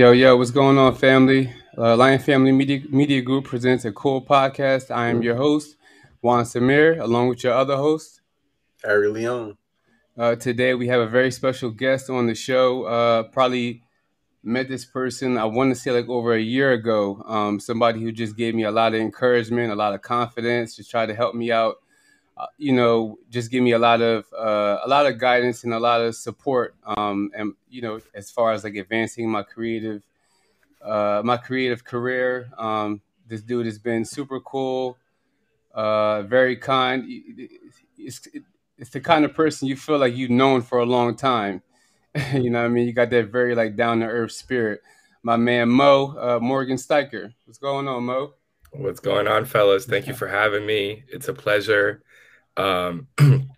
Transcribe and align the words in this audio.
Yo, 0.00 0.12
yo, 0.12 0.34
what's 0.34 0.50
going 0.50 0.78
on, 0.78 0.94
family? 0.94 1.52
Uh, 1.76 1.94
Lion 1.94 2.18
Family 2.18 2.52
Media, 2.52 2.80
Media 2.88 3.20
Group 3.20 3.44
presents 3.44 3.84
a 3.84 3.92
cool 3.92 4.24
podcast. 4.24 4.90
I 4.90 5.08
am 5.08 5.20
your 5.20 5.36
host, 5.36 5.76
Juan 6.22 6.44
Samir, 6.44 6.98
along 6.98 7.28
with 7.28 7.44
your 7.44 7.52
other 7.52 7.76
host, 7.76 8.22
Ari 8.82 9.08
Leon. 9.08 9.58
Uh, 10.16 10.36
today 10.36 10.72
we 10.72 10.88
have 10.88 11.02
a 11.02 11.06
very 11.06 11.30
special 11.30 11.68
guest 11.68 12.08
on 12.08 12.26
the 12.26 12.34
show. 12.34 12.84
Uh, 12.84 13.24
probably 13.24 13.82
met 14.42 14.70
this 14.70 14.86
person, 14.86 15.36
I 15.36 15.44
want 15.44 15.74
to 15.74 15.78
say 15.78 15.90
like 15.90 16.08
over 16.08 16.32
a 16.32 16.40
year 16.40 16.72
ago. 16.72 17.22
Um, 17.26 17.60
somebody 17.60 18.00
who 18.00 18.10
just 18.10 18.38
gave 18.38 18.54
me 18.54 18.64
a 18.64 18.70
lot 18.70 18.94
of 18.94 19.02
encouragement, 19.02 19.70
a 19.70 19.76
lot 19.76 19.92
of 19.92 20.00
confidence, 20.00 20.76
just 20.76 20.90
tried 20.90 21.06
to 21.08 21.14
help 21.14 21.34
me 21.34 21.52
out. 21.52 21.79
Uh, 22.40 22.46
you 22.56 22.72
know, 22.72 23.18
just 23.28 23.50
give 23.50 23.62
me 23.62 23.72
a 23.72 23.78
lot 23.78 24.00
of 24.00 24.24
uh, 24.32 24.78
a 24.82 24.88
lot 24.88 25.04
of 25.04 25.18
guidance 25.18 25.64
and 25.64 25.74
a 25.74 25.78
lot 25.78 26.00
of 26.00 26.14
support. 26.16 26.74
Um, 26.84 27.30
and 27.36 27.52
you 27.68 27.82
know, 27.82 28.00
as 28.14 28.30
far 28.30 28.52
as 28.52 28.64
like 28.64 28.76
advancing 28.76 29.28
my 29.28 29.42
creative 29.42 30.02
uh, 30.82 31.20
my 31.24 31.36
creative 31.36 31.84
career. 31.84 32.50
Um, 32.58 33.02
this 33.26 33.42
dude 33.42 33.66
has 33.66 33.78
been 33.78 34.04
super 34.04 34.40
cool, 34.40 34.98
uh, 35.74 36.22
very 36.22 36.56
kind. 36.56 37.04
It's, 37.98 38.26
it's 38.78 38.90
the 38.90 39.00
kind 39.00 39.24
of 39.24 39.34
person 39.34 39.68
you 39.68 39.76
feel 39.76 39.98
like 39.98 40.16
you've 40.16 40.30
known 40.30 40.62
for 40.62 40.78
a 40.78 40.86
long 40.86 41.16
time. 41.16 41.62
you 42.32 42.50
know 42.50 42.60
what 42.60 42.66
I 42.66 42.68
mean? 42.68 42.86
You 42.86 42.92
got 42.92 43.10
that 43.10 43.30
very 43.30 43.54
like 43.54 43.76
down 43.76 44.00
to 44.00 44.06
earth 44.06 44.32
spirit. 44.32 44.80
My 45.22 45.36
man 45.36 45.68
Mo 45.68 46.16
uh, 46.18 46.38
Morgan 46.40 46.78
Steiker. 46.78 47.34
What's 47.44 47.58
going 47.58 47.86
on, 47.86 48.04
Mo? 48.04 48.34
What's 48.72 49.00
going 49.00 49.28
on, 49.28 49.44
fellas? 49.44 49.84
Thank 49.84 50.06
you 50.06 50.14
for 50.14 50.28
having 50.28 50.64
me. 50.64 51.04
It's 51.08 51.28
a 51.28 51.34
pleasure. 51.34 52.02
Um, 52.56 53.08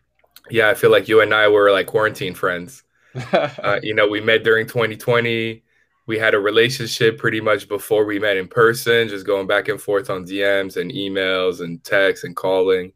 yeah, 0.51 0.69
I 0.69 0.75
feel 0.75 0.91
like 0.91 1.09
you 1.09 1.21
and 1.21 1.35
I 1.35 1.48
were 1.48 1.71
like 1.71 1.87
quarantine 1.87 2.35
friends. 2.35 2.83
Uh, 3.23 3.79
you 3.83 3.95
know, 3.95 4.09
we 4.09 4.23
met 4.23 4.43
during 4.43 4.67
2020. 4.67 5.62
We 6.07 6.19
had 6.19 6.33
a 6.33 6.39
relationship 6.39 7.19
pretty 7.19 7.43
much 7.43 7.69
before 7.69 8.07
we 8.07 8.19
met 8.19 8.39
in 8.39 8.48
person, 8.48 9.09
just 9.09 9.27
going 9.27 9.47
back 9.47 9.69
and 9.69 9.79
forth 9.79 10.09
on 10.09 10.25
DMs 10.25 10.79
and 10.79 10.91
emails 10.91 11.61
and 11.61 11.85
texts 11.85 12.25
and 12.25 12.35
calling. 12.35 12.95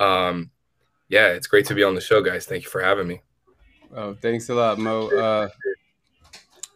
Um, 0.00 0.50
yeah, 1.08 1.28
it's 1.28 1.46
great 1.46 1.66
to 1.66 1.74
be 1.76 1.84
on 1.84 1.94
the 1.94 2.00
show, 2.00 2.22
guys. 2.22 2.44
Thank 2.44 2.64
you 2.64 2.70
for 2.70 2.82
having 2.82 3.06
me. 3.06 3.22
Oh, 3.94 4.14
thanks 4.14 4.48
a 4.48 4.54
lot, 4.54 4.78
Mo. 4.78 5.08
Uh, 5.10 5.48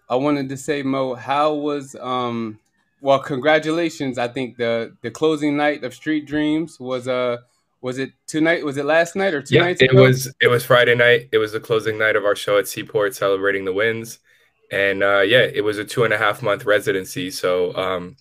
I 0.09 0.15
wanted 0.15 0.49
to 0.51 0.57
say, 0.57 0.83
Mo, 0.85 1.15
how 1.15 1.55
was 1.55 1.97
um, 1.97 2.61
well, 3.01 3.19
congratulations. 3.19 4.19
I 4.19 4.29
think 4.29 4.57
the 4.57 4.97
the 5.03 5.11
closing 5.11 5.57
night 5.57 5.85
of 5.85 5.95
Street 5.95 6.27
Dreams 6.27 6.81
was 6.81 7.09
uh 7.09 7.39
was 7.87 7.99
it 7.99 8.11
tonight? 8.27 8.65
Was 8.65 8.79
it 8.79 8.85
last 8.85 9.15
night 9.15 9.33
or 9.33 9.41
two 9.41 9.55
yeah, 9.55 9.61
nights? 9.61 9.81
It 9.81 9.95
was. 9.95 10.35
It 10.41 10.49
was 10.49 10.65
Friday 10.65 10.97
night. 10.97 11.29
It 11.31 11.39
was 11.39 11.53
the 11.53 11.61
closing 11.61 11.97
night 11.97 12.17
of 12.17 12.25
our 12.25 12.35
show 12.35 12.59
at 12.59 12.67
Seaport, 12.67 13.15
celebrating 13.15 13.65
the 13.65 13.73
wins, 13.73 14.19
and 14.73 15.05
uh, 15.05 15.21
yeah, 15.21 15.43
it 15.43 15.63
was 15.63 15.79
a 15.79 15.85
two 15.85 16.03
and 16.03 16.13
a 16.13 16.19
half 16.19 16.43
month 16.43 16.65
residency. 16.65 17.31
So 17.31 17.73
um, 17.77 18.17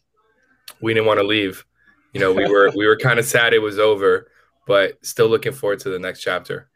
we 0.81 0.93
didn't 0.93 1.07
want 1.07 1.19
to 1.19 1.25
leave. 1.25 1.65
You 2.13 2.19
know, 2.19 2.31
we 2.31 2.47
were 2.51 2.71
we 2.75 2.85
were 2.85 2.95
kind 2.95 3.17
of 3.17 3.25
sad 3.25 3.55
it 3.55 3.59
was 3.59 3.79
over, 3.79 4.29
but 4.67 5.03
still 5.03 5.29
looking 5.29 5.51
forward 5.51 5.79
to 5.79 5.89
the 5.89 5.97
next 5.97 6.21
chapter. 6.21 6.69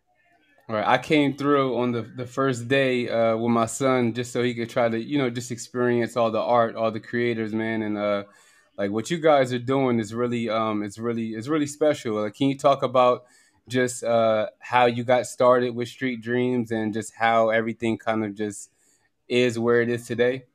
All 0.67 0.75
right, 0.75 0.88
I 0.88 0.97
came 0.97 1.38
through 1.38 1.78
on 1.78 1.91
the, 1.91 2.01
the 2.01 2.25
first 2.25 2.67
day 2.67 3.07
uh, 3.07 3.38
with 3.38 3.51
my 3.51 3.67
son 3.67 4.16
just 4.16 4.31
so 4.31 4.41
he 4.41 4.55
could 4.55 4.69
try 4.69 4.89
to, 4.89 4.99
you 4.99 5.19
know, 5.19 5.29
just 5.29 5.51
experience 5.51 6.17
all 6.17 6.31
the 6.31 6.41
art, 6.41 6.75
all 6.75 6.89
the 6.89 6.99
creators, 6.99 7.53
man, 7.53 7.83
and 7.83 7.97
uh, 7.97 8.23
like 8.79 8.91
what 8.91 9.12
you 9.12 9.17
guys 9.17 9.51
are 9.51 9.59
doing 9.59 10.00
is 10.00 10.13
really 10.13 10.50
um 10.50 10.81
it's 10.81 10.97
really 10.97 11.35
it's 11.35 11.50
really 11.50 11.67
special. 11.67 12.22
Like 12.22 12.34
can 12.34 12.47
you 12.47 12.57
talk 12.57 12.81
about 12.81 13.25
just 13.67 14.03
uh 14.03 14.47
how 14.59 14.85
you 14.85 15.03
got 15.03 15.28
started 15.28 15.75
with 15.75 15.90
street 15.90 16.22
dreams 16.22 16.72
and 16.72 16.94
just 16.94 17.13
how 17.13 17.50
everything 17.50 17.97
kind 17.97 18.23
of 18.23 18.34
just 18.34 18.72
is 19.28 19.59
where 19.59 19.81
it 19.81 19.90
is 19.90 20.07
today? 20.07 20.45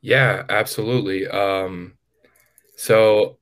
Yeah 0.00 0.44
absolutely. 0.48 1.28
Um 1.28 1.92
so 2.76 3.38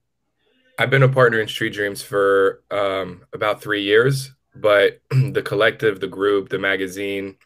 i've 0.78 0.91
been 0.91 1.03
a 1.03 1.09
partner 1.09 1.41
in 1.41 1.48
street 1.48 1.72
dreams 1.72 2.03
for 2.03 2.62
um 2.71 3.22
about 3.32 3.60
three 3.60 3.82
years 3.82 4.32
but 4.54 5.00
the 5.10 5.42
collective 5.42 6.00
the 6.00 6.06
group 6.06 6.48
the 6.48 6.59
magazine 6.59 7.36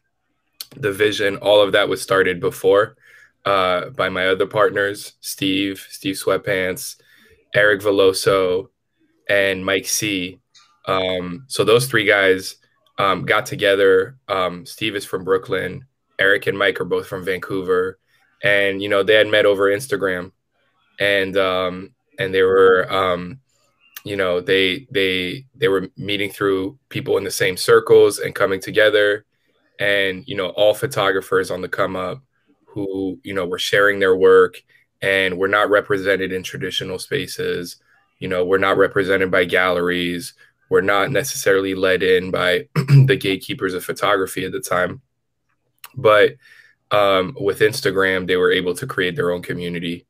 the 0.76 0.92
vision 0.92 1.36
all 1.38 1.62
of 1.62 1.72
that 1.72 1.88
was 1.88 2.00
started 2.02 2.40
before 2.40 2.97
uh, 3.44 3.90
by 3.90 4.08
my 4.08 4.28
other 4.28 4.46
partners, 4.46 5.14
Steve, 5.20 5.86
Steve 5.90 6.16
Sweatpants, 6.16 6.96
Eric 7.54 7.80
Veloso, 7.80 8.68
and 9.28 9.64
Mike 9.64 9.86
C. 9.86 10.40
Um, 10.86 11.44
so 11.48 11.64
those 11.64 11.86
three 11.86 12.04
guys 12.04 12.56
um, 12.98 13.24
got 13.24 13.46
together. 13.46 14.18
Um, 14.28 14.66
Steve 14.66 14.96
is 14.96 15.04
from 15.04 15.24
Brooklyn. 15.24 15.84
Eric 16.18 16.46
and 16.46 16.58
Mike 16.58 16.80
are 16.80 16.84
both 16.84 17.06
from 17.06 17.24
Vancouver, 17.24 17.98
and 18.42 18.82
you 18.82 18.88
know 18.88 19.02
they 19.02 19.14
had 19.14 19.28
met 19.28 19.46
over 19.46 19.70
Instagram, 19.70 20.32
and 20.98 21.36
um, 21.36 21.94
and 22.18 22.34
they 22.34 22.42
were 22.42 22.92
um, 22.92 23.40
you 24.04 24.16
know 24.16 24.40
they 24.40 24.86
they 24.90 25.46
they 25.54 25.68
were 25.68 25.88
meeting 25.96 26.30
through 26.30 26.78
people 26.88 27.16
in 27.18 27.24
the 27.24 27.30
same 27.30 27.56
circles 27.56 28.18
and 28.18 28.34
coming 28.34 28.60
together, 28.60 29.24
and 29.78 30.24
you 30.26 30.36
know 30.36 30.48
all 30.50 30.74
photographers 30.74 31.50
on 31.50 31.60
the 31.60 31.68
come 31.68 31.94
up 31.94 32.20
who 32.86 33.18
you 33.22 33.34
know 33.34 33.46
were 33.46 33.58
sharing 33.58 33.98
their 33.98 34.16
work 34.16 34.62
and 35.00 35.38
we're 35.38 35.48
not 35.48 35.70
represented 35.70 36.32
in 36.32 36.42
traditional 36.42 36.98
spaces 36.98 37.76
you 38.18 38.28
know 38.28 38.44
we're 38.44 38.58
not 38.58 38.76
represented 38.76 39.30
by 39.30 39.44
galleries 39.44 40.34
we're 40.68 40.80
not 40.80 41.10
necessarily 41.10 41.74
led 41.74 42.02
in 42.02 42.30
by 42.30 42.68
the 42.74 43.16
gatekeepers 43.16 43.74
of 43.74 43.84
photography 43.84 44.44
at 44.44 44.52
the 44.52 44.60
time. 44.60 45.00
But 45.96 46.34
um, 46.90 47.36
with 47.38 47.60
instagram 47.60 48.26
they 48.26 48.36
were 48.36 48.50
able 48.50 48.74
to 48.74 48.86
create 48.86 49.14
their 49.14 49.30
own 49.30 49.42
community. 49.42 50.06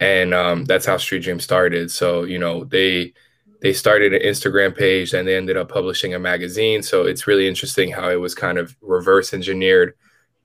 And 0.00 0.32
um, 0.32 0.64
that's 0.64 0.86
how 0.86 0.96
street 0.96 1.22
dream 1.22 1.40
started. 1.40 1.90
So 1.90 2.24
you 2.24 2.38
know 2.38 2.64
they 2.64 3.12
they 3.60 3.72
started 3.72 4.12
an 4.12 4.22
instagram 4.22 4.76
page 4.76 5.14
and 5.14 5.26
they 5.26 5.36
ended 5.36 5.56
up 5.56 5.70
publishing 5.70 6.14
a 6.14 6.18
magazine. 6.18 6.82
So 6.82 7.04
it's 7.04 7.26
really 7.26 7.48
interesting 7.48 7.90
how 7.90 8.10
it 8.10 8.20
was 8.20 8.34
kind 8.34 8.58
of 8.58 8.76
reverse 8.80 9.32
engineered 9.32 9.94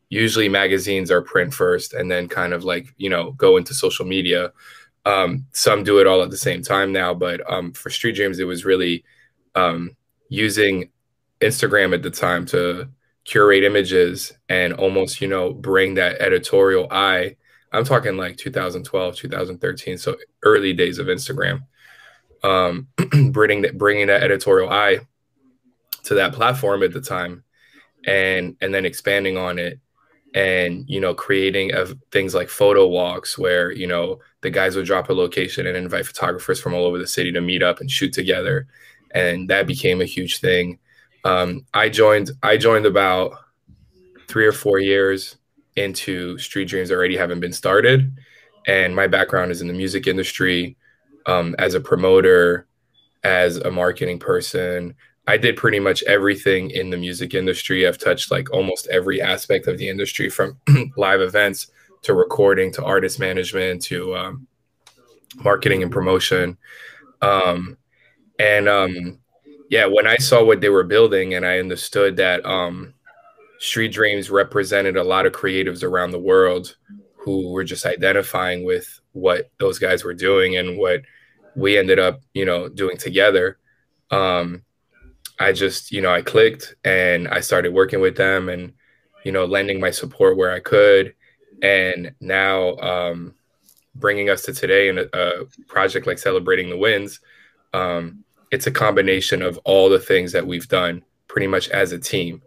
usually 0.10 0.50
magazines 0.50 1.12
are 1.12 1.22
print 1.22 1.54
first 1.54 1.94
and 1.94 2.12
then 2.12 2.28
kind 2.28 2.54
of 2.54 2.64
like 2.64 2.94
you 2.98 3.10
know 3.10 3.32
go 3.34 3.58
into 3.58 3.74
social 3.74 4.06
media. 4.06 4.52
Um, 5.06 5.46
some 5.54 5.84
do 5.84 6.00
it 6.00 6.08
all 6.08 6.22
at 6.22 6.30
the 6.30 6.38
same 6.38 6.62
time 6.62 6.92
now 6.92 7.14
but 7.14 7.42
um, 7.52 7.72
for 7.72 7.90
street 7.90 8.16
dreams 8.16 8.40
it 8.40 8.44
was 8.44 8.66
really 8.66 9.06
um, 9.56 9.96
using 10.28 10.92
instagram 11.42 11.94
at 11.94 12.04
the 12.04 12.12
time 12.12 12.46
to 12.46 12.88
curate 13.24 13.64
images 13.64 14.34
and 14.50 14.74
almost 14.74 15.22
you 15.22 15.28
know 15.28 15.54
bring 15.54 15.96
that 15.96 16.20
editorial 16.20 16.88
eye. 16.92 17.36
I'm 17.72 17.86
talking 17.86 18.18
like 18.18 18.38
2012 18.38 19.16
2013 19.16 19.98
so 19.98 20.18
early 20.44 20.74
days 20.74 20.98
of 20.98 21.08
instagram. 21.08 21.64
Um, 22.44 22.88
bringing 23.32 23.62
that 23.62 23.78
bringing 23.78 24.08
that 24.08 24.24
editorial 24.24 24.70
eye 24.70 25.00
to 26.04 26.16
that 26.16 26.34
platform 26.34 26.84
at 26.84 26.94
the 26.94 27.02
time 27.02 27.44
and 28.06 28.56
and 28.62 28.74
then 28.74 28.86
expanding 28.86 29.38
on 29.38 29.60
it 29.60 29.80
and 30.36 30.86
you 30.88 31.00
know 31.00 31.14
creating 31.14 31.74
of 31.74 31.98
things 32.12 32.36
like 32.36 32.50
photo 32.50 32.88
walks 32.88 33.38
where 33.38 33.72
you 33.72 33.88
know 33.88 34.20
the 34.42 34.50
guys 34.50 34.76
would 34.76 34.86
drop 34.86 35.10
a 35.10 35.14
location 35.14 35.66
and 35.66 35.76
invite 35.76 36.06
photographers 36.06 36.62
from 36.62 36.74
all 36.74 36.86
over 36.86 36.98
the 36.98 37.08
city 37.08 37.32
to 37.32 37.42
meet 37.42 37.64
up 37.64 37.80
and 37.82 37.92
shoot 37.92 38.14
together. 38.14 38.68
And 39.12 39.50
that 39.50 39.68
became 39.68 40.02
a 40.02 40.06
huge 40.06 40.40
thing. 40.40 40.80
Um, 41.26 41.66
i 41.74 41.90
joined 41.90 42.32
i 42.44 42.56
joined 42.56 42.86
about 42.86 43.34
three 44.30 44.46
or 44.46 44.54
four 44.54 44.80
years 44.80 45.38
into 45.76 46.38
street 46.38 46.68
dreams 46.68 46.92
already 46.92 47.18
haven't 47.18 47.40
been 47.40 47.54
started. 47.54 48.18
And 48.68 48.96
my 48.96 49.08
background 49.08 49.52
is 49.52 49.62
in 49.62 49.68
the 49.68 49.74
music 49.74 50.08
industry 50.08 50.78
um, 51.26 51.56
as 51.58 51.74
a 51.74 51.80
promoter 51.80 52.68
as 53.24 53.58
a 53.58 53.72
marketing 53.72 54.20
person 54.20 54.96
I 55.30 55.38
did 55.38 55.58
pretty 55.58 55.80
much 55.80 56.02
everything 56.04 56.72
in 56.72 56.90
the 56.90 56.98
music 56.98 57.36
industry. 57.36 57.88
I've 57.88 58.00
touched 58.00 58.32
like 58.32 58.52
almost 58.52 58.88
every 58.88 59.22
aspect 59.22 59.68
of 59.68 59.78
the 59.78 59.88
industry 59.88 60.28
from 60.28 60.58
live 60.98 61.22
events 61.22 61.68
to 62.02 62.16
recording 62.16 62.74
to 62.74 62.84
artist 62.84 63.20
management 63.20 63.84
to 63.84 64.16
um, 64.16 64.48
marketing 65.44 65.84
and 65.84 65.92
promotion. 65.92 66.58
Um, 67.22 67.78
and 68.40 68.68
um, 68.68 69.20
yeah, 69.70 69.86
when 69.86 70.08
I 70.08 70.18
saw 70.18 70.44
what 70.44 70.62
they 70.62 70.70
were 70.70 70.84
building 70.84 71.36
and 71.36 71.46
I 71.46 71.60
understood 71.60 72.16
that 72.16 72.44
um, 72.44 72.96
Street 73.60 73.94
Dreams 73.94 74.32
represented 74.32 74.98
a 74.98 75.04
lot 75.04 75.28
of 75.28 75.32
creatives 75.32 75.84
around 75.84 76.10
the 76.10 76.18
world 76.18 76.76
who 77.18 77.52
were 77.52 77.64
just 77.64 77.86
identifying 77.86 78.64
with 78.64 79.00
what 79.12 79.52
those 79.60 79.78
guys 79.78 80.04
were 80.04 80.16
doing 80.16 80.58
and 80.58 80.76
what 80.76 81.04
we 81.56 81.78
ended 81.78 82.00
up, 82.00 82.20
you 82.34 82.46
know, 82.46 82.68
doing 82.68 82.98
together. 82.98 83.60
Um, 84.10 84.64
I 85.40 85.54
just, 85.54 85.92
you 85.92 86.02
know, 86.02 86.14
I 86.14 86.22
clicked 86.22 86.76
and 86.84 87.28
I 87.30 87.40
started 87.40 87.74
working 87.74 88.02
with 88.02 88.18
them 88.18 88.50
and, 88.50 88.74
you 89.24 89.32
know, 89.32 89.46
lending 89.46 89.80
my 89.80 89.92
support 89.92 90.38
where 90.38 90.52
I 90.52 90.60
could. 90.60 91.16
And 91.62 92.14
now 92.20 92.76
um, 92.78 93.36
bringing 93.96 94.30
us 94.30 94.44
to 94.44 94.54
today 94.54 94.90
in 94.90 95.00
a, 95.00 95.06
a 95.14 95.46
project 95.68 96.08
like 96.08 96.20
Celebrating 96.20 96.70
the 96.70 96.78
Wins, 96.78 97.20
um, 97.74 98.24
it's 98.52 98.68
a 98.68 98.72
combination 98.72 99.42
of 99.42 99.58
all 99.64 99.90
the 99.90 100.00
things 100.00 100.32
that 100.32 100.46
we've 100.46 100.68
done 100.68 101.04
pretty 101.28 101.48
much 101.48 101.70
as 101.70 101.92
a 101.92 102.00
team. 102.00 102.42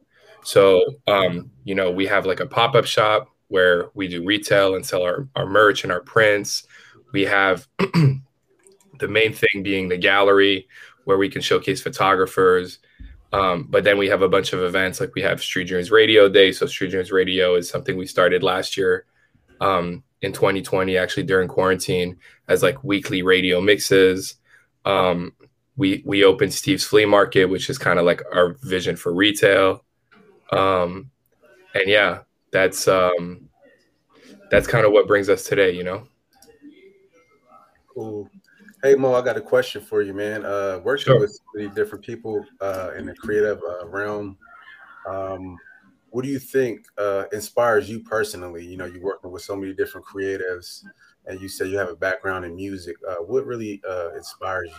So, 0.44 0.82
um, 1.06 1.50
you 1.64 1.74
know, 1.74 1.90
we 1.90 2.06
have 2.06 2.26
like 2.26 2.40
a 2.40 2.46
pop 2.46 2.74
up 2.74 2.84
shop 2.84 3.28
where 3.48 3.90
we 3.94 4.08
do 4.08 4.24
retail 4.24 4.74
and 4.74 4.84
sell 4.84 5.02
our, 5.02 5.28
our 5.36 5.46
merch 5.46 5.84
and 5.84 5.92
our 5.92 6.00
prints. 6.00 6.66
We 7.12 7.22
have 7.22 7.66
the 7.78 9.08
main 9.08 9.32
thing 9.32 9.62
being 9.62 9.88
the 9.88 9.98
gallery 9.98 10.66
where 11.04 11.18
we 11.18 11.28
can 11.28 11.42
showcase 11.42 11.80
photographers. 11.82 12.78
Um, 13.32 13.66
but 13.70 13.84
then 13.84 13.96
we 13.96 14.08
have 14.08 14.22
a 14.22 14.28
bunch 14.28 14.52
of 14.52 14.62
events 14.62 15.00
like 15.00 15.14
we 15.14 15.22
have 15.22 15.42
Street 15.42 15.68
Dreams 15.68 15.90
Radio 15.90 16.28
Day. 16.28 16.52
So 16.52 16.66
Street 16.66 16.90
Dreams 16.90 17.10
Radio 17.10 17.54
is 17.54 17.68
something 17.68 17.96
we 17.96 18.06
started 18.06 18.42
last 18.42 18.76
year 18.76 19.06
um, 19.60 20.02
in 20.20 20.32
2020, 20.32 20.98
actually 20.98 21.22
during 21.22 21.48
quarantine, 21.48 22.18
as 22.48 22.62
like 22.62 22.84
weekly 22.84 23.22
radio 23.22 23.60
mixes. 23.60 24.36
Um, 24.84 25.32
we 25.76 26.02
we 26.04 26.24
opened 26.24 26.52
Steve's 26.52 26.84
Flea 26.84 27.06
Market, 27.06 27.46
which 27.46 27.70
is 27.70 27.78
kind 27.78 27.98
of 27.98 28.04
like 28.04 28.22
our 28.32 28.56
vision 28.62 28.96
for 28.96 29.14
retail. 29.14 29.84
Um, 30.52 31.10
and 31.74 31.88
yeah, 31.88 32.20
that's 32.50 32.86
um, 32.86 33.48
that's 34.50 34.66
kind 34.66 34.84
of 34.84 34.92
what 34.92 35.06
brings 35.06 35.30
us 35.30 35.44
today, 35.44 35.70
you 35.70 35.84
know. 35.84 36.06
Cool. 37.88 38.28
Hey 38.84 38.96
Mo, 38.96 39.14
I 39.14 39.22
got 39.22 39.36
a 39.36 39.40
question 39.40 39.80
for 39.80 40.02
you, 40.02 40.12
man. 40.12 40.44
Uh, 40.44 40.80
working 40.82 41.04
sure. 41.04 41.20
with 41.20 41.30
so 41.30 41.42
many 41.54 41.68
different 41.68 42.04
people 42.04 42.44
uh, 42.60 42.90
in 42.98 43.06
the 43.06 43.14
creative 43.14 43.60
uh, 43.62 43.86
realm, 43.86 44.36
um, 45.08 45.56
what 46.10 46.24
do 46.24 46.28
you 46.28 46.40
think 46.40 46.86
uh, 46.98 47.26
inspires 47.32 47.88
you 47.88 48.00
personally? 48.00 48.66
You 48.66 48.76
know, 48.76 48.86
you're 48.86 49.00
working 49.00 49.30
with 49.30 49.42
so 49.42 49.54
many 49.54 49.72
different 49.72 50.04
creatives, 50.04 50.82
and 51.26 51.40
you 51.40 51.48
say 51.48 51.68
you 51.68 51.78
have 51.78 51.90
a 51.90 51.94
background 51.94 52.44
in 52.44 52.56
music. 52.56 52.96
Uh, 53.08 53.22
what 53.22 53.46
really 53.46 53.80
uh, 53.88 54.16
inspires 54.16 54.72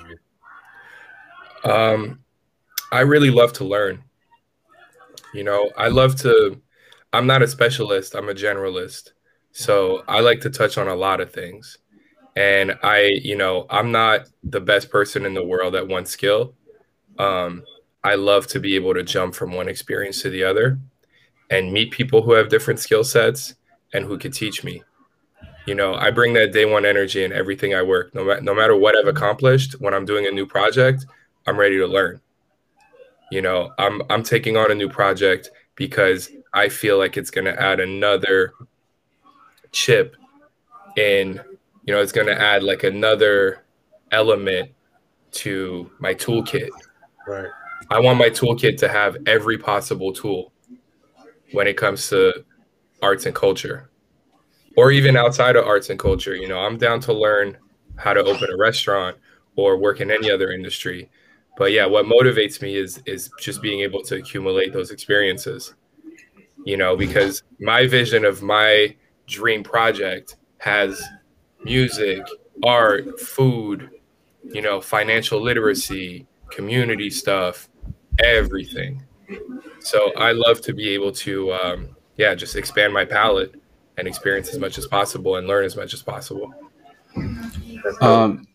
you? 1.63 1.71
Um, 1.71 2.19
I 2.91 3.01
really 3.01 3.31
love 3.31 3.53
to 3.53 3.63
learn. 3.63 4.03
You 5.33 5.45
know, 5.45 5.71
I 5.77 5.87
love 5.87 6.17
to. 6.23 6.61
I'm 7.13 7.25
not 7.25 7.41
a 7.41 7.47
specialist. 7.47 8.15
I'm 8.15 8.27
a 8.27 8.33
generalist, 8.33 9.13
so 9.53 10.03
I 10.09 10.19
like 10.19 10.41
to 10.41 10.49
touch 10.49 10.77
on 10.77 10.89
a 10.89 10.95
lot 10.95 11.21
of 11.21 11.31
things 11.31 11.77
and 12.35 12.77
I, 12.81 13.19
you 13.21 13.35
know, 13.35 13.65
I'm 13.69 13.91
not 13.91 14.27
the 14.43 14.61
best 14.61 14.89
person 14.89 15.25
in 15.25 15.33
the 15.33 15.45
world 15.45 15.75
at 15.75 15.87
one 15.87 16.05
skill. 16.05 16.53
Um, 17.19 17.63
I 18.03 18.15
love 18.15 18.47
to 18.47 18.59
be 18.59 18.75
able 18.75 18.93
to 18.95 19.03
jump 19.03 19.35
from 19.35 19.53
one 19.53 19.69
experience 19.69 20.21
to 20.23 20.29
the 20.29 20.43
other 20.43 20.79
and 21.49 21.71
meet 21.71 21.91
people 21.91 22.23
who 22.23 22.33
have 22.33 22.49
different 22.49 22.79
skill 22.79 23.03
sets 23.03 23.55
and 23.93 24.05
who 24.05 24.17
could 24.17 24.33
teach 24.33 24.63
me. 24.63 24.83
You 25.65 25.75
know, 25.75 25.93
I 25.93 26.11
bring 26.11 26.33
that 26.33 26.51
day 26.51 26.65
one 26.65 26.85
energy 26.85 27.23
in 27.23 27.31
everything 27.31 27.73
I 27.73 27.83
work. 27.83 28.13
No, 28.13 28.25
ma- 28.25 28.39
no 28.41 28.53
matter 28.53 28.75
what 28.75 28.97
I've 28.97 29.07
accomplished, 29.07 29.79
when 29.79 29.93
I'm 29.93 30.05
doing 30.05 30.27
a 30.27 30.31
new 30.31 30.45
project, 30.45 31.05
I'm 31.47 31.57
ready 31.57 31.77
to 31.77 31.87
learn. 31.87 32.19
You 33.31 33.41
know, 33.41 33.71
I'm 33.77 34.01
I'm 34.09 34.23
taking 34.23 34.57
on 34.57 34.71
a 34.71 34.75
new 34.75 34.89
project 34.89 35.51
because 35.75 36.29
I 36.53 36.69
feel 36.69 36.97
like 36.97 37.15
it's 37.17 37.31
going 37.31 37.45
to 37.45 37.59
add 37.59 37.79
another 37.79 38.53
chip 39.71 40.15
in 40.97 41.39
you 41.85 41.93
know, 41.93 42.01
it's 42.01 42.11
going 42.11 42.27
to 42.27 42.39
add 42.39 42.63
like 42.63 42.83
another 42.83 43.65
element 44.11 44.71
to 45.31 45.91
my 45.99 46.13
toolkit. 46.13 46.69
Right. 47.27 47.49
I 47.89 47.99
want 47.99 48.17
my 48.17 48.29
toolkit 48.29 48.77
to 48.77 48.87
have 48.87 49.17
every 49.25 49.57
possible 49.57 50.13
tool 50.13 50.53
when 51.51 51.67
it 51.67 51.77
comes 51.77 52.09
to 52.09 52.45
arts 53.01 53.25
and 53.25 53.35
culture 53.35 53.89
or 54.77 54.91
even 54.91 55.17
outside 55.17 55.55
of 55.55 55.65
arts 55.65 55.89
and 55.89 55.99
culture. 55.99 56.35
You 56.35 56.47
know, 56.47 56.59
I'm 56.59 56.77
down 56.77 56.99
to 57.01 57.13
learn 57.13 57.57
how 57.97 58.13
to 58.13 58.23
open 58.23 58.49
a 58.51 58.57
restaurant 58.57 59.17
or 59.55 59.77
work 59.77 60.01
in 60.01 60.09
any 60.09 60.31
other 60.31 60.51
industry. 60.51 61.09
But 61.57 61.71
yeah, 61.71 61.85
what 61.85 62.05
motivates 62.05 62.61
me 62.61 62.75
is 62.75 63.01
is 63.05 63.29
just 63.39 63.61
being 63.61 63.81
able 63.81 64.01
to 64.03 64.15
accumulate 64.15 64.73
those 64.73 64.89
experiences. 64.91 65.75
You 66.65 66.77
know, 66.77 66.95
because 66.95 67.43
my 67.59 67.87
vision 67.87 68.25
of 68.25 68.41
my 68.41 68.95
dream 69.27 69.63
project 69.63 70.37
has 70.59 71.01
music, 71.63 72.25
art, 72.63 73.19
food, 73.19 73.89
you 74.43 74.61
know, 74.61 74.81
financial 74.81 75.41
literacy, 75.41 76.27
community 76.49 77.09
stuff, 77.09 77.69
everything. 78.23 79.03
So 79.79 80.13
I 80.15 80.31
love 80.31 80.61
to 80.61 80.73
be 80.73 80.89
able 80.89 81.11
to, 81.13 81.53
um, 81.53 81.95
yeah, 82.17 82.35
just 82.35 82.55
expand 82.55 82.93
my 82.93 83.05
palette 83.05 83.55
and 83.97 84.07
experience 84.07 84.49
as 84.49 84.59
much 84.59 84.77
as 84.77 84.87
possible 84.87 85.35
and 85.35 85.47
learn 85.47 85.65
as 85.65 85.75
much 85.75 85.93
as 85.93 86.01
possible. 86.01 86.53
Um, 88.01 88.47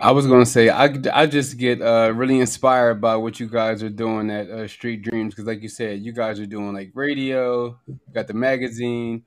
I 0.00 0.10
was 0.10 0.26
gonna 0.26 0.46
say 0.46 0.68
I, 0.68 0.94
I 1.12 1.26
just 1.26 1.56
get 1.56 1.80
uh, 1.80 2.12
really 2.14 2.40
inspired 2.40 3.00
by 3.00 3.16
what 3.16 3.38
you 3.38 3.48
guys 3.48 3.82
are 3.82 3.90
doing 3.90 4.30
at 4.30 4.50
uh, 4.50 4.68
Street 4.68 5.02
Dreams 5.02 5.34
because, 5.34 5.46
like 5.46 5.62
you 5.62 5.68
said, 5.68 6.00
you 6.00 6.12
guys 6.12 6.40
are 6.40 6.46
doing 6.46 6.72
like 6.72 6.90
radio, 6.94 7.78
got 8.12 8.26
the 8.26 8.34
magazine, 8.34 9.22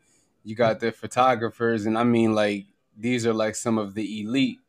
you 0.48 0.56
got 0.56 0.80
the 0.80 0.94
photographers, 0.94 1.88
and 1.88 1.98
I 1.98 2.06
mean 2.06 2.34
like 2.34 2.68
these 2.98 3.28
are 3.28 3.34
like 3.34 3.54
some 3.54 3.78
of 3.78 3.94
the 3.94 4.22
elite. 4.22 4.60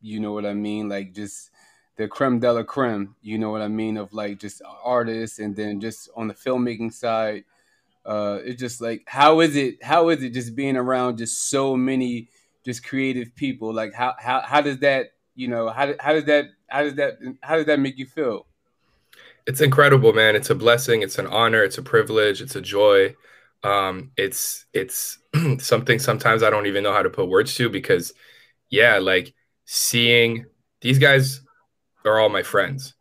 You 0.00 0.18
know 0.18 0.32
what 0.32 0.46
I 0.46 0.54
mean? 0.54 0.88
Like 0.88 1.12
just 1.12 1.50
the 1.96 2.08
creme 2.08 2.40
de 2.40 2.50
la 2.50 2.62
creme. 2.62 3.14
You 3.20 3.36
know 3.38 3.50
what 3.50 3.60
I 3.60 3.68
mean? 3.68 3.98
Of 3.98 4.14
like 4.14 4.38
just 4.38 4.62
artists, 4.82 5.38
and 5.38 5.54
then 5.54 5.78
just 5.78 6.08
on 6.16 6.26
the 6.26 6.32
filmmaking 6.32 6.94
side, 6.94 7.44
uh, 8.06 8.38
it's 8.42 8.58
just 8.58 8.80
like 8.80 9.02
how 9.06 9.40
is 9.40 9.56
it? 9.56 9.84
How 9.84 10.08
is 10.08 10.22
it 10.22 10.30
just 10.30 10.56
being 10.56 10.78
around 10.78 11.18
just 11.18 11.50
so 11.50 11.76
many 11.76 12.30
just 12.64 12.82
creative 12.82 13.36
people? 13.36 13.74
Like 13.74 13.92
how 13.92 14.14
how 14.18 14.40
how 14.40 14.62
does 14.62 14.78
that 14.78 15.12
you 15.34 15.48
know 15.48 15.68
how 15.68 15.92
how 16.00 16.14
does 16.14 16.24
that 16.24 16.46
how 16.68 16.82
does 16.82 16.94
that 16.94 17.18
how 17.42 17.56
does 17.56 17.66
that 17.66 17.78
make 17.78 17.98
you 17.98 18.06
feel? 18.06 18.46
It's 19.46 19.60
incredible, 19.60 20.14
man. 20.14 20.34
It's 20.34 20.48
a 20.48 20.54
blessing. 20.54 21.02
It's 21.02 21.18
an 21.18 21.26
honor. 21.26 21.62
It's 21.62 21.76
a 21.76 21.82
privilege. 21.82 22.40
It's 22.40 22.56
a 22.56 22.62
joy 22.62 23.16
um 23.62 24.10
it's 24.16 24.66
it's 24.72 25.18
something 25.58 25.98
sometimes 25.98 26.42
i 26.42 26.50
don't 26.50 26.66
even 26.66 26.82
know 26.82 26.92
how 26.92 27.02
to 27.02 27.10
put 27.10 27.28
words 27.28 27.54
to 27.54 27.68
because 27.68 28.12
yeah 28.70 28.98
like 28.98 29.34
seeing 29.66 30.46
these 30.80 30.98
guys 30.98 31.42
are 32.04 32.18
all 32.18 32.28
my 32.28 32.42
friends. 32.42 32.94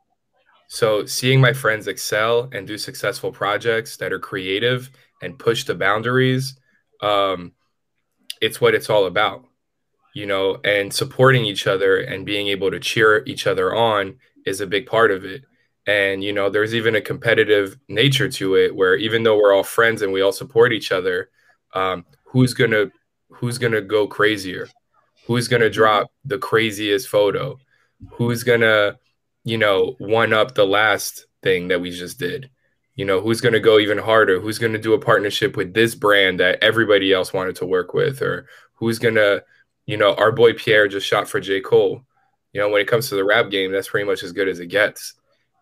So 0.67 1.05
seeing 1.05 1.41
my 1.41 1.53
friends 1.53 1.87
excel 1.87 2.49
and 2.51 2.67
do 2.67 2.77
successful 2.77 3.31
projects 3.31 3.97
that 3.97 4.13
are 4.13 4.19
creative 4.19 4.91
and 5.21 5.39
push 5.39 5.63
the 5.63 5.75
boundaries 5.75 6.55
um 7.01 7.53
it's 8.41 8.59
what 8.59 8.75
it's 8.75 8.89
all 8.89 9.05
about 9.05 9.45
you 10.13 10.25
know 10.25 10.59
and 10.63 10.93
supporting 10.93 11.45
each 11.45 11.65
other 11.65 11.97
and 11.97 12.25
being 12.25 12.47
able 12.49 12.69
to 12.69 12.79
cheer 12.79 13.23
each 13.25 13.47
other 13.47 13.73
on 13.73 14.17
is 14.45 14.59
a 14.59 14.67
big 14.67 14.85
part 14.85 15.11
of 15.11 15.23
it 15.23 15.43
and 15.89 16.23
you 16.23 16.31
know 16.31 16.49
there's 16.49 16.75
even 16.75 16.95
a 16.95 17.01
competitive 17.01 17.77
nature 17.87 18.29
to 18.29 18.55
it 18.55 18.75
where 18.75 18.95
even 18.95 19.23
though 19.23 19.37
we're 19.37 19.53
all 19.53 19.63
friends 19.63 20.03
and 20.03 20.13
we 20.13 20.21
all 20.21 20.31
support 20.31 20.71
each 20.71 20.91
other 20.91 21.29
um, 21.73 22.05
who's 22.23 22.53
gonna 22.53 22.91
who's 23.29 23.57
gonna 23.57 23.81
go 23.81 24.07
crazier? 24.07 24.67
Who's 25.25 25.47
gonna 25.47 25.69
drop 25.69 26.11
the 26.25 26.37
craziest 26.37 27.07
photo? 27.07 27.57
Who's 28.13 28.43
gonna 28.43 28.97
you 29.43 29.57
know 29.57 29.95
one 29.99 30.33
up 30.33 30.53
the 30.53 30.65
last 30.65 31.25
thing 31.41 31.69
that 31.69 31.81
we 31.81 31.91
just 31.91 32.19
did? 32.19 32.49
You 32.95 33.05
know 33.05 33.21
who's 33.21 33.41
gonna 33.41 33.59
go 33.59 33.79
even 33.79 33.97
harder? 33.97 34.39
Who's 34.39 34.59
gonna 34.59 34.77
do 34.77 34.93
a 34.93 34.99
partnership 34.99 35.55
with 35.55 35.73
this 35.73 35.95
brand 35.95 36.39
that 36.39 36.63
everybody 36.63 37.13
else 37.13 37.33
wanted 37.33 37.55
to 37.57 37.65
work 37.65 37.93
with? 37.93 38.21
Or 38.21 38.47
who's 38.73 38.99
gonna 38.99 39.41
you 39.85 39.97
know 39.97 40.13
our 40.15 40.31
boy 40.31 40.53
pierre 40.53 40.87
just 40.87 41.07
shot 41.07 41.27
for 41.27 41.39
j. 41.39 41.61
Cole. 41.61 42.03
You 42.53 42.61
know 42.61 42.69
when 42.69 42.81
it 42.81 42.87
comes 42.87 43.09
to 43.09 43.15
the 43.15 43.25
rap 43.25 43.51
game 43.51 43.71
that's 43.71 43.89
pretty 43.89 44.07
much 44.07 44.23
as 44.23 44.31
good 44.31 44.47
as 44.47 44.59
it 44.59 44.67
gets 44.67 45.13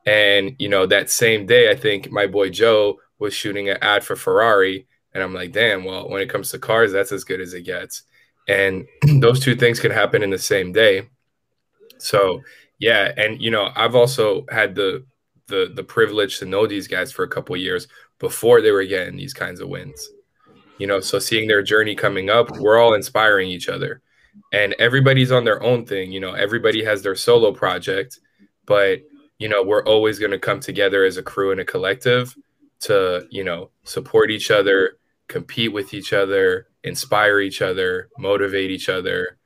and, 0.08 0.56
you 0.58 0.70
know, 0.70 0.86
that 0.86 1.10
same 1.10 1.46
day, 1.46 1.70
I 1.70 1.76
think 1.76 2.10
my 2.12 2.28
boy 2.28 2.50
Joe 2.50 2.98
was 3.20 3.34
shooting 3.34 3.70
an 3.70 3.78
ad 3.82 4.06
for 4.06 4.16
Ferrari. 4.16 4.88
And 5.14 5.22
I'm 5.22 5.34
like, 5.34 5.52
damn, 5.52 5.84
well, 5.84 6.08
when 6.10 6.22
it 6.22 6.30
comes 6.30 6.50
to 6.52 6.60
cars, 6.60 6.94
that's 6.94 7.12
as 7.12 7.26
good 7.26 7.42
as 7.42 7.54
it 7.54 7.64
gets. 7.64 8.04
And 8.48 8.88
those 9.20 9.42
two 9.42 9.54
things 9.54 9.82
could 9.82 9.92
happen 9.92 10.24
in 10.24 10.30
the 10.30 10.40
same 10.40 10.72
day. 10.72 11.10
So, 11.98 12.42
yeah. 12.80 13.12
And, 13.18 13.42
you 13.42 13.52
know, 13.52 13.70
I've 13.76 13.96
also 13.96 14.46
had 14.50 14.76
the, 14.76 15.06
the, 15.48 15.74
the 15.76 15.84
privilege 15.84 16.40
to 16.40 16.46
know 16.46 16.66
these 16.66 16.88
guys 16.88 17.12
for 17.12 17.24
a 17.24 17.30
couple 17.30 17.58
years 17.58 17.90
before 18.18 18.62
they 18.62 18.72
were 18.72 18.86
getting 18.86 19.18
these 19.18 19.34
kinds 19.34 19.60
of 19.60 19.68
wins. 19.68 20.10
You 20.78 20.88
know, 20.88 21.02
so 21.02 21.20
seeing 21.20 21.50
their 21.50 21.64
journey 21.64 21.96
coming 21.96 22.30
up, 22.30 22.50
we're 22.60 22.80
all 22.80 22.94
inspiring 22.94 23.50
each 23.50 23.68
other. 23.68 24.02
And 24.54 24.74
everybody's 24.80 25.34
on 25.34 25.44
their 25.44 25.62
own 25.62 25.86
thing. 25.86 26.14
You 26.14 26.22
know, 26.22 26.32
everybody 26.32 26.82
has 26.86 27.02
their 27.02 27.16
solo 27.16 27.52
project, 27.52 28.20
but 28.66 29.02
you 29.40 29.48
know, 29.48 29.64
we're 29.64 29.84
always 29.84 30.20
going 30.20 30.32
to 30.32 30.40
come 30.40 30.60
together 30.60 31.06
as 31.06 31.18
a 31.18 31.24
crew 31.24 31.52
and 31.52 31.60
a 31.60 31.66
collective 31.66 32.36
to, 32.82 33.28
you 33.30 33.44
know, 33.44 33.70
support 33.84 34.32
each 34.32 34.52
other, 34.52 34.98
compete 35.28 35.72
with 35.72 35.94
each 35.94 36.14
other, 36.14 36.68
inspire 36.84 37.40
each 37.40 37.62
other, 37.62 38.10
motivate 38.18 38.72
each 38.72 38.90
other. 38.90 39.38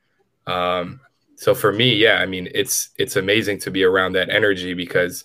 Um, 0.46 1.00
so 1.36 1.54
for 1.54 1.72
me, 1.72 1.94
yeah, 1.94 2.18
I 2.18 2.26
mean, 2.26 2.48
it's 2.54 2.90
it's 2.98 3.16
amazing 3.16 3.58
to 3.60 3.70
be 3.70 3.84
around 3.84 4.12
that 4.12 4.30
energy 4.30 4.74
because, 4.74 5.24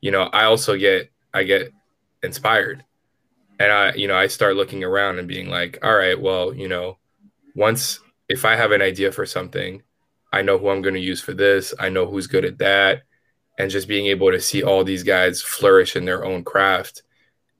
you 0.00 0.10
know, 0.10 0.22
I 0.24 0.44
also 0.44 0.76
get 0.76 1.10
I 1.32 1.44
get 1.44 1.72
inspired, 2.22 2.84
and 3.58 3.72
I, 3.72 3.92
you 3.94 4.08
know, 4.08 4.16
I 4.16 4.26
start 4.26 4.56
looking 4.56 4.84
around 4.84 5.18
and 5.18 5.28
being 5.28 5.48
like, 5.48 5.78
all 5.82 5.94
right, 5.96 6.20
well, 6.20 6.52
you 6.52 6.68
know, 6.68 6.98
once 7.54 8.00
if 8.28 8.44
I 8.44 8.56
have 8.56 8.72
an 8.72 8.82
idea 8.82 9.12
for 9.12 9.24
something, 9.24 9.82
I 10.32 10.42
know 10.42 10.58
who 10.58 10.68
I'm 10.68 10.82
going 10.82 10.94
to 10.94 11.00
use 11.00 11.20
for 11.20 11.32
this. 11.32 11.74
I 11.78 11.88
know 11.88 12.06
who's 12.06 12.26
good 12.26 12.44
at 12.44 12.58
that 12.58 13.02
and 13.58 13.70
just 13.70 13.88
being 13.88 14.06
able 14.06 14.30
to 14.30 14.40
see 14.40 14.62
all 14.62 14.84
these 14.84 15.02
guys 15.02 15.42
flourish 15.42 15.96
in 15.96 16.04
their 16.04 16.24
own 16.24 16.42
craft 16.44 17.02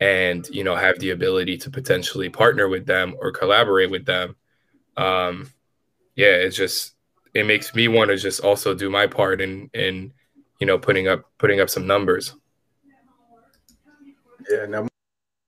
and 0.00 0.48
you 0.48 0.64
know 0.64 0.74
have 0.74 0.98
the 0.98 1.10
ability 1.10 1.56
to 1.56 1.70
potentially 1.70 2.28
partner 2.28 2.68
with 2.68 2.86
them 2.86 3.14
or 3.20 3.30
collaborate 3.30 3.90
with 3.90 4.04
them 4.04 4.34
um 4.96 5.50
yeah 6.16 6.26
it's 6.26 6.56
just 6.56 6.94
it 7.34 7.46
makes 7.46 7.74
me 7.74 7.88
want 7.88 8.10
to 8.10 8.16
just 8.16 8.40
also 8.40 8.74
do 8.74 8.90
my 8.90 9.06
part 9.06 9.40
in 9.40 9.70
in 9.74 10.12
you 10.60 10.66
know 10.66 10.78
putting 10.78 11.08
up 11.08 11.30
putting 11.38 11.60
up 11.60 11.70
some 11.70 11.86
numbers 11.86 12.34
yeah 14.50 14.66
now 14.66 14.86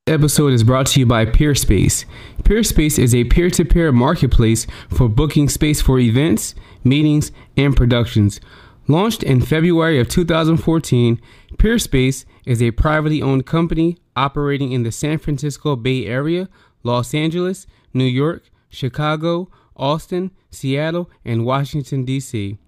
episode 0.06 0.52
is 0.52 0.62
brought 0.62 0.86
to 0.86 1.00
you 1.00 1.06
by 1.06 1.24
Peerspace. 1.24 2.04
Peerspace 2.42 2.98
is 2.98 3.14
a 3.14 3.24
peer 3.24 3.48
to 3.48 3.64
peer 3.64 3.90
marketplace 3.90 4.66
for 4.90 5.08
booking 5.08 5.48
space 5.48 5.80
for 5.80 5.98
events, 5.98 6.54
meetings, 6.84 7.32
and 7.56 7.74
productions. 7.74 8.38
Launched 8.86 9.22
in 9.22 9.40
February 9.40 9.98
of 9.98 10.08
2014, 10.08 11.18
Peerspace 11.56 12.26
is 12.44 12.62
a 12.62 12.70
privately 12.72 13.22
owned 13.22 13.46
company 13.46 13.96
operating 14.14 14.72
in 14.72 14.82
the 14.82 14.92
San 14.92 15.16
Francisco 15.16 15.74
Bay 15.74 16.04
Area, 16.04 16.50
Los 16.82 17.14
Angeles, 17.14 17.66
New 17.94 18.04
York, 18.04 18.50
Chicago, 18.68 19.48
Austin, 19.74 20.30
Seattle, 20.50 21.10
and 21.24 21.46
Washington, 21.46 22.04
D.C. 22.04 22.58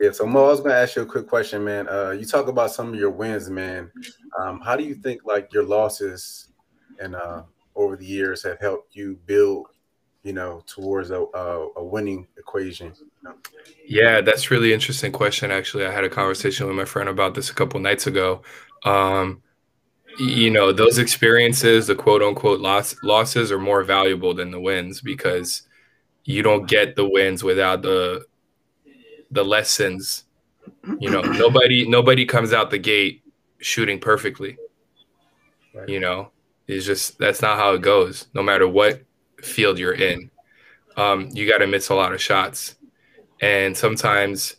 Yeah, 0.00 0.10
so 0.10 0.26
Mo, 0.26 0.46
I 0.46 0.48
was 0.48 0.60
gonna 0.60 0.74
ask 0.74 0.96
you 0.96 1.02
a 1.02 1.06
quick 1.06 1.28
question, 1.28 1.62
man. 1.62 1.88
Uh, 1.88 2.10
you 2.10 2.26
talk 2.26 2.48
about 2.48 2.72
some 2.72 2.92
of 2.92 2.98
your 2.98 3.10
wins, 3.10 3.48
man. 3.48 3.88
Um, 4.40 4.60
how 4.60 4.74
do 4.74 4.82
you 4.82 4.96
think 4.96 5.24
like 5.24 5.52
your 5.52 5.64
losses 5.64 6.48
and 6.98 7.14
uh, 7.14 7.44
over 7.76 7.94
the 7.94 8.04
years 8.04 8.42
have 8.42 8.58
helped 8.58 8.96
you 8.96 9.20
build, 9.26 9.68
you 10.22 10.32
know, 10.32 10.62
towards 10.66 11.10
a, 11.10 11.24
a, 11.34 11.68
a 11.76 11.84
winning 11.84 12.26
equation? 12.38 12.92
You 12.98 13.06
know? 13.22 13.34
Yeah, 13.86 14.20
that's 14.20 14.50
really 14.50 14.72
interesting 14.72 15.12
question. 15.12 15.50
Actually, 15.50 15.86
I 15.86 15.90
had 15.90 16.04
a 16.04 16.08
conversation 16.08 16.66
with 16.66 16.76
my 16.76 16.84
friend 16.84 17.08
about 17.08 17.34
this 17.34 17.50
a 17.50 17.54
couple 17.54 17.80
nights 17.80 18.06
ago. 18.06 18.42
Um, 18.84 19.42
you 20.18 20.50
know, 20.50 20.72
those 20.72 20.98
experiences, 20.98 21.86
the 21.86 21.94
quote 21.94 22.22
unquote 22.22 22.60
loss, 22.60 22.94
losses, 23.02 23.50
are 23.50 23.58
more 23.58 23.82
valuable 23.82 24.34
than 24.34 24.50
the 24.50 24.60
wins 24.60 25.00
because 25.00 25.62
you 26.24 26.42
don't 26.42 26.68
get 26.68 26.96
the 26.96 27.08
wins 27.08 27.42
without 27.42 27.82
the 27.82 28.24
the 29.30 29.44
lessons. 29.44 30.24
You 30.98 31.10
know, 31.10 31.20
nobody 31.22 31.88
nobody 31.88 32.26
comes 32.26 32.52
out 32.52 32.70
the 32.70 32.78
gate 32.78 33.22
shooting 33.58 33.98
perfectly. 33.98 34.56
Right. 35.74 35.88
You 35.88 36.00
know, 36.00 36.30
it's 36.68 36.84
just 36.84 37.18
that's 37.18 37.42
not 37.42 37.58
how 37.58 37.72
it 37.74 37.82
goes. 37.82 38.26
No 38.34 38.42
matter 38.42 38.68
what 38.68 39.02
field 39.42 39.78
you're 39.78 39.94
in, 39.94 40.30
um, 40.96 41.28
you 41.32 41.48
got 41.48 41.58
to 41.58 41.66
miss 41.66 41.88
a 41.88 41.94
lot 41.94 42.12
of 42.12 42.20
shots, 42.20 42.76
and 43.40 43.76
sometimes 43.76 44.56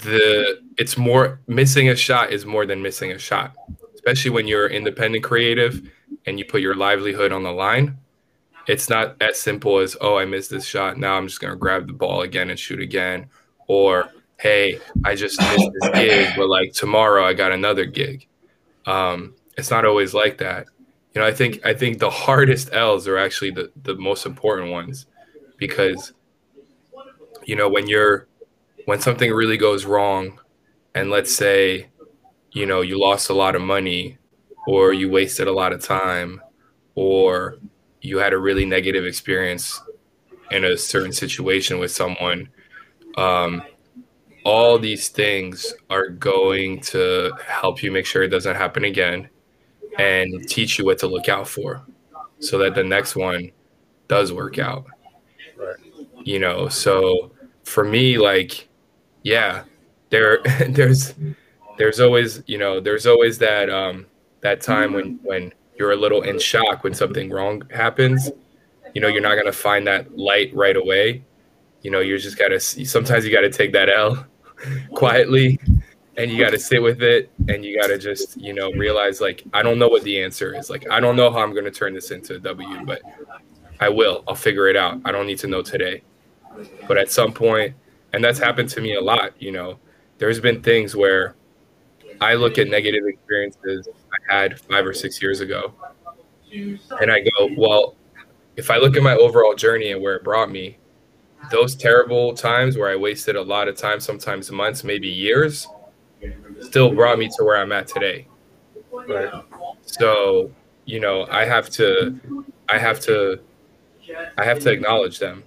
the 0.00 0.60
it's 0.76 0.98
more 0.98 1.40
missing 1.46 1.88
a 1.88 1.96
shot 1.96 2.30
is 2.30 2.44
more 2.44 2.66
than 2.66 2.82
missing 2.82 3.12
a 3.12 3.18
shot, 3.18 3.54
especially 3.94 4.30
when 4.30 4.46
you're 4.46 4.68
independent 4.68 5.24
creative 5.24 5.90
and 6.26 6.38
you 6.38 6.44
put 6.44 6.60
your 6.60 6.74
livelihood 6.74 7.32
on 7.32 7.42
the 7.42 7.52
line 7.52 7.96
it's 8.68 8.90
not 8.90 9.16
as 9.20 9.38
simple 9.38 9.78
as 9.78 9.96
oh 10.00 10.16
i 10.16 10.24
missed 10.24 10.50
this 10.50 10.64
shot. 10.64 10.98
Now 10.98 11.16
i'm 11.16 11.26
just 11.26 11.40
to 11.40 11.56
grab 11.56 11.86
the 11.86 11.94
ball 11.94 12.22
again 12.22 12.50
and 12.50 12.58
shoot 12.58 12.80
again. 12.80 13.28
Or 13.66 14.10
hey 14.38 14.78
i 15.04 15.14
just 15.16 15.40
missed 15.40 15.70
this 15.80 15.90
gig 15.94 16.32
but 16.36 16.48
like 16.48 16.72
tomorrow 16.72 17.24
i 17.24 17.32
got 17.32 17.50
another 17.50 17.86
gig. 17.86 18.28
Um, 18.86 19.34
it's 19.56 19.70
not 19.70 19.84
always 19.84 20.14
like 20.14 20.38
that 20.38 20.66
you 21.18 21.24
know 21.24 21.28
i 21.28 21.34
think 21.34 21.60
i 21.66 21.74
think 21.74 21.98
the 21.98 22.08
hardest 22.08 22.72
l's 22.72 23.08
are 23.08 23.18
actually 23.18 23.50
the, 23.50 23.72
the 23.82 23.96
most 23.96 24.24
important 24.24 24.70
ones 24.70 25.06
because 25.56 26.12
you 27.44 27.56
know 27.56 27.68
when 27.68 27.88
you're 27.88 28.28
when 28.84 29.00
something 29.00 29.32
really 29.32 29.56
goes 29.56 29.84
wrong 29.84 30.38
and 30.94 31.10
let's 31.10 31.34
say 31.34 31.88
you 32.52 32.64
know 32.64 32.82
you 32.82 33.00
lost 33.00 33.30
a 33.30 33.34
lot 33.34 33.56
of 33.56 33.62
money 33.62 34.16
or 34.68 34.92
you 34.92 35.10
wasted 35.10 35.48
a 35.48 35.52
lot 35.52 35.72
of 35.72 35.82
time 35.82 36.40
or 36.94 37.56
you 38.00 38.18
had 38.18 38.32
a 38.32 38.38
really 38.38 38.64
negative 38.64 39.04
experience 39.04 39.82
in 40.52 40.64
a 40.64 40.76
certain 40.76 41.12
situation 41.12 41.80
with 41.80 41.90
someone, 41.90 42.48
um, 43.16 43.60
all 44.44 44.78
these 44.78 45.08
things 45.08 45.74
are 45.90 46.08
going 46.08 46.80
to 46.80 47.32
help 47.44 47.82
you 47.82 47.90
make 47.90 48.06
sure 48.06 48.22
it 48.22 48.28
doesn't 48.28 48.54
happen 48.54 48.84
again 48.84 49.28
and 49.98 50.48
teach 50.48 50.78
you 50.78 50.84
what 50.84 50.98
to 50.98 51.06
look 51.06 51.28
out 51.28 51.48
for 51.48 51.84
so 52.38 52.58
that 52.58 52.74
the 52.74 52.84
next 52.84 53.16
one 53.16 53.50
does 54.06 54.32
work 54.32 54.58
out. 54.58 54.86
Right. 55.56 55.76
You 56.22 56.38
know, 56.38 56.68
so 56.68 57.32
for 57.64 57.84
me, 57.84 58.18
like, 58.18 58.68
yeah, 59.22 59.64
there 60.10 60.40
there's 60.68 61.14
there's 61.76 62.00
always, 62.00 62.42
you 62.46 62.58
know, 62.58 62.80
there's 62.80 63.06
always 63.06 63.38
that 63.38 63.68
um 63.70 64.06
that 64.40 64.60
time 64.60 64.92
when 64.92 65.18
when 65.22 65.52
you're 65.78 65.92
a 65.92 65.96
little 65.96 66.22
in 66.22 66.38
shock 66.38 66.84
when 66.84 66.94
something 66.94 67.30
wrong 67.30 67.62
happens. 67.70 68.30
You 68.94 69.00
know, 69.00 69.08
you're 69.08 69.22
not 69.22 69.36
gonna 69.36 69.52
find 69.52 69.86
that 69.86 70.16
light 70.16 70.54
right 70.54 70.76
away. 70.76 71.24
You 71.82 71.90
know, 71.90 72.00
you're 72.00 72.18
just 72.18 72.38
gotta. 72.38 72.58
Sometimes 72.58 73.24
you 73.24 73.32
gotta 73.32 73.50
take 73.50 73.72
that 73.72 73.88
L 73.88 74.26
quietly, 74.94 75.60
and 76.18 76.32
you 76.32 76.36
gotta 76.36 76.58
sit 76.58 76.82
with 76.82 77.00
it, 77.00 77.30
and 77.48 77.64
you 77.64 77.80
gotta 77.80 77.96
just 77.96 78.36
you 78.36 78.52
know 78.52 78.72
realize 78.72 79.20
like 79.20 79.44
I 79.54 79.62
don't 79.62 79.78
know 79.78 79.88
what 79.88 80.02
the 80.02 80.20
answer 80.20 80.54
is. 80.54 80.68
Like 80.68 80.90
I 80.90 80.98
don't 81.00 81.16
know 81.16 81.30
how 81.30 81.38
I'm 81.38 81.54
gonna 81.54 81.70
turn 81.70 81.94
this 81.94 82.10
into 82.10 82.34
a 82.34 82.38
W, 82.40 82.84
but 82.84 83.00
I 83.80 83.88
will. 83.88 84.24
I'll 84.26 84.34
figure 84.34 84.68
it 84.68 84.76
out. 84.76 85.00
I 85.04 85.12
don't 85.12 85.26
need 85.26 85.38
to 85.38 85.46
know 85.46 85.62
today, 85.62 86.02
but 86.88 86.98
at 86.98 87.10
some 87.10 87.32
point, 87.32 87.74
and 88.12 88.22
that's 88.22 88.38
happened 88.38 88.68
to 88.70 88.80
me 88.80 88.96
a 88.96 89.00
lot. 89.00 89.40
You 89.40 89.52
know, 89.52 89.78
there's 90.18 90.40
been 90.40 90.60
things 90.60 90.96
where 90.96 91.36
I 92.20 92.34
look 92.34 92.58
at 92.58 92.66
negative 92.68 93.06
experiences 93.06 93.88
I 94.28 94.34
had 94.34 94.58
five 94.58 94.84
or 94.84 94.92
six 94.92 95.22
years 95.22 95.38
ago, 95.40 95.72
and 96.52 97.12
I 97.12 97.20
go, 97.20 97.50
well, 97.56 97.94
if 98.56 98.72
I 98.72 98.78
look 98.78 98.96
at 98.96 99.04
my 99.04 99.14
overall 99.14 99.54
journey 99.54 99.92
and 99.92 100.02
where 100.02 100.16
it 100.16 100.24
brought 100.24 100.50
me, 100.50 100.78
those 101.52 101.76
terrible 101.76 102.34
times 102.34 102.76
where 102.76 102.90
I 102.90 102.96
wasted 102.96 103.36
a 103.36 103.42
lot 103.42 103.68
of 103.68 103.76
time, 103.76 104.00
sometimes 104.00 104.50
months, 104.50 104.82
maybe 104.82 105.06
years, 105.06 105.68
still 106.60 106.94
brought 106.94 107.18
me 107.18 107.28
to 107.36 107.44
where 107.44 107.56
I'm 107.56 107.72
at 107.72 107.86
today. 107.86 108.26
Right. 108.92 109.32
So, 109.82 110.50
you 110.84 111.00
know, 111.00 111.26
I 111.30 111.44
have 111.44 111.70
to, 111.70 112.18
I 112.68 112.78
have 112.78 113.00
to, 113.00 113.40
I 114.36 114.44
have 114.44 114.58
to 114.60 114.70
acknowledge 114.70 115.18
them. 115.18 115.44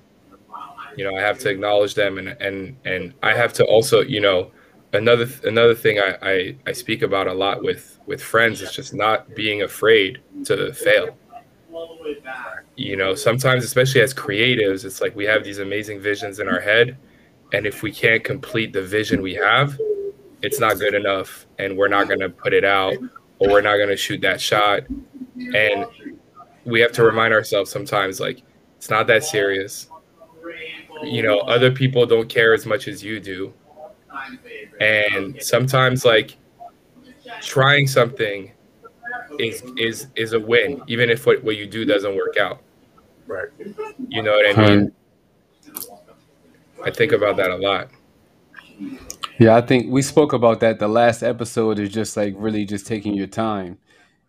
You 0.98 1.10
know, 1.10 1.16
I 1.16 1.22
have 1.22 1.40
to 1.40 1.50
acknowledge 1.50 1.96
them, 1.96 2.18
and 2.18 2.30
and 2.42 2.76
and 2.86 3.14
I 3.24 3.34
have 3.34 3.54
to 3.54 3.66
also, 3.66 4.02
you 4.02 4.20
know, 4.20 4.52
another 4.94 5.28
another 5.44 5.74
thing 5.74 6.00
I, 6.00 6.18
I, 6.22 6.56
I 6.68 6.72
speak 6.74 7.02
about 7.02 7.28
a 7.28 7.34
lot 7.34 7.64
with 7.64 7.98
with 8.06 8.22
friends 8.22 8.62
is 8.62 8.74
just 8.74 8.94
not 8.94 9.34
being 9.36 9.62
afraid 9.62 10.20
to 10.46 10.74
fail. 10.74 11.18
You 12.76 12.98
know, 12.98 13.16
sometimes 13.16 13.64
especially 13.64 14.02
as 14.02 14.14
creatives, 14.14 14.86
it's 14.86 15.02
like 15.02 15.16
we 15.16 15.26
have 15.26 15.44
these 15.44 15.60
amazing 15.60 16.02
visions 16.02 16.40
in 16.40 16.48
our 16.48 16.60
head, 16.60 16.98
and 17.54 17.66
if 17.66 17.84
we 17.84 17.92
can't 17.92 18.24
complete 18.24 18.74
the 18.74 18.82
vision 18.82 19.22
we 19.22 19.36
have, 19.36 19.80
it's 20.42 20.60
not 20.60 20.80
good 20.80 20.94
enough, 20.94 21.46
and 21.60 21.78
we're 21.78 21.88
not 21.88 22.08
going 22.08 22.20
to 22.20 22.30
put 22.30 22.54
it 22.54 22.66
out, 22.66 22.96
or 23.40 23.50
we're 23.50 23.62
not 23.62 23.78
going 23.78 23.90
to 23.90 23.98
shoot 23.98 24.22
that 24.22 24.42
shot, 24.42 24.84
and 25.56 25.86
we 26.66 26.80
have 26.82 26.92
to 26.94 27.04
remind 27.04 27.34
ourselves 27.34 27.72
sometimes 27.72 28.20
like 28.20 28.44
it's 28.78 28.90
not 28.90 29.08
that 29.08 29.24
serious. 29.24 29.88
You 31.04 31.24
know, 31.24 31.40
other 31.40 31.72
people 31.72 32.06
don't 32.06 32.30
care 32.30 32.54
as 32.54 32.66
much 32.66 32.88
as 32.88 33.04
you 33.04 33.20
do. 33.20 33.54
And 34.80 35.42
sometimes 35.42 36.06
like 36.06 36.38
trying 37.42 37.88
something 37.88 38.52
is 39.40 39.64
is 39.78 40.08
is 40.16 40.34
a 40.34 40.40
win 40.40 40.82
even 40.88 41.10
if 41.10 41.26
what, 41.26 41.44
what 41.44 41.56
you 41.56 41.66
do 41.66 41.86
doesn't 41.86 42.16
work 42.16 42.38
out. 42.38 42.62
Right. 43.28 43.50
You 44.10 44.22
know 44.22 44.32
what 44.32 44.58
i 44.58 44.68
mean? 44.68 44.92
I 46.84 46.92
think 46.92 47.12
about 47.12 47.38
that 47.38 47.52
a 47.52 47.56
lot 47.56 47.90
yeah 49.42 49.56
i 49.56 49.62
think 49.62 49.92
we 49.92 50.02
spoke 50.02 50.34
about 50.34 50.60
that 50.60 50.80
the 50.80 50.88
last 50.88 51.24
episode 51.24 51.80
is 51.80 51.90
just 51.90 52.16
like 52.16 52.34
really 52.38 52.66
just 52.66 52.86
taking 52.86 53.14
your 53.14 53.28
time 53.28 53.78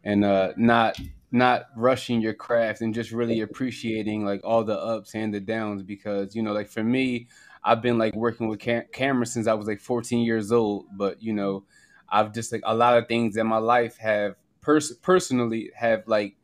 and 0.04 0.24
uh 0.24 0.52
not 0.56 0.98
not 1.30 1.66
rushing 1.76 2.20
your 2.20 2.34
craft 2.34 2.80
and 2.80 2.94
just 2.94 3.10
really 3.12 3.40
appreciating 3.40 4.24
like 4.24 4.40
all 4.44 4.64
the 4.64 4.78
ups 4.78 5.14
and 5.14 5.32
the 5.32 5.40
downs 5.40 5.82
because 5.82 6.34
you 6.34 6.42
know 6.42 6.52
like 6.52 6.68
for 6.68 6.82
me 6.84 7.28
I've 7.64 7.82
been 7.82 7.98
like 7.98 8.14
working 8.14 8.48
with 8.48 8.60
cam- 8.60 9.24
since 9.24 9.46
I 9.46 9.54
was 9.54 9.66
like 9.66 9.80
14 9.80 10.24
years 10.24 10.50
old, 10.50 10.86
but 10.96 11.22
you 11.22 11.32
know, 11.32 11.64
I've 12.08 12.32
just 12.32 12.52
like 12.52 12.62
a 12.64 12.74
lot 12.74 12.98
of 12.98 13.06
things 13.06 13.36
in 13.36 13.46
my 13.46 13.58
life 13.58 13.96
have 13.98 14.34
pers- 14.60 14.96
personally 14.96 15.70
have 15.76 16.02
like 16.06 16.36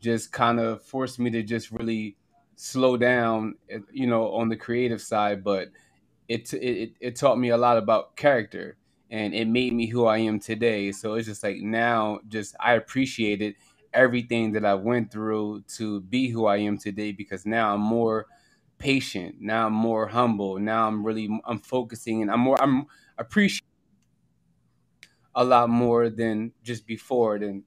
just 0.00 0.32
kind 0.32 0.58
of 0.58 0.82
forced 0.82 1.18
me 1.18 1.30
to 1.30 1.42
just 1.42 1.70
really 1.70 2.16
slow 2.56 2.96
down, 2.96 3.54
eh, 3.70 3.78
you 3.92 4.06
know, 4.06 4.32
on 4.34 4.48
the 4.48 4.56
creative 4.56 5.00
side. 5.00 5.44
But 5.44 5.68
it 6.28 6.52
it 6.54 6.92
it 7.00 7.16
taught 7.16 7.38
me 7.38 7.50
a 7.50 7.56
lot 7.56 7.76
about 7.76 8.16
character, 8.16 8.76
and 9.10 9.34
it 9.34 9.46
made 9.46 9.72
me 9.72 9.86
who 9.86 10.06
I 10.06 10.18
am 10.18 10.40
today. 10.40 10.92
So 10.92 11.14
it's 11.14 11.26
just 11.26 11.42
like 11.42 11.56
now, 11.56 12.20
just 12.28 12.54
I 12.60 12.74
appreciated 12.74 13.56
everything 13.92 14.52
that 14.52 14.64
I 14.64 14.74
went 14.74 15.12
through 15.12 15.62
to 15.76 16.00
be 16.00 16.28
who 16.28 16.46
I 16.46 16.56
am 16.58 16.78
today 16.78 17.12
because 17.12 17.46
now 17.46 17.74
I'm 17.74 17.80
more 17.80 18.26
patient. 18.78 19.36
Now 19.40 19.66
I'm 19.66 19.72
more 19.72 20.08
humble. 20.08 20.58
Now 20.58 20.88
I'm 20.88 21.04
really 21.04 21.28
I'm 21.44 21.58
focusing 21.58 22.22
and 22.22 22.30
I'm 22.30 22.40
more 22.40 22.60
I'm 22.60 22.86
appreciating 23.18 23.68
a 25.34 25.44
lot 25.44 25.68
more 25.68 26.10
than 26.10 26.52
just 26.62 26.86
before. 26.86 27.38
Than 27.38 27.64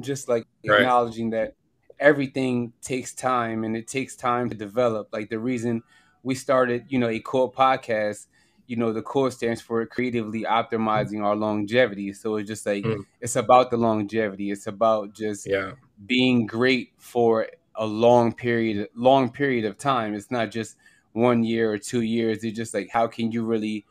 just 0.00 0.28
like 0.28 0.46
right. 0.66 0.80
acknowledging 0.80 1.30
that 1.30 1.54
everything 2.00 2.72
takes 2.82 3.14
time 3.14 3.64
and 3.64 3.76
it 3.76 3.86
takes 3.86 4.16
time 4.16 4.50
to 4.50 4.56
develop. 4.56 5.08
Like 5.12 5.30
the 5.30 5.38
reason 5.38 5.82
we 6.22 6.34
started, 6.34 6.84
you 6.88 6.98
know, 6.98 7.08
a 7.08 7.20
cool 7.20 7.50
podcast, 7.50 8.26
you 8.66 8.76
know, 8.76 8.92
the 8.92 9.02
cool 9.02 9.30
stands 9.30 9.60
for 9.60 9.84
creatively 9.86 10.42
optimizing 10.42 11.22
our 11.22 11.36
longevity. 11.36 12.12
So 12.12 12.36
it's 12.36 12.48
just 12.48 12.64
like 12.64 12.84
mm. 12.84 13.04
it's 13.20 13.36
about 13.36 13.70
the 13.70 13.76
longevity. 13.76 14.50
It's 14.50 14.66
about 14.66 15.14
just 15.14 15.48
yeah. 15.48 15.72
being 16.06 16.46
great 16.46 16.92
for 16.98 17.48
a 17.74 17.86
long 17.86 18.32
period 18.32 18.88
long 18.94 19.30
period 19.30 19.64
of 19.64 19.78
time. 19.78 20.14
It's 20.14 20.30
not 20.30 20.50
just 20.50 20.76
one 21.12 21.42
year 21.42 21.72
or 21.72 21.78
two 21.78 22.02
years. 22.02 22.44
It's 22.44 22.56
just 22.56 22.74
like 22.74 22.90
how 22.90 23.06
can 23.06 23.32
you 23.32 23.44
really 23.44 23.84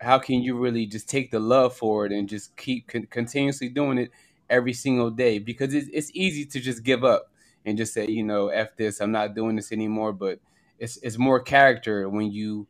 how 0.00 0.18
can 0.18 0.42
you 0.42 0.56
really 0.56 0.86
just 0.86 1.08
take 1.08 1.30
the 1.30 1.40
love 1.40 1.74
for 1.74 2.06
it 2.06 2.12
and 2.12 2.28
just 2.28 2.56
keep 2.56 2.88
con- 2.88 3.06
continuously 3.06 3.68
doing 3.68 3.98
it 3.98 4.10
every 4.50 4.72
single 4.72 5.10
day 5.10 5.38
because 5.38 5.72
it's, 5.72 5.88
it's 5.92 6.10
easy 6.14 6.44
to 6.44 6.60
just 6.60 6.82
give 6.82 7.04
up 7.04 7.30
and 7.64 7.78
just 7.78 7.94
say 7.94 8.06
you 8.06 8.22
know 8.22 8.48
f 8.48 8.76
this 8.76 9.00
i'm 9.00 9.10
not 9.10 9.34
doing 9.34 9.56
this 9.56 9.72
anymore 9.72 10.12
but 10.12 10.38
it's 10.84 10.96
it's 10.98 11.18
more 11.18 11.40
character 11.40 12.08
when 12.08 12.30
you 12.30 12.66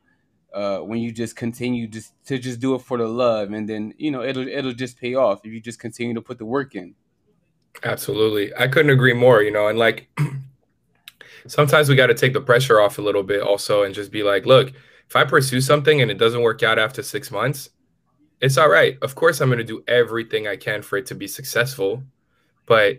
uh, 0.54 0.78
when 0.78 1.00
you 1.00 1.10
just 1.10 1.34
continue 1.36 1.86
just 1.88 2.12
to 2.24 2.38
just 2.38 2.60
do 2.60 2.74
it 2.74 2.80
for 2.80 2.96
the 2.96 3.06
love 3.06 3.52
and 3.52 3.68
then 3.68 3.92
you 3.98 4.10
know 4.10 4.22
it'll 4.22 4.48
it'll 4.48 4.72
just 4.72 4.98
pay 4.98 5.14
off 5.14 5.40
if 5.44 5.52
you 5.52 5.60
just 5.60 5.80
continue 5.80 6.14
to 6.14 6.22
put 6.22 6.38
the 6.38 6.44
work 6.44 6.74
in 6.74 6.94
absolutely 7.82 8.54
i 8.56 8.68
couldn't 8.68 8.92
agree 8.92 9.12
more 9.12 9.42
you 9.42 9.50
know 9.50 9.66
and 9.66 9.78
like 9.78 10.08
sometimes 11.48 11.88
we 11.88 11.96
got 11.96 12.06
to 12.06 12.14
take 12.14 12.32
the 12.32 12.40
pressure 12.40 12.80
off 12.80 12.98
a 12.98 13.02
little 13.02 13.24
bit 13.24 13.42
also 13.42 13.82
and 13.82 13.94
just 13.94 14.12
be 14.12 14.22
like 14.22 14.46
look 14.46 14.72
if 15.08 15.16
I 15.16 15.24
pursue 15.24 15.60
something 15.60 16.00
and 16.00 16.10
it 16.10 16.18
doesn't 16.18 16.42
work 16.42 16.62
out 16.62 16.78
after 16.78 17.02
six 17.02 17.30
months, 17.30 17.70
it's 18.40 18.58
all 18.58 18.68
right. 18.68 18.96
Of 19.02 19.14
course, 19.14 19.40
I'm 19.40 19.48
going 19.48 19.58
to 19.58 19.64
do 19.64 19.84
everything 19.86 20.48
I 20.48 20.56
can 20.56 20.82
for 20.82 20.96
it 20.96 21.06
to 21.06 21.14
be 21.14 21.28
successful. 21.28 22.02
But 22.66 22.98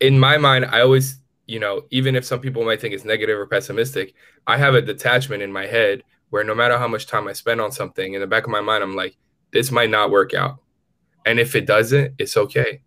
in 0.00 0.18
my 0.18 0.38
mind, 0.38 0.66
I 0.66 0.80
always, 0.80 1.18
you 1.46 1.60
know, 1.60 1.82
even 1.90 2.16
if 2.16 2.24
some 2.24 2.40
people 2.40 2.64
might 2.64 2.80
think 2.80 2.94
it's 2.94 3.04
negative 3.04 3.38
or 3.38 3.46
pessimistic, 3.46 4.14
I 4.46 4.56
have 4.56 4.74
a 4.74 4.82
detachment 4.82 5.42
in 5.42 5.52
my 5.52 5.66
head 5.66 6.02
where 6.30 6.44
no 6.44 6.54
matter 6.54 6.78
how 6.78 6.88
much 6.88 7.06
time 7.06 7.28
I 7.28 7.32
spend 7.32 7.60
on 7.60 7.70
something, 7.70 8.14
in 8.14 8.20
the 8.20 8.26
back 8.26 8.44
of 8.44 8.50
my 8.50 8.60
mind, 8.60 8.82
I'm 8.82 8.96
like, 8.96 9.16
this 9.52 9.70
might 9.70 9.90
not 9.90 10.10
work 10.10 10.34
out. 10.34 10.58
And 11.26 11.38
if 11.38 11.54
it 11.54 11.66
doesn't, 11.66 12.14
it's 12.18 12.36
okay. 12.36 12.82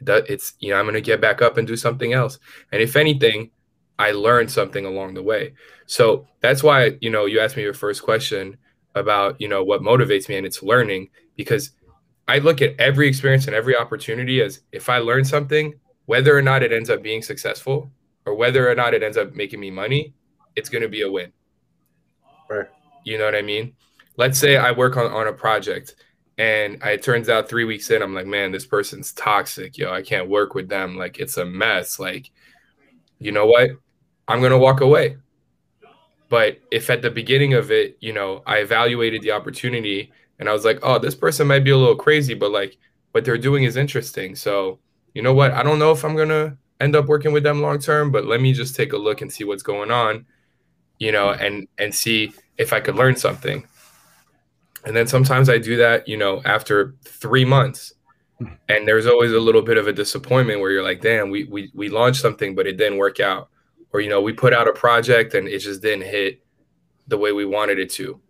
It's, 0.00 0.54
you 0.60 0.70
know, 0.70 0.78
I'm 0.78 0.84
going 0.84 0.94
to 0.94 1.00
get 1.00 1.20
back 1.20 1.42
up 1.42 1.56
and 1.56 1.66
do 1.66 1.76
something 1.76 2.12
else. 2.12 2.38
And 2.70 2.82
if 2.82 2.96
anything, 2.96 3.50
I 3.98 4.12
learned 4.12 4.50
something 4.50 4.84
along 4.84 5.14
the 5.14 5.22
way. 5.22 5.54
So 5.86 6.26
that's 6.40 6.62
why, 6.62 6.98
you 7.00 7.10
know, 7.10 7.26
you 7.26 7.40
asked 7.40 7.56
me 7.56 7.62
your 7.62 7.74
first 7.74 8.02
question 8.02 8.56
about, 8.94 9.40
you 9.40 9.48
know, 9.48 9.64
what 9.64 9.80
motivates 9.82 10.28
me 10.28 10.36
and 10.36 10.46
it's 10.46 10.62
learning 10.62 11.08
because 11.36 11.72
I 12.28 12.38
look 12.38 12.60
at 12.60 12.78
every 12.78 13.08
experience 13.08 13.46
and 13.46 13.54
every 13.54 13.76
opportunity 13.76 14.42
as 14.42 14.60
if 14.72 14.88
I 14.88 14.98
learn 14.98 15.24
something, 15.24 15.74
whether 16.06 16.36
or 16.36 16.42
not 16.42 16.62
it 16.62 16.72
ends 16.72 16.90
up 16.90 17.02
being 17.02 17.22
successful 17.22 17.90
or 18.24 18.34
whether 18.34 18.68
or 18.70 18.74
not 18.74 18.94
it 18.94 19.02
ends 19.02 19.16
up 19.16 19.34
making 19.34 19.60
me 19.60 19.70
money, 19.70 20.14
it's 20.56 20.68
going 20.68 20.82
to 20.82 20.88
be 20.88 21.02
a 21.02 21.10
win. 21.10 21.32
Right. 22.48 22.66
You 23.04 23.18
know 23.18 23.24
what 23.24 23.34
I 23.34 23.42
mean? 23.42 23.74
Let's 24.16 24.38
say 24.38 24.56
I 24.56 24.72
work 24.72 24.96
on, 24.96 25.12
on 25.12 25.26
a 25.28 25.32
project 25.32 25.94
and 26.38 26.82
it 26.82 27.02
turns 27.02 27.28
out 27.28 27.48
three 27.48 27.64
weeks 27.64 27.90
in, 27.90 28.02
I'm 28.02 28.14
like, 28.14 28.26
man, 28.26 28.52
this 28.52 28.66
person's 28.66 29.12
toxic. 29.12 29.78
Yo, 29.78 29.90
I 29.92 30.02
can't 30.02 30.28
work 30.28 30.54
with 30.54 30.68
them. 30.68 30.96
Like, 30.96 31.18
it's 31.18 31.36
a 31.38 31.44
mess. 31.44 31.98
Like, 31.98 32.30
you 33.18 33.32
know 33.32 33.46
what? 33.46 33.70
I'm 34.28 34.40
going 34.40 34.52
to 34.52 34.58
walk 34.58 34.80
away. 34.80 35.16
But 36.28 36.58
if 36.70 36.90
at 36.90 37.02
the 37.02 37.10
beginning 37.10 37.54
of 37.54 37.70
it, 37.70 37.96
you 38.00 38.12
know, 38.12 38.42
I 38.46 38.58
evaluated 38.58 39.22
the 39.22 39.30
opportunity 39.30 40.12
and 40.38 40.48
I 40.48 40.52
was 40.52 40.64
like, 40.64 40.80
oh, 40.82 40.98
this 40.98 41.14
person 41.14 41.46
might 41.46 41.64
be 41.64 41.70
a 41.70 41.76
little 41.76 41.96
crazy, 41.96 42.34
but 42.34 42.50
like 42.50 42.76
what 43.12 43.24
they're 43.24 43.38
doing 43.38 43.64
is 43.64 43.76
interesting. 43.76 44.34
So, 44.34 44.78
you 45.16 45.22
know 45.22 45.34
what? 45.34 45.52
I 45.52 45.62
don't 45.62 45.78
know 45.78 45.90
if 45.90 46.04
I'm 46.04 46.14
going 46.14 46.28
to 46.28 46.56
end 46.80 46.94
up 46.94 47.06
working 47.06 47.32
with 47.32 47.42
them 47.42 47.62
long 47.62 47.78
term, 47.78 48.12
but 48.12 48.26
let 48.26 48.40
me 48.40 48.52
just 48.52 48.76
take 48.76 48.92
a 48.92 48.96
look 48.96 49.22
and 49.22 49.32
see 49.32 49.44
what's 49.44 49.62
going 49.62 49.90
on, 49.90 50.26
you 50.98 51.10
know, 51.10 51.28
mm-hmm. 51.28 51.44
and 51.44 51.68
and 51.78 51.94
see 51.94 52.32
if 52.58 52.72
I 52.72 52.80
could 52.80 52.96
learn 52.96 53.16
something. 53.16 53.66
And 54.84 54.94
then 54.94 55.08
sometimes 55.08 55.48
I 55.48 55.58
do 55.58 55.76
that, 55.78 56.06
you 56.06 56.16
know, 56.16 56.42
after 56.44 56.94
3 57.04 57.44
months. 57.44 57.94
Mm-hmm. 58.40 58.54
And 58.68 58.86
there's 58.86 59.06
always 59.06 59.32
a 59.32 59.40
little 59.40 59.62
bit 59.62 59.78
of 59.78 59.88
a 59.88 59.92
disappointment 59.92 60.60
where 60.60 60.70
you're 60.70 60.84
like, 60.84 61.00
"Damn, 61.00 61.30
we 61.30 61.44
we 61.44 61.70
we 61.74 61.88
launched 61.88 62.20
something 62.20 62.54
but 62.54 62.66
it 62.66 62.76
didn't 62.76 62.98
work 62.98 63.18
out." 63.18 63.48
or 63.96 64.00
you 64.00 64.10
know 64.10 64.20
we 64.20 64.32
put 64.32 64.52
out 64.52 64.68
a 64.68 64.72
project 64.72 65.32
and 65.32 65.48
it 65.48 65.58
just 65.58 65.80
didn't 65.80 66.06
hit 66.06 66.42
the 67.08 67.16
way 67.16 67.32
we 67.32 67.46
wanted 67.46 67.78
it 67.78 67.90
to 67.90 68.20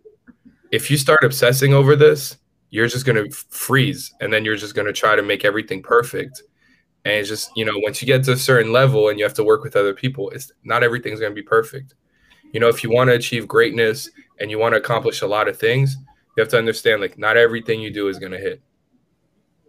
if 0.71 0.89
you 0.89 0.97
start 0.97 1.23
obsessing 1.23 1.73
over 1.73 1.95
this 1.95 2.37
you're 2.69 2.87
just 2.87 3.05
going 3.05 3.21
to 3.21 3.29
freeze 3.49 4.13
and 4.21 4.31
then 4.31 4.45
you're 4.45 4.55
just 4.55 4.75
going 4.75 4.87
to 4.87 4.93
try 4.93 5.15
to 5.15 5.23
make 5.23 5.43
everything 5.43 5.81
perfect 5.83 6.43
and 7.07 7.15
it's 7.15 7.29
just 7.29 7.51
you 7.55 7.65
know 7.65 7.73
once 7.77 8.01
you 8.01 8.05
get 8.05 8.23
to 8.23 8.33
a 8.33 8.37
certain 8.37 8.71
level 8.71 9.09
and 9.09 9.17
you 9.17 9.25
have 9.25 9.33
to 9.33 9.43
work 9.43 9.63
with 9.63 9.75
other 9.75 9.93
people 9.93 10.29
it's 10.31 10.51
not 10.63 10.83
everything's 10.83 11.19
going 11.19 11.31
to 11.31 11.35
be 11.35 11.47
perfect 11.47 11.95
you 12.51 12.59
know 12.59 12.67
if 12.67 12.83
you 12.83 12.91
want 12.91 13.09
to 13.09 13.15
achieve 13.15 13.47
greatness 13.47 14.09
and 14.39 14.51
you 14.51 14.59
want 14.59 14.73
to 14.73 14.79
accomplish 14.79 15.21
a 15.21 15.27
lot 15.27 15.47
of 15.47 15.57
things 15.57 15.97
you 16.35 16.41
have 16.41 16.49
to 16.49 16.57
understand 16.57 17.01
like 17.01 17.17
not 17.17 17.37
everything 17.37 17.79
you 17.79 17.91
do 17.91 18.07
is 18.07 18.19
going 18.19 18.31
to 18.31 18.37
hit 18.37 18.61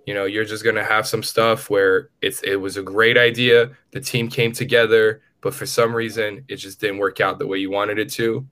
you 0.07 0.15
know 0.15 0.25
you're 0.25 0.45
just 0.45 0.65
going 0.65 0.77
to 0.77 0.85
have 0.85 1.07
some 1.07 1.23
stuff 1.23 1.71
where 1.71 2.11
it's 2.23 2.43
it 2.43 2.57
was 2.57 2.77
a 2.77 2.83
great 2.83 3.17
idea 3.17 3.71
the 3.93 4.01
team 4.01 4.29
came 4.29 4.53
together 4.53 5.23
but 5.41 5.55
for 5.55 5.67
some 5.67 5.95
reason 5.95 6.45
it 6.49 6.57
just 6.57 6.81
didn't 6.81 6.99
work 6.99 7.21
out 7.21 7.39
the 7.39 7.47
way 7.47 7.59
you 7.59 7.71
wanted 7.71 7.99
it 7.99 8.11
to. 8.13 8.47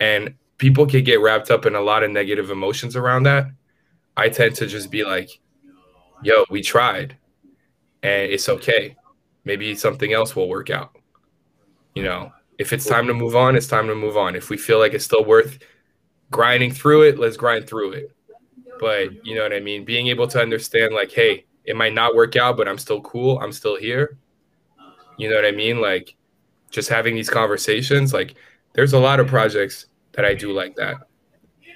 And 0.00 0.34
people 0.58 0.86
could 0.86 1.04
get 1.04 1.20
wrapped 1.20 1.50
up 1.50 1.66
in 1.66 1.74
a 1.74 1.80
lot 1.80 2.02
of 2.02 2.10
negative 2.10 2.50
emotions 2.50 2.96
around 2.96 3.24
that. 3.24 3.46
I 4.16 4.28
tend 4.28 4.54
to 4.56 4.66
just 4.66 4.90
be 4.90 5.04
like, 5.04 5.30
yo, 6.22 6.44
we 6.50 6.62
tried 6.62 7.16
and 8.02 8.30
it's 8.30 8.48
okay. 8.48 8.96
Maybe 9.44 9.74
something 9.74 10.12
else 10.12 10.36
will 10.36 10.48
work 10.48 10.70
out. 10.70 10.96
You 11.94 12.04
know, 12.04 12.32
if 12.58 12.72
it's 12.72 12.86
time 12.86 13.06
to 13.06 13.14
move 13.14 13.36
on, 13.36 13.56
it's 13.56 13.66
time 13.66 13.86
to 13.88 13.94
move 13.94 14.16
on. 14.16 14.34
If 14.36 14.50
we 14.50 14.56
feel 14.56 14.78
like 14.78 14.94
it's 14.94 15.04
still 15.04 15.24
worth 15.24 15.58
grinding 16.30 16.72
through 16.72 17.02
it, 17.02 17.18
let's 17.18 17.36
grind 17.36 17.68
through 17.68 17.92
it. 17.92 18.16
But 18.80 19.24
you 19.24 19.34
know 19.34 19.42
what 19.42 19.52
I 19.52 19.60
mean? 19.60 19.84
Being 19.84 20.08
able 20.08 20.26
to 20.28 20.40
understand, 20.40 20.94
like, 20.94 21.12
hey, 21.12 21.46
it 21.64 21.76
might 21.76 21.94
not 21.94 22.14
work 22.14 22.36
out, 22.36 22.56
but 22.56 22.68
I'm 22.68 22.78
still 22.78 23.00
cool. 23.02 23.38
I'm 23.38 23.52
still 23.52 23.76
here. 23.76 24.18
You 25.18 25.28
know 25.28 25.36
what 25.36 25.44
I 25.44 25.52
mean? 25.52 25.80
Like, 25.80 26.16
just 26.70 26.88
having 26.88 27.14
these 27.14 27.30
conversations. 27.30 28.12
Like, 28.12 28.34
there's 28.72 28.94
a 28.94 28.98
lot 28.98 29.20
of 29.20 29.26
projects 29.26 29.86
that 30.12 30.24
I 30.24 30.34
do 30.34 30.52
like 30.52 30.74
that. 30.76 30.96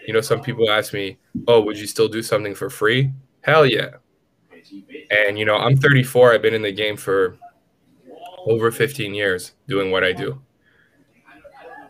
You 0.06 0.14
know, 0.14 0.20
some 0.20 0.40
people 0.40 0.70
ask 0.70 0.92
me, 0.92 1.18
"Oh, 1.46 1.60
would 1.62 1.78
you 1.78 1.86
still 1.86 2.08
do 2.08 2.22
something 2.22 2.54
for 2.54 2.70
free?" 2.70 3.12
Hell 3.42 3.66
yeah. 3.66 3.96
And 5.10 5.38
you 5.38 5.44
know, 5.44 5.56
I'm 5.56 5.76
34. 5.76 6.34
I've 6.34 6.42
been 6.42 6.54
in 6.54 6.62
the 6.62 6.72
game 6.72 6.96
for 6.96 7.38
over 8.46 8.70
15 8.70 9.14
years 9.14 9.52
doing 9.68 9.90
what 9.90 10.04
I 10.04 10.12
do. 10.12 10.40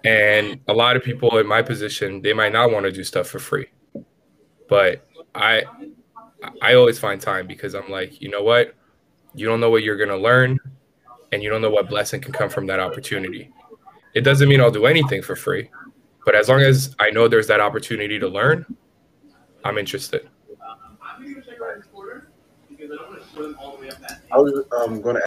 And 0.04 0.60
a 0.68 0.72
lot 0.72 0.96
of 0.96 1.02
people 1.02 1.38
in 1.38 1.46
my 1.46 1.62
position, 1.62 2.22
they 2.22 2.32
might 2.32 2.52
not 2.52 2.70
want 2.70 2.86
to 2.86 2.92
do 2.92 3.02
stuff 3.02 3.26
for 3.26 3.38
free. 3.38 3.66
But 4.68 5.06
I 5.34 5.64
I 6.62 6.74
always 6.74 6.98
find 6.98 7.20
time 7.20 7.46
because 7.46 7.74
I'm 7.74 7.90
like, 7.90 8.20
you 8.20 8.28
know 8.28 8.42
what? 8.42 8.74
You 9.34 9.46
don't 9.46 9.60
know 9.60 9.70
what 9.70 9.82
you're 9.82 9.96
going 9.96 10.10
to 10.10 10.16
learn 10.16 10.58
and 11.32 11.42
you 11.42 11.50
don't 11.50 11.60
know 11.60 11.70
what 11.70 11.88
blessing 11.88 12.20
can 12.20 12.32
come 12.32 12.48
from 12.48 12.66
that 12.66 12.80
opportunity. 12.80 13.50
It 14.14 14.22
doesn't 14.22 14.48
mean 14.48 14.60
I'll 14.60 14.70
do 14.70 14.86
anything 14.86 15.22
for 15.22 15.36
free, 15.36 15.70
but 16.24 16.34
as 16.34 16.48
long 16.48 16.60
as 16.60 16.94
I 16.98 17.10
know 17.10 17.28
there's 17.28 17.46
that 17.48 17.60
opportunity 17.60 18.18
to 18.18 18.28
learn, 18.28 18.64
I'm 19.64 19.76
interested. 19.76 20.28
I 24.32 24.38
was 24.38 24.64
um, 24.80 25.00
going 25.00 25.16
to. 25.16 25.22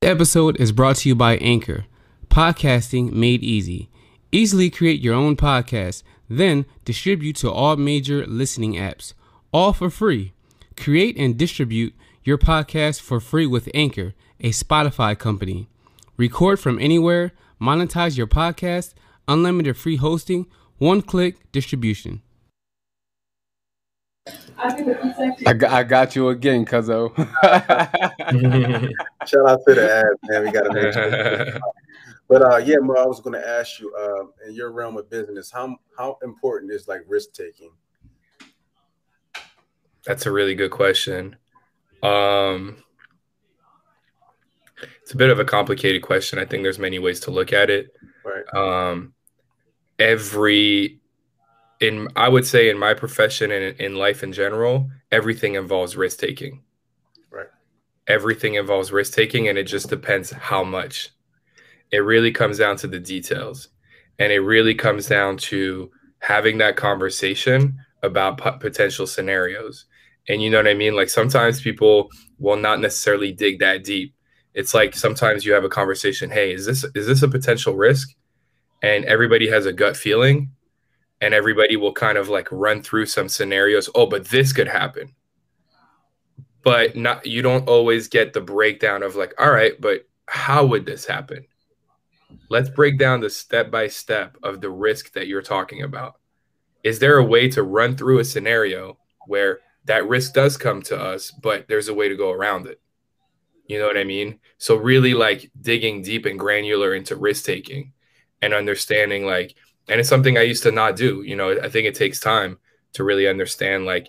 The 0.00 0.08
episode 0.08 0.60
is 0.60 0.72
brought 0.72 0.96
to 0.96 1.08
you 1.08 1.14
by 1.14 1.36
Anchor, 1.38 1.86
podcasting 2.28 3.12
made 3.12 3.42
easy. 3.42 3.90
Easily 4.30 4.70
create 4.70 5.00
your 5.00 5.14
own 5.14 5.36
podcast, 5.36 6.02
then 6.28 6.66
distribute 6.84 7.36
to 7.36 7.50
all 7.50 7.76
major 7.76 8.26
listening 8.26 8.74
apps, 8.74 9.14
all 9.52 9.72
for 9.72 9.90
free. 9.90 10.32
Create 10.76 11.16
and 11.16 11.36
distribute 11.36 11.94
your 12.22 12.38
podcast 12.38 13.00
for 13.00 13.20
free 13.20 13.46
with 13.46 13.68
Anchor 13.74 14.14
a 14.40 14.50
Spotify 14.50 15.18
company. 15.18 15.68
Record 16.16 16.60
from 16.60 16.78
anywhere, 16.78 17.32
monetize 17.60 18.16
your 18.16 18.26
podcast, 18.26 18.94
unlimited 19.26 19.76
free 19.76 19.96
hosting, 19.96 20.46
one 20.78 21.02
click 21.02 21.50
distribution. 21.52 22.22
I 24.58 25.54
got, 25.56 25.70
I 25.70 25.84
got 25.84 26.16
you 26.16 26.30
again, 26.30 26.64
Cuzzo. 26.64 27.14
Shout 29.26 29.48
out 29.48 29.60
to 29.66 29.74
the 29.74 29.96
ad, 29.96 30.06
man. 30.24 30.44
We 30.44 30.50
got 30.50 30.62
to 30.62 30.72
make 30.72 30.92
sure. 30.92 31.60
But 32.28 32.42
uh, 32.42 32.56
yeah, 32.58 32.76
Mo, 32.80 32.94
I 32.94 33.06
was 33.06 33.20
going 33.20 33.40
to 33.40 33.48
ask 33.48 33.80
you, 33.80 33.92
uh, 33.94 34.46
in 34.46 34.54
your 34.54 34.70
realm 34.70 34.98
of 34.98 35.08
business, 35.08 35.50
how 35.50 35.78
how 35.96 36.18
important 36.22 36.72
is 36.72 36.86
like 36.86 37.00
risk 37.08 37.32
taking? 37.32 37.70
That's 40.04 40.26
a 40.26 40.32
really 40.32 40.54
good 40.54 40.70
question. 40.70 41.36
Um, 42.02 42.82
it's 45.02 45.12
a 45.12 45.16
bit 45.16 45.30
of 45.30 45.38
a 45.38 45.44
complicated 45.44 46.02
question. 46.02 46.38
I 46.38 46.44
think 46.44 46.62
there's 46.62 46.78
many 46.78 46.98
ways 46.98 47.20
to 47.20 47.30
look 47.30 47.52
at 47.52 47.70
it. 47.70 47.94
Right. 48.24 48.44
Um, 48.54 49.14
every 49.98 51.00
in 51.80 52.08
I 52.16 52.28
would 52.28 52.46
say 52.46 52.68
in 52.68 52.78
my 52.78 52.94
profession 52.94 53.50
and 53.50 53.78
in 53.80 53.94
life 53.94 54.22
in 54.22 54.32
general, 54.32 54.90
everything 55.12 55.54
involves 55.54 55.96
risk 55.96 56.18
taking. 56.18 56.62
Right. 57.30 57.46
Everything 58.06 58.54
involves 58.54 58.92
risk 58.92 59.14
taking, 59.14 59.48
and 59.48 59.56
it 59.56 59.64
just 59.64 59.88
depends 59.88 60.30
how 60.30 60.64
much. 60.64 61.10
It 61.90 61.98
really 61.98 62.32
comes 62.32 62.58
down 62.58 62.76
to 62.78 62.86
the 62.86 62.98
details, 62.98 63.68
and 64.18 64.32
it 64.32 64.40
really 64.40 64.74
comes 64.74 65.06
down 65.06 65.36
to 65.38 65.90
having 66.20 66.58
that 66.58 66.76
conversation 66.76 67.78
about 68.02 68.38
p- 68.38 68.58
potential 68.60 69.06
scenarios. 69.06 69.86
And 70.28 70.42
you 70.42 70.50
know 70.50 70.58
what 70.58 70.68
I 70.68 70.74
mean? 70.74 70.94
Like 70.94 71.08
sometimes 71.08 71.60
people 71.60 72.10
will 72.38 72.56
not 72.56 72.80
necessarily 72.80 73.32
dig 73.32 73.60
that 73.60 73.84
deep. 73.84 74.14
It's 74.54 74.74
like 74.74 74.94
sometimes 74.94 75.44
you 75.44 75.52
have 75.52 75.64
a 75.64 75.68
conversation, 75.68 76.30
"Hey, 76.30 76.52
is 76.52 76.66
this 76.66 76.84
is 76.96 77.06
this 77.06 77.22
a 77.22 77.28
potential 77.28 77.76
risk?" 77.76 78.10
And 78.82 79.04
everybody 79.04 79.48
has 79.48 79.66
a 79.66 79.72
gut 79.72 79.96
feeling 79.96 80.50
and 81.20 81.34
everybody 81.34 81.76
will 81.76 81.92
kind 81.92 82.18
of 82.18 82.28
like 82.28 82.48
run 82.50 82.82
through 82.82 83.06
some 83.06 83.28
scenarios. 83.28 83.90
Oh, 83.94 84.06
but 84.06 84.26
this 84.26 84.52
could 84.52 84.68
happen. 84.68 85.14
But 86.62 86.96
not 86.96 87.26
you 87.26 87.42
don't 87.42 87.68
always 87.68 88.08
get 88.08 88.32
the 88.32 88.40
breakdown 88.40 89.02
of 89.02 89.16
like, 89.16 89.34
all 89.38 89.50
right, 89.50 89.80
but 89.80 90.06
how 90.26 90.66
would 90.66 90.86
this 90.86 91.06
happen? 91.06 91.46
Let's 92.50 92.68
break 92.68 92.98
down 92.98 93.20
the 93.20 93.30
step 93.30 93.70
by 93.70 93.88
step 93.88 94.36
of 94.42 94.60
the 94.60 94.70
risk 94.70 95.12
that 95.14 95.26
you're 95.26 95.42
talking 95.42 95.82
about. 95.82 96.16
Is 96.84 96.98
there 96.98 97.18
a 97.18 97.24
way 97.24 97.48
to 97.50 97.62
run 97.62 97.96
through 97.96 98.18
a 98.18 98.24
scenario 98.24 98.98
where 99.26 99.60
that 99.86 100.08
risk 100.08 100.34
does 100.34 100.56
come 100.56 100.82
to 100.82 101.00
us, 101.00 101.30
but 101.30 101.66
there's 101.68 101.88
a 101.88 101.94
way 101.94 102.08
to 102.08 102.16
go 102.16 102.30
around 102.30 102.66
it? 102.66 102.80
You 103.66 103.78
know 103.78 103.86
what 103.86 103.98
I 103.98 104.04
mean? 104.04 104.38
So 104.58 104.76
really 104.76 105.14
like 105.14 105.50
digging 105.60 106.02
deep 106.02 106.26
and 106.26 106.38
granular 106.38 106.94
into 106.94 107.16
risk 107.16 107.44
taking 107.44 107.92
and 108.40 108.54
understanding 108.54 109.26
like 109.26 109.54
and 109.88 110.00
it's 110.00 110.08
something 110.08 110.36
I 110.36 110.42
used 110.42 110.62
to 110.64 110.72
not 110.72 110.96
do. 110.96 111.22
You 111.22 111.36
know, 111.36 111.58
I 111.60 111.68
think 111.68 111.86
it 111.86 111.94
takes 111.94 112.20
time 112.20 112.58
to 112.92 113.04
really 113.04 113.28
understand 113.28 113.86
like 113.86 114.08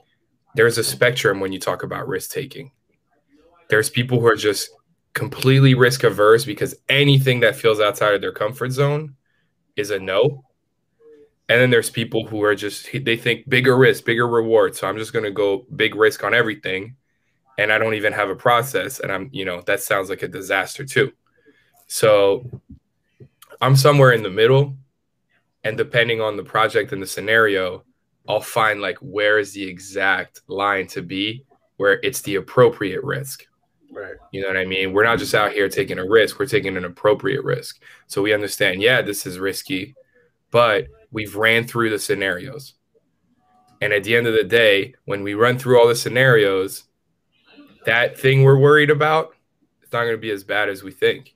there's 0.55 0.77
a 0.77 0.83
spectrum 0.83 1.39
when 1.39 1.51
you 1.51 1.59
talk 1.59 1.83
about 1.83 2.07
risk 2.07 2.31
taking. 2.31 2.71
There's 3.69 3.89
people 3.89 4.19
who 4.19 4.27
are 4.27 4.35
just 4.35 4.69
completely 5.13 5.73
risk 5.75 6.03
averse 6.03 6.45
because 6.45 6.75
anything 6.87 7.41
that 7.41 7.55
feels 7.55 7.79
outside 7.79 8.13
of 8.13 8.21
their 8.21 8.31
comfort 8.31 8.71
zone 8.71 9.15
is 9.75 9.91
a 9.91 9.99
no. 9.99 10.43
And 11.47 11.59
then 11.59 11.69
there's 11.69 11.89
people 11.89 12.27
who 12.27 12.43
are 12.43 12.55
just 12.55 12.89
they 12.93 13.17
think 13.17 13.49
bigger 13.49 13.77
risk, 13.77 14.05
bigger 14.05 14.27
reward. 14.27 14.75
So 14.75 14.87
I'm 14.87 14.97
just 14.97 15.13
going 15.13 15.25
to 15.25 15.31
go 15.31 15.65
big 15.75 15.95
risk 15.95 16.23
on 16.23 16.33
everything 16.33 16.95
and 17.57 17.71
I 17.71 17.77
don't 17.77 17.95
even 17.95 18.13
have 18.13 18.29
a 18.29 18.35
process 18.35 18.99
and 18.99 19.11
I'm, 19.11 19.29
you 19.31 19.45
know, 19.45 19.61
that 19.61 19.81
sounds 19.81 20.09
like 20.09 20.23
a 20.23 20.27
disaster 20.27 20.85
too. 20.85 21.11
So 21.87 22.61
I'm 23.61 23.75
somewhere 23.75 24.11
in 24.11 24.23
the 24.23 24.29
middle 24.29 24.77
and 25.63 25.77
depending 25.77 26.21
on 26.21 26.37
the 26.37 26.43
project 26.43 26.91
and 26.91 27.01
the 27.01 27.07
scenario 27.07 27.83
i'll 28.27 28.41
find 28.41 28.81
like 28.81 28.97
where 28.99 29.39
is 29.39 29.53
the 29.53 29.63
exact 29.63 30.41
line 30.47 30.87
to 30.87 31.01
be 31.01 31.43
where 31.79 31.97
it's 32.03 32.21
the 32.21 32.35
appropriate 32.35 33.01
risk. 33.05 33.45
Right. 33.91 34.15
You 34.31 34.41
know 34.41 34.47
what 34.47 34.57
i 34.57 34.65
mean? 34.65 34.93
We're 34.93 35.05
not 35.05 35.17
just 35.17 35.33
out 35.33 35.53
here 35.53 35.69
taking 35.69 35.97
a 35.97 36.07
risk 36.07 36.37
we're 36.37 36.45
taking 36.45 36.77
an 36.77 36.85
appropriate 36.85 37.43
risk. 37.43 37.81
So 38.07 38.21
we 38.21 38.33
understand 38.33 38.81
yeah 38.81 39.01
this 39.01 39.25
is 39.25 39.39
risky 39.39 39.95
but 40.51 40.87
we've 41.11 41.35
ran 41.35 41.65
through 41.65 41.89
the 41.89 41.99
scenarios. 41.99 42.75
And 43.81 43.93
at 43.93 44.03
the 44.03 44.15
end 44.15 44.27
of 44.27 44.33
the 44.33 44.43
day 44.43 44.93
when 45.05 45.23
we 45.23 45.33
run 45.33 45.57
through 45.57 45.79
all 45.79 45.87
the 45.87 45.95
scenarios 45.95 46.83
that 47.85 48.19
thing 48.19 48.43
we're 48.43 48.59
worried 48.59 48.91
about 48.91 49.33
it's 49.81 49.93
not 49.93 50.03
going 50.03 50.13
to 50.13 50.17
be 50.17 50.31
as 50.31 50.43
bad 50.43 50.69
as 50.69 50.83
we 50.83 50.91
think. 50.91 51.33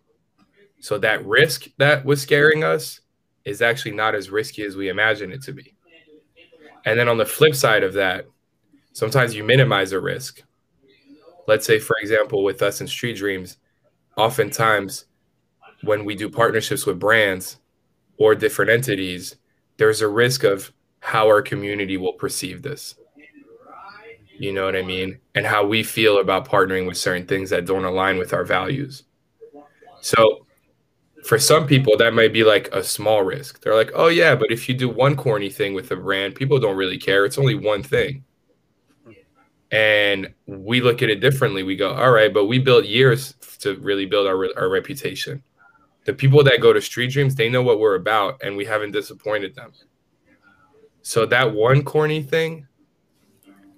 So 0.82 0.98
that 1.00 1.26
risk 1.26 1.68
that 1.78 2.04
was 2.04 2.22
scaring 2.22 2.64
us 2.64 3.00
is 3.46 3.62
actually 3.62 3.92
not 3.92 4.16
as 4.16 4.30
risky 4.30 4.64
as 4.64 4.76
we 4.76 4.90
imagine 4.90 5.32
it 5.32 5.42
to 5.44 5.52
be. 5.52 5.74
And 6.86 7.00
then 7.00 7.08
on 7.08 7.18
the 7.18 7.26
flip 7.26 7.56
side 7.56 7.84
of 7.84 7.94
that, 7.94 8.26
sometimes 8.94 9.36
you 9.36 9.44
minimize 9.44 9.92
a 9.92 10.00
risk. 10.00 10.44
Let's 11.48 11.66
say, 11.66 11.80
for 11.80 11.96
example, 12.02 12.44
with 12.44 12.62
us 12.62 12.82
in 12.82 12.88
Street 12.88 13.18
Dreams, 13.18 13.58
oftentimes 14.18 15.06
when 15.84 16.06
we 16.06 16.16
do 16.16 16.30
partnerships 16.30 16.86
with 16.86 17.00
brands 17.00 17.58
or 18.18 18.36
different 18.36 18.72
entities, 18.72 19.36
there's 19.78 20.02
a 20.02 20.08
risk 20.08 20.44
of 20.44 20.72
how 21.00 21.28
our 21.28 21.42
community 21.42 21.98
will 21.98 22.14
perceive 22.14 22.62
this. 22.62 22.96
You 24.38 24.54
know 24.54 24.66
what 24.66 24.76
I 24.76 24.82
mean? 24.82 25.20
And 25.36 25.46
how 25.46 25.66
we 25.66 25.84
feel 25.84 26.20
about 26.20 26.48
partnering 26.48 26.88
with 26.88 26.98
certain 26.98 27.28
things 27.28 27.50
that 27.50 27.66
don't 27.66 27.86
align 27.86 28.18
with 28.18 28.34
our 28.34 28.44
values. 28.44 29.04
So 30.02 30.43
for 31.26 31.40
some 31.40 31.66
people 31.66 31.98
that 31.98 32.14
might 32.14 32.34
be 32.34 32.44
like 32.44 32.70
a 32.74 32.84
small 32.84 33.24
risk. 33.24 33.62
They're 33.62 33.76
like 33.76 33.92
oh 33.96 34.08
yeah 34.08 34.36
but 34.36 34.52
if 34.52 34.68
you 34.68 34.76
do 34.76 34.90
one 34.90 35.16
corny 35.16 35.50
thing 35.50 35.74
with 35.74 35.92
a 35.92 35.96
brand 35.96 36.36
people 36.36 36.60
don't 36.60 36.78
really 36.78 36.98
care. 36.98 37.26
It's 37.26 37.38
only 37.38 37.56
one 37.56 37.84
thing. 37.84 38.24
And 39.72 40.32
we 40.46 40.82
look 40.82 41.02
at 41.02 41.10
it 41.10 41.20
differently. 41.20 41.64
We 41.64 41.76
go 41.76 41.94
all 41.94 42.12
right 42.12 42.34
but 42.34 42.46
we 42.46 42.60
built 42.60 42.86
years 42.86 43.34
to 43.60 43.76
really 43.80 44.06
build 44.06 44.28
our, 44.28 44.48
our 44.58 44.70
reputation. 44.70 45.42
The 46.06 46.14
people 46.14 46.44
that 46.44 46.60
go 46.60 46.74
to 46.74 46.82
street 46.82 47.12
dreams 47.12 47.36
they 47.36 47.50
know 47.50 47.64
what 47.64 47.80
we're 47.80 47.96
about 47.96 48.42
and 48.44 48.58
we 48.58 48.66
haven't 48.66 48.92
disappointed 48.92 49.56
them. 49.56 49.72
So 51.02 51.26
that 51.26 51.54
one 51.54 51.84
corny 51.84 52.22
thing 52.22 52.68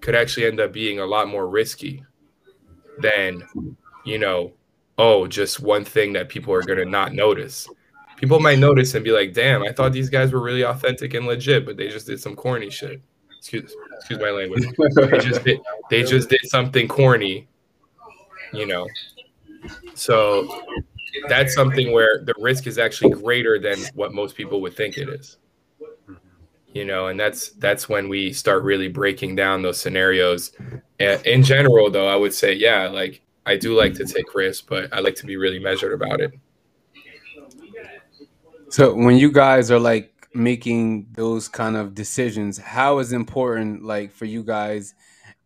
could 0.01 0.15
actually 0.15 0.45
end 0.45 0.59
up 0.59 0.71
being 0.71 0.99
a 0.99 1.05
lot 1.05 1.27
more 1.27 1.47
risky 1.47 2.03
than 2.99 3.43
you 4.03 4.19
know 4.19 4.53
oh, 4.97 5.27
just 5.27 5.59
one 5.59 5.85
thing 5.85 6.13
that 6.13 6.29
people 6.29 6.53
are 6.53 6.61
going 6.61 6.79
to 6.79 6.85
not 6.85 7.13
notice. 7.13 7.67
People 8.17 8.39
might 8.39 8.59
notice 8.59 8.95
and 8.95 9.03
be 9.03 9.11
like, 9.11 9.33
damn, 9.33 9.63
I 9.63 9.71
thought 9.71 9.91
these 9.91 10.09
guys 10.09 10.31
were 10.31 10.41
really 10.41 10.63
authentic 10.63 11.13
and 11.13 11.25
legit, 11.25 11.65
but 11.65 11.75
they 11.75 11.89
just 11.89 12.07
did 12.07 12.19
some 12.19 12.35
corny 12.35 12.69
shit. 12.69 13.01
Excuse, 13.37 13.75
excuse 13.97 14.19
my 14.19 14.31
language. 14.31 14.65
they 14.95 15.19
just 15.19 15.43
did, 15.43 15.59
they 15.89 16.03
just 16.03 16.29
did 16.29 16.39
something 16.45 16.87
corny, 16.87 17.47
you 18.53 18.65
know. 18.65 18.87
So 19.93 20.63
that's 21.27 21.53
something 21.53 21.91
where 21.91 22.23
the 22.23 22.33
risk 22.39 22.67
is 22.67 22.77
actually 22.77 23.11
greater 23.11 23.59
than 23.59 23.77
what 23.93 24.13
most 24.13 24.35
people 24.35 24.61
would 24.61 24.75
think 24.75 24.97
it 24.97 25.09
is. 25.09 25.37
You 26.73 26.85
know, 26.85 27.07
and 27.07 27.19
that's 27.19 27.51
that's 27.51 27.87
when 27.87 28.09
we 28.09 28.33
start 28.33 28.63
really 28.63 28.89
breaking 28.89 29.35
down 29.35 29.61
those 29.61 29.79
scenarios. 29.79 30.51
In 30.99 31.43
general, 31.43 31.89
though, 31.89 32.07
I 32.07 32.15
would 32.15 32.33
say, 32.33 32.53
yeah, 32.53 32.87
like 32.87 33.21
I 33.45 33.57
do 33.57 33.77
like 33.77 33.93
to 33.95 34.05
take 34.05 34.33
risks, 34.33 34.65
but 34.67 34.91
I 34.91 34.99
like 34.99 35.15
to 35.15 35.25
be 35.25 35.37
really 35.37 35.59
measured 35.59 35.93
about 35.93 36.19
it. 36.19 36.33
So 38.69 38.93
when 38.93 39.17
you 39.17 39.31
guys 39.31 39.69
are 39.69 39.79
like 39.79 40.11
making 40.33 41.07
those 41.13 41.47
kind 41.47 41.77
of 41.77 41.93
decisions, 41.93 42.57
how 42.57 42.99
is 42.99 43.13
important 43.13 43.83
like 43.83 44.11
for 44.11 44.25
you 44.25 44.43
guys 44.43 44.95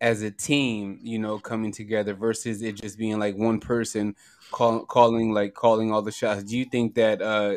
as 0.00 0.22
a 0.22 0.30
team, 0.30 0.98
you 1.02 1.18
know, 1.18 1.38
coming 1.38 1.72
together 1.72 2.14
versus 2.14 2.62
it 2.62 2.76
just 2.76 2.98
being 2.98 3.18
like 3.18 3.36
one 3.36 3.60
person 3.60 4.16
call, 4.50 4.84
calling 4.86 5.32
like 5.32 5.54
calling 5.54 5.92
all 5.92 6.02
the 6.02 6.10
shots? 6.10 6.42
Do 6.42 6.56
you 6.56 6.64
think 6.64 6.94
that 6.94 7.20
uh 7.20 7.56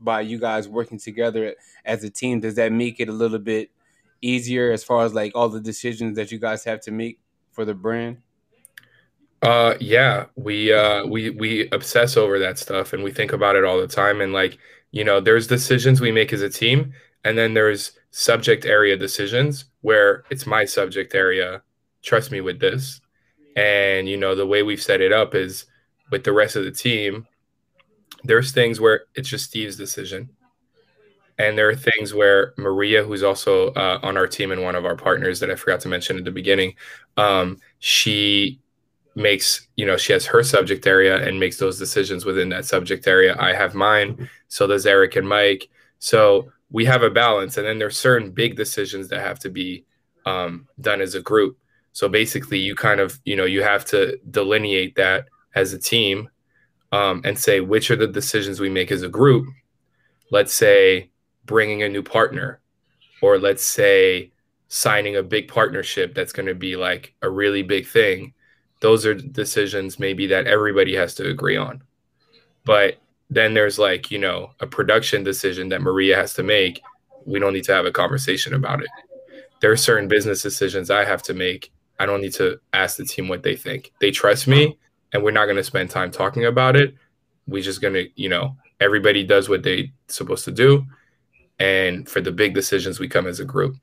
by 0.00 0.20
you 0.20 0.38
guys 0.38 0.68
working 0.68 0.98
together 0.98 1.54
as 1.84 2.04
a 2.04 2.10
team, 2.10 2.40
does 2.40 2.54
that 2.54 2.72
make 2.72 3.00
it 3.00 3.08
a 3.08 3.12
little 3.12 3.38
bit 3.38 3.70
easier 4.20 4.70
as 4.70 4.84
far 4.84 5.04
as 5.04 5.14
like 5.14 5.32
all 5.34 5.48
the 5.48 5.60
decisions 5.60 6.16
that 6.16 6.30
you 6.30 6.38
guys 6.38 6.64
have 6.64 6.80
to 6.82 6.92
make 6.92 7.18
for 7.50 7.64
the 7.64 7.74
brand? 7.74 8.18
Uh, 9.44 9.76
yeah, 9.78 10.24
we 10.36 10.72
uh, 10.72 11.04
we 11.06 11.28
we 11.30 11.68
obsess 11.70 12.16
over 12.16 12.38
that 12.38 12.58
stuff 12.58 12.94
and 12.94 13.04
we 13.04 13.12
think 13.12 13.32
about 13.32 13.56
it 13.56 13.64
all 13.64 13.78
the 13.78 13.86
time. 13.86 14.22
And 14.22 14.32
like, 14.32 14.56
you 14.90 15.04
know, 15.04 15.20
there's 15.20 15.46
decisions 15.46 16.00
we 16.00 16.10
make 16.10 16.32
as 16.32 16.40
a 16.40 16.48
team, 16.48 16.94
and 17.24 17.36
then 17.36 17.52
there's 17.52 17.92
subject 18.10 18.64
area 18.64 18.96
decisions 18.96 19.66
where 19.82 20.24
it's 20.30 20.46
my 20.46 20.64
subject 20.64 21.14
area. 21.14 21.62
Trust 22.02 22.32
me 22.32 22.40
with 22.40 22.58
this. 22.58 23.02
And 23.56 24.08
you 24.08 24.16
know, 24.16 24.34
the 24.34 24.46
way 24.46 24.62
we've 24.62 24.82
set 24.82 25.02
it 25.02 25.12
up 25.12 25.34
is 25.34 25.66
with 26.10 26.24
the 26.24 26.32
rest 26.32 26.56
of 26.56 26.64
the 26.64 26.72
team. 26.72 27.26
There's 28.24 28.52
things 28.52 28.80
where 28.80 29.04
it's 29.14 29.28
just 29.28 29.46
Steve's 29.46 29.76
decision, 29.76 30.30
and 31.38 31.58
there 31.58 31.68
are 31.68 31.74
things 31.76 32.14
where 32.14 32.54
Maria, 32.56 33.02
who's 33.04 33.22
also 33.22 33.68
uh, 33.72 33.98
on 34.02 34.16
our 34.16 34.26
team 34.26 34.52
and 34.52 34.62
one 34.62 34.76
of 34.76 34.86
our 34.86 34.96
partners 34.96 35.40
that 35.40 35.50
I 35.50 35.56
forgot 35.56 35.80
to 35.80 35.88
mention 35.88 36.16
at 36.16 36.24
the 36.24 36.30
beginning, 36.30 36.74
um, 37.16 37.58
she 37.80 38.60
makes 39.14 39.68
you 39.76 39.86
know 39.86 39.96
she 39.96 40.12
has 40.12 40.26
her 40.26 40.42
subject 40.42 40.86
area 40.86 41.16
and 41.26 41.38
makes 41.38 41.58
those 41.58 41.78
decisions 41.78 42.24
within 42.24 42.48
that 42.48 42.64
subject 42.64 43.06
area. 43.06 43.36
I 43.38 43.54
have 43.54 43.74
mine 43.74 44.28
so 44.48 44.66
does 44.66 44.86
eric 44.86 45.16
and 45.16 45.28
mike. 45.28 45.68
So 45.98 46.52
we 46.70 46.84
have 46.86 47.02
a 47.02 47.10
balance 47.10 47.56
and 47.56 47.66
then 47.66 47.78
there's 47.78 47.98
certain 47.98 48.30
big 48.30 48.56
decisions 48.56 49.08
that 49.08 49.20
have 49.20 49.38
to 49.40 49.50
be 49.50 49.84
um, 50.26 50.68
done 50.80 51.00
as 51.00 51.14
a 51.14 51.20
group. 51.20 51.56
So 51.92 52.08
basically 52.08 52.58
you 52.58 52.74
kind 52.74 53.00
of 53.00 53.20
you 53.24 53.36
know 53.36 53.44
you 53.44 53.62
have 53.62 53.84
to 53.86 54.18
delineate 54.30 54.96
that 54.96 55.26
as 55.54 55.72
a 55.72 55.78
team 55.78 56.28
um, 56.92 57.22
and 57.24 57.38
say 57.38 57.60
which 57.60 57.90
are 57.90 57.96
the 57.96 58.06
decisions 58.06 58.60
we 58.60 58.70
make 58.70 58.90
as 58.90 59.02
a 59.02 59.08
group. 59.08 59.46
Let's 60.30 60.52
say 60.52 61.10
bringing 61.44 61.82
a 61.82 61.88
new 61.88 62.02
partner 62.02 62.60
or 63.22 63.38
let's 63.38 63.64
say 63.64 64.32
signing 64.68 65.16
a 65.16 65.22
big 65.22 65.46
partnership 65.46 66.14
that's 66.14 66.32
going 66.32 66.46
to 66.46 66.54
be 66.54 66.74
like 66.74 67.14
a 67.22 67.30
really 67.30 67.62
big 67.62 67.86
thing 67.86 68.33
those 68.84 69.06
are 69.06 69.14
decisions 69.14 69.98
maybe 69.98 70.26
that 70.26 70.46
everybody 70.46 70.94
has 70.94 71.14
to 71.14 71.26
agree 71.26 71.56
on. 71.56 71.82
But 72.66 72.98
then 73.30 73.54
there's 73.54 73.78
like, 73.78 74.10
you 74.10 74.18
know, 74.18 74.50
a 74.60 74.66
production 74.66 75.24
decision 75.24 75.70
that 75.70 75.80
Maria 75.80 76.16
has 76.16 76.34
to 76.34 76.42
make 76.42 76.82
we 77.24 77.38
don't 77.38 77.54
need 77.54 77.64
to 77.64 77.72
have 77.72 77.86
a 77.86 77.90
conversation 77.90 78.52
about 78.52 78.82
it. 78.82 78.90
There 79.62 79.72
are 79.72 79.76
certain 79.78 80.06
business 80.06 80.42
decisions 80.42 80.90
I 80.90 81.06
have 81.06 81.22
to 81.22 81.32
make. 81.32 81.72
I 81.98 82.04
don't 82.04 82.20
need 82.20 82.34
to 82.34 82.60
ask 82.74 82.98
the 82.98 83.06
team 83.06 83.26
what 83.26 83.42
they 83.42 83.56
think. 83.56 83.90
They 84.02 84.10
trust 84.10 84.46
me, 84.46 84.78
and 85.14 85.24
we're 85.24 85.30
not 85.30 85.46
going 85.46 85.56
to 85.56 85.64
spend 85.64 85.88
time 85.88 86.10
talking 86.10 86.44
about 86.44 86.76
it. 86.76 86.94
We're 87.46 87.62
just 87.62 87.80
going 87.80 87.94
to, 87.94 88.06
you 88.16 88.28
know, 88.28 88.54
everybody 88.80 89.24
does 89.24 89.48
what 89.48 89.62
they're 89.62 89.84
supposed 90.08 90.44
to 90.44 90.52
do, 90.52 90.84
and 91.58 92.06
for 92.06 92.20
the 92.20 92.32
big 92.32 92.52
decisions, 92.52 93.00
we 93.00 93.08
come 93.08 93.26
as 93.26 93.40
a 93.40 93.46
group. 93.46 93.76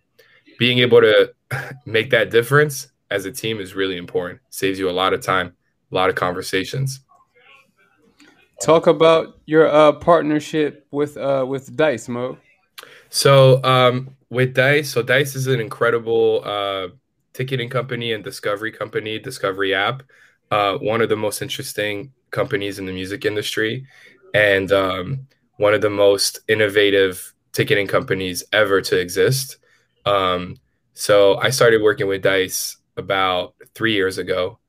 Being 0.60 0.78
able 0.78 1.02
to 1.02 1.34
make 1.88 2.12
that 2.12 2.30
difference 2.30 2.92
as 3.12 3.26
a 3.26 3.32
team 3.32 3.60
is 3.60 3.76
really 3.76 3.98
important. 3.98 4.40
Saves 4.50 4.80
you 4.80 4.90
a 4.90 4.92
lot 4.92 5.14
of 5.14 5.22
time, 5.22 5.54
a 5.92 5.96
lot 5.96 6.10
of 6.10 6.16
conversations. 6.16 7.02
Talk 8.62 8.88
about 8.88 9.40
your 9.46 9.68
uh, 9.68 9.92
partnership 9.94 10.88
with 10.92 11.18
uh, 11.18 11.46
with 11.48 11.76
Dice, 11.76 12.08
Mo. 12.08 12.38
So 13.10 13.62
um, 13.64 14.16
with 14.30 14.54
Dice, 14.54 14.90
so 14.90 15.02
Dice 15.04 15.36
is 15.36 15.48
an 15.48 15.60
incredible 15.60 16.42
uh, 16.46 16.88
ticketing 17.34 17.70
company 17.70 18.14
and 18.14 18.24
discovery 18.24 18.72
company, 18.72 19.20
discovery 19.20 19.74
app. 19.74 20.04
Uh, 20.52 20.78
one 20.78 21.02
of 21.02 21.10
the 21.10 21.16
most 21.16 21.42
interesting 21.42 22.12
companies 22.32 22.80
in 22.80 22.86
the 22.86 22.94
music 22.94 23.26
industry, 23.26 23.86
and 24.34 24.72
um, 24.72 25.28
one 25.58 25.74
of 25.74 25.82
the 25.82 25.90
most 25.90 26.40
innovative 26.48 27.34
ticketing 27.52 27.88
companies 27.88 28.44
ever 28.54 28.80
to 28.82 28.98
exist. 28.98 29.58
Um, 30.06 30.58
so 30.94 31.38
I 31.38 31.50
started 31.50 31.82
working 31.82 32.08
with 32.08 32.22
Dice 32.22 32.78
about 32.98 33.56
three 33.74 33.94
years 33.94 34.18
ago, 34.18 34.60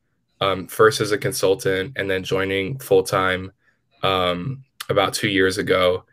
um, 0.40 0.66
first 0.66 1.00
as 1.00 1.12
a 1.12 1.18
consultant 1.18 1.92
and 1.96 2.11
then 2.11 2.24
joining 2.24 2.78
full 2.78 3.02
time 3.02 3.52
um, 4.02 4.64
about 4.88 5.14
two 5.14 5.28
years 5.28 5.58
ago. 5.58 6.04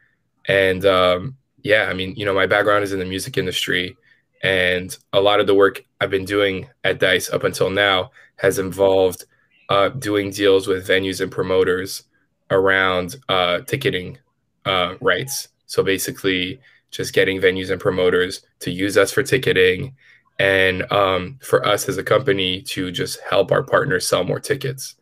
And 0.48 0.86
um, 0.86 1.38
yeah, 1.64 1.88
I 1.90 1.94
mean, 1.94 2.16
you 2.16 2.26
know, 2.26 2.34
my 2.34 2.46
background 2.46 2.84
is 2.84 2.94
in 2.94 3.00
the 3.00 3.06
music 3.06 3.38
industry, 3.38 3.98
and 4.44 4.96
a 5.14 5.22
lot 5.22 5.40
of 5.40 5.48
the 5.48 5.56
work 5.56 5.84
I've 6.00 6.10
been 6.10 6.26
doing 6.26 6.68
at 6.84 7.00
Dice 7.00 7.30
up 7.30 7.44
until 7.44 7.70
now 7.70 8.12
has 8.38 8.58
involved 8.58 9.26
uh, 9.70 9.90
doing 9.90 10.32
deals 10.32 10.68
with 10.68 10.88
venues 10.88 11.22
and 11.22 11.32
promoters 11.32 12.04
around 12.50 13.18
uh, 13.28 13.60
ticketing 13.62 14.18
uh, 14.66 14.96
rights. 15.02 15.50
So 15.66 15.84
basically, 15.84 16.60
just 16.90 17.14
getting 17.14 17.40
venues 17.40 17.70
and 17.70 17.80
promoters 17.80 18.42
to 18.62 18.72
use 18.72 18.98
us 18.98 19.12
for 19.12 19.22
ticketing 19.22 19.96
and 20.40 20.90
um, 20.92 21.38
for 21.42 21.66
us 21.68 21.90
as 21.90 21.98
a 21.98 22.04
company 22.04 22.62
to 22.62 22.92
just 22.92 23.20
help 23.30 23.52
our 23.52 23.62
partners 23.62 24.08
sell 24.08 24.24
more 24.24 24.40
tickets. 24.40 24.96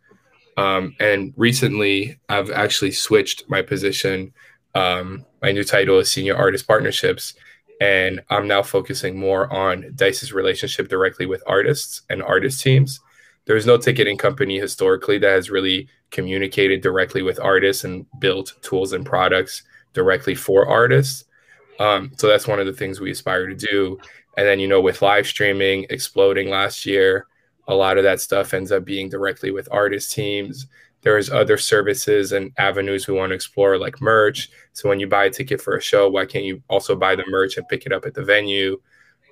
Um, 0.58 0.96
and 1.00 1.34
recently, 1.38 2.20
I've 2.28 2.50
actually 2.50 2.92
switched 2.92 3.48
my 3.48 3.62
position. 3.62 4.34
Um, 4.74 5.26
my 5.42 5.52
new 5.52 5.64
title 5.64 6.00
is 6.00 6.12
Senior 6.12 6.36
Artist 6.36 6.68
Partnerships, 6.68 7.36
and 7.80 8.22
I'm 8.32 8.48
now 8.48 8.64
focusing 8.64 9.20
more 9.20 9.54
on 9.54 9.94
Dice's 9.96 10.34
relationship 10.34 10.88
directly 10.88 11.28
with 11.28 11.44
artists 11.46 12.02
and 12.10 12.24
artist 12.24 12.62
teams. 12.62 13.00
There's 13.46 13.68
no 13.68 13.78
ticketing 13.78 14.18
company 14.18 14.60
historically 14.60 15.20
that 15.20 15.30
has 15.30 15.52
really 15.52 15.88
communicated 16.10 16.82
directly 16.82 17.22
with 17.22 17.40
artists 17.40 17.84
and 17.84 18.06
built 18.20 18.54
tools 18.62 18.94
and 18.94 19.06
products 19.06 19.62
directly 19.94 20.34
for 20.34 20.68
artists. 20.68 21.26
Um, 21.80 22.12
so 22.18 22.28
that's 22.28 22.48
one 22.48 22.60
of 22.60 22.66
the 22.66 22.74
things 22.74 23.00
we 23.00 23.12
aspire 23.12 23.46
to 23.48 23.56
do. 23.56 24.00
And 24.38 24.48
then, 24.48 24.60
you 24.60 24.68
know, 24.68 24.80
with 24.80 25.02
live 25.02 25.28
streaming 25.28 25.86
exploding 25.90 26.50
last 26.50 26.86
year, 26.86 27.28
a 27.68 27.76
lot 27.76 27.98
of 27.98 28.04
that 28.04 28.22
stuff 28.22 28.54
ends 28.54 28.72
up 28.72 28.86
being 28.86 29.10
directly 29.10 29.52
with 29.52 29.68
artist 29.72 30.14
teams. 30.14 30.68
There's 31.02 31.30
other 31.30 31.58
services 31.58 32.32
and 32.32 32.52
avenues 32.58 33.08
we 33.08 33.16
want 33.16 33.32
to 33.32 33.36
explore, 33.36 33.78
like 33.78 34.00
merch. 34.00 34.50
So 34.74 34.88
when 34.88 35.00
you 35.00 35.08
buy 35.08 35.26
a 35.26 35.30
ticket 35.30 35.60
for 35.60 35.76
a 35.76 35.82
show, 35.82 36.08
why 36.10 36.26
can't 36.26 36.46
you 36.46 36.62
also 36.70 36.96
buy 36.96 37.16
the 37.16 37.26
merch 37.28 37.58
and 37.58 37.68
pick 37.68 37.86
it 37.86 37.92
up 37.92 38.06
at 38.06 38.14
the 38.14 38.24
venue? 38.24 38.80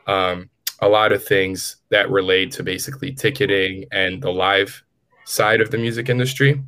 Um, 0.07 0.49
a 0.81 0.89
lot 0.89 1.13
of 1.13 1.23
things 1.23 1.77
that 1.89 2.09
relate 2.09 2.51
to 2.51 2.63
basically 2.63 3.13
ticketing 3.13 3.85
and 3.91 4.21
the 4.21 4.31
live 4.31 4.83
side 5.25 5.61
of 5.61 5.71
the 5.71 5.77
music 5.77 6.09
industry, 6.09 6.61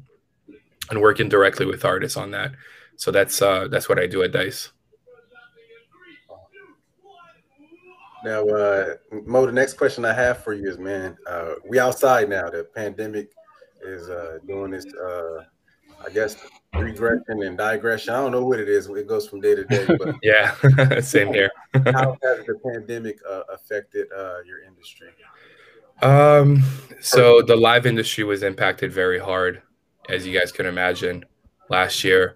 and 0.89 1.01
working 1.01 1.27
directly 1.29 1.65
with 1.65 1.83
artists 1.83 2.17
on 2.17 2.31
that. 2.31 2.53
So 2.95 3.11
that's 3.11 3.41
uh, 3.41 3.67
that's 3.67 3.89
what 3.89 3.99
I 3.99 4.07
do 4.07 4.23
at 4.23 4.31
Dice. 4.31 4.71
Now, 8.27 8.45
uh, 8.45 8.95
Mo, 9.25 9.45
the 9.45 9.53
next 9.53 9.75
question 9.75 10.03
I 10.03 10.11
have 10.11 10.43
for 10.43 10.53
you 10.53 10.69
is, 10.69 10.77
man, 10.77 11.15
uh, 11.25 11.53
we 11.65 11.79
outside 11.79 12.27
now. 12.27 12.49
The 12.49 12.65
pandemic 12.75 13.31
is 13.81 14.09
uh, 14.09 14.39
doing 14.45 14.71
this, 14.71 14.85
uh, 14.85 15.45
I 16.05 16.09
guess, 16.09 16.35
regression 16.73 17.43
and 17.43 17.57
digression. 17.57 18.13
I 18.13 18.17
don't 18.17 18.33
know 18.33 18.45
what 18.45 18.59
it 18.59 18.67
is. 18.67 18.89
It 18.89 19.07
goes 19.07 19.29
from 19.29 19.39
day 19.39 19.55
to 19.55 19.63
day. 19.63 19.87
But 19.97 20.15
yeah, 20.23 20.99
same 20.99 21.33
here. 21.33 21.49
how 21.73 22.17
has 22.21 22.45
the 22.45 22.59
pandemic 22.65 23.17
uh, 23.25 23.43
affected 23.53 24.07
uh, 24.11 24.39
your 24.45 24.61
industry? 24.61 25.07
Um, 26.01 26.61
so 26.99 27.41
the 27.41 27.55
live 27.55 27.85
industry 27.85 28.25
was 28.25 28.43
impacted 28.43 28.91
very 28.91 29.19
hard, 29.19 29.61
as 30.09 30.27
you 30.27 30.37
guys 30.37 30.51
can 30.51 30.65
imagine. 30.65 31.23
Last 31.69 32.03
year, 32.03 32.35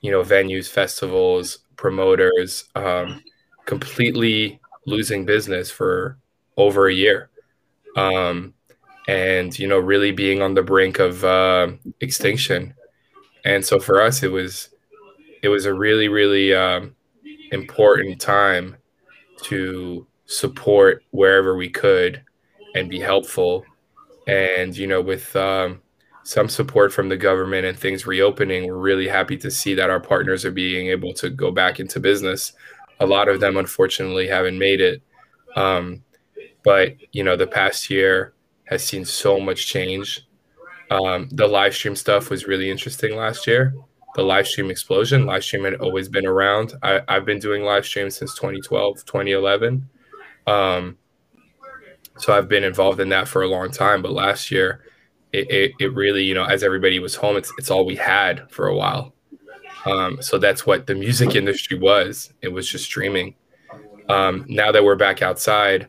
you 0.00 0.10
know, 0.10 0.24
venues, 0.24 0.68
festivals, 0.68 1.60
promoters, 1.76 2.64
um, 2.74 3.22
completely 3.66 4.60
losing 4.88 5.24
business 5.26 5.70
for 5.70 6.18
over 6.56 6.88
a 6.88 6.94
year. 6.94 7.30
Um, 7.96 8.54
and, 9.06 9.58
you 9.58 9.66
know, 9.66 9.78
really 9.78 10.12
being 10.12 10.42
on 10.42 10.54
the 10.54 10.62
brink 10.62 10.98
of 10.98 11.24
uh, 11.24 11.68
extinction. 12.00 12.74
And 13.44 13.64
so 13.64 13.78
for 13.78 14.02
us, 14.02 14.22
it 14.22 14.30
was, 14.30 14.70
it 15.42 15.48
was 15.48 15.66
a 15.66 15.72
really, 15.72 16.08
really 16.08 16.54
um, 16.54 16.94
important 17.52 18.20
time 18.20 18.76
to 19.44 20.06
support 20.26 21.02
wherever 21.10 21.56
we 21.56 21.70
could 21.70 22.22
and 22.74 22.90
be 22.90 23.00
helpful. 23.00 23.64
And, 24.26 24.76
you 24.76 24.86
know, 24.86 25.00
with 25.00 25.34
um, 25.36 25.80
some 26.22 26.48
support 26.48 26.92
from 26.92 27.08
the 27.08 27.16
government 27.16 27.64
and 27.64 27.78
things 27.78 28.06
reopening, 28.06 28.66
we're 28.66 28.76
really 28.76 29.08
happy 29.08 29.38
to 29.38 29.50
see 29.50 29.74
that 29.74 29.90
our 29.90 30.00
partners 30.00 30.44
are 30.44 30.50
being 30.50 30.88
able 30.88 31.14
to 31.14 31.30
go 31.30 31.50
back 31.50 31.80
into 31.80 32.00
business 32.00 32.52
a 33.00 33.06
lot 33.06 33.28
of 33.28 33.40
them 33.40 33.56
unfortunately 33.56 34.28
haven't 34.28 34.58
made 34.58 34.80
it. 34.80 35.02
Um, 35.56 36.02
but 36.64 36.96
you 37.12 37.22
know, 37.22 37.36
the 37.36 37.46
past 37.46 37.90
year 37.90 38.34
has 38.64 38.84
seen 38.84 39.04
so 39.04 39.40
much 39.40 39.66
change. 39.66 40.26
Um, 40.90 41.28
the 41.30 41.46
live 41.46 41.74
stream 41.74 41.96
stuff 41.96 42.30
was 42.30 42.46
really 42.46 42.70
interesting 42.70 43.16
last 43.16 43.46
year. 43.46 43.74
The 44.14 44.22
live 44.22 44.46
stream 44.46 44.70
explosion, 44.70 45.26
live 45.26 45.44
stream 45.44 45.64
had 45.64 45.74
always 45.74 46.08
been 46.08 46.26
around. 46.26 46.74
I, 46.82 47.02
have 47.08 47.24
been 47.24 47.38
doing 47.38 47.62
live 47.62 47.86
streams 47.86 48.16
since 48.16 48.34
2012, 48.34 49.04
2011. 49.04 49.88
Um, 50.46 50.96
so 52.16 52.36
I've 52.36 52.48
been 52.48 52.64
involved 52.64 53.00
in 53.00 53.10
that 53.10 53.28
for 53.28 53.42
a 53.42 53.48
long 53.48 53.70
time. 53.70 54.02
But 54.02 54.12
last 54.12 54.50
year, 54.50 54.82
it, 55.32 55.50
it, 55.50 55.72
it 55.78 55.94
really, 55.94 56.24
you 56.24 56.34
know, 56.34 56.44
as 56.44 56.62
everybody 56.62 56.98
was 56.98 57.14
home, 57.14 57.36
it's, 57.36 57.52
it's 57.58 57.70
all 57.70 57.84
we 57.84 57.96
had 57.96 58.50
for 58.50 58.66
a 58.66 58.74
while. 58.74 59.14
Um, 59.86 60.20
so 60.20 60.38
that's 60.38 60.66
what 60.66 60.86
the 60.86 60.94
music 60.94 61.34
industry 61.34 61.78
was. 61.78 62.32
It 62.42 62.48
was 62.48 62.68
just 62.68 62.84
streaming. 62.84 63.34
Um, 64.08 64.46
now 64.48 64.72
that 64.72 64.84
we're 64.84 64.96
back 64.96 65.22
outside, 65.22 65.88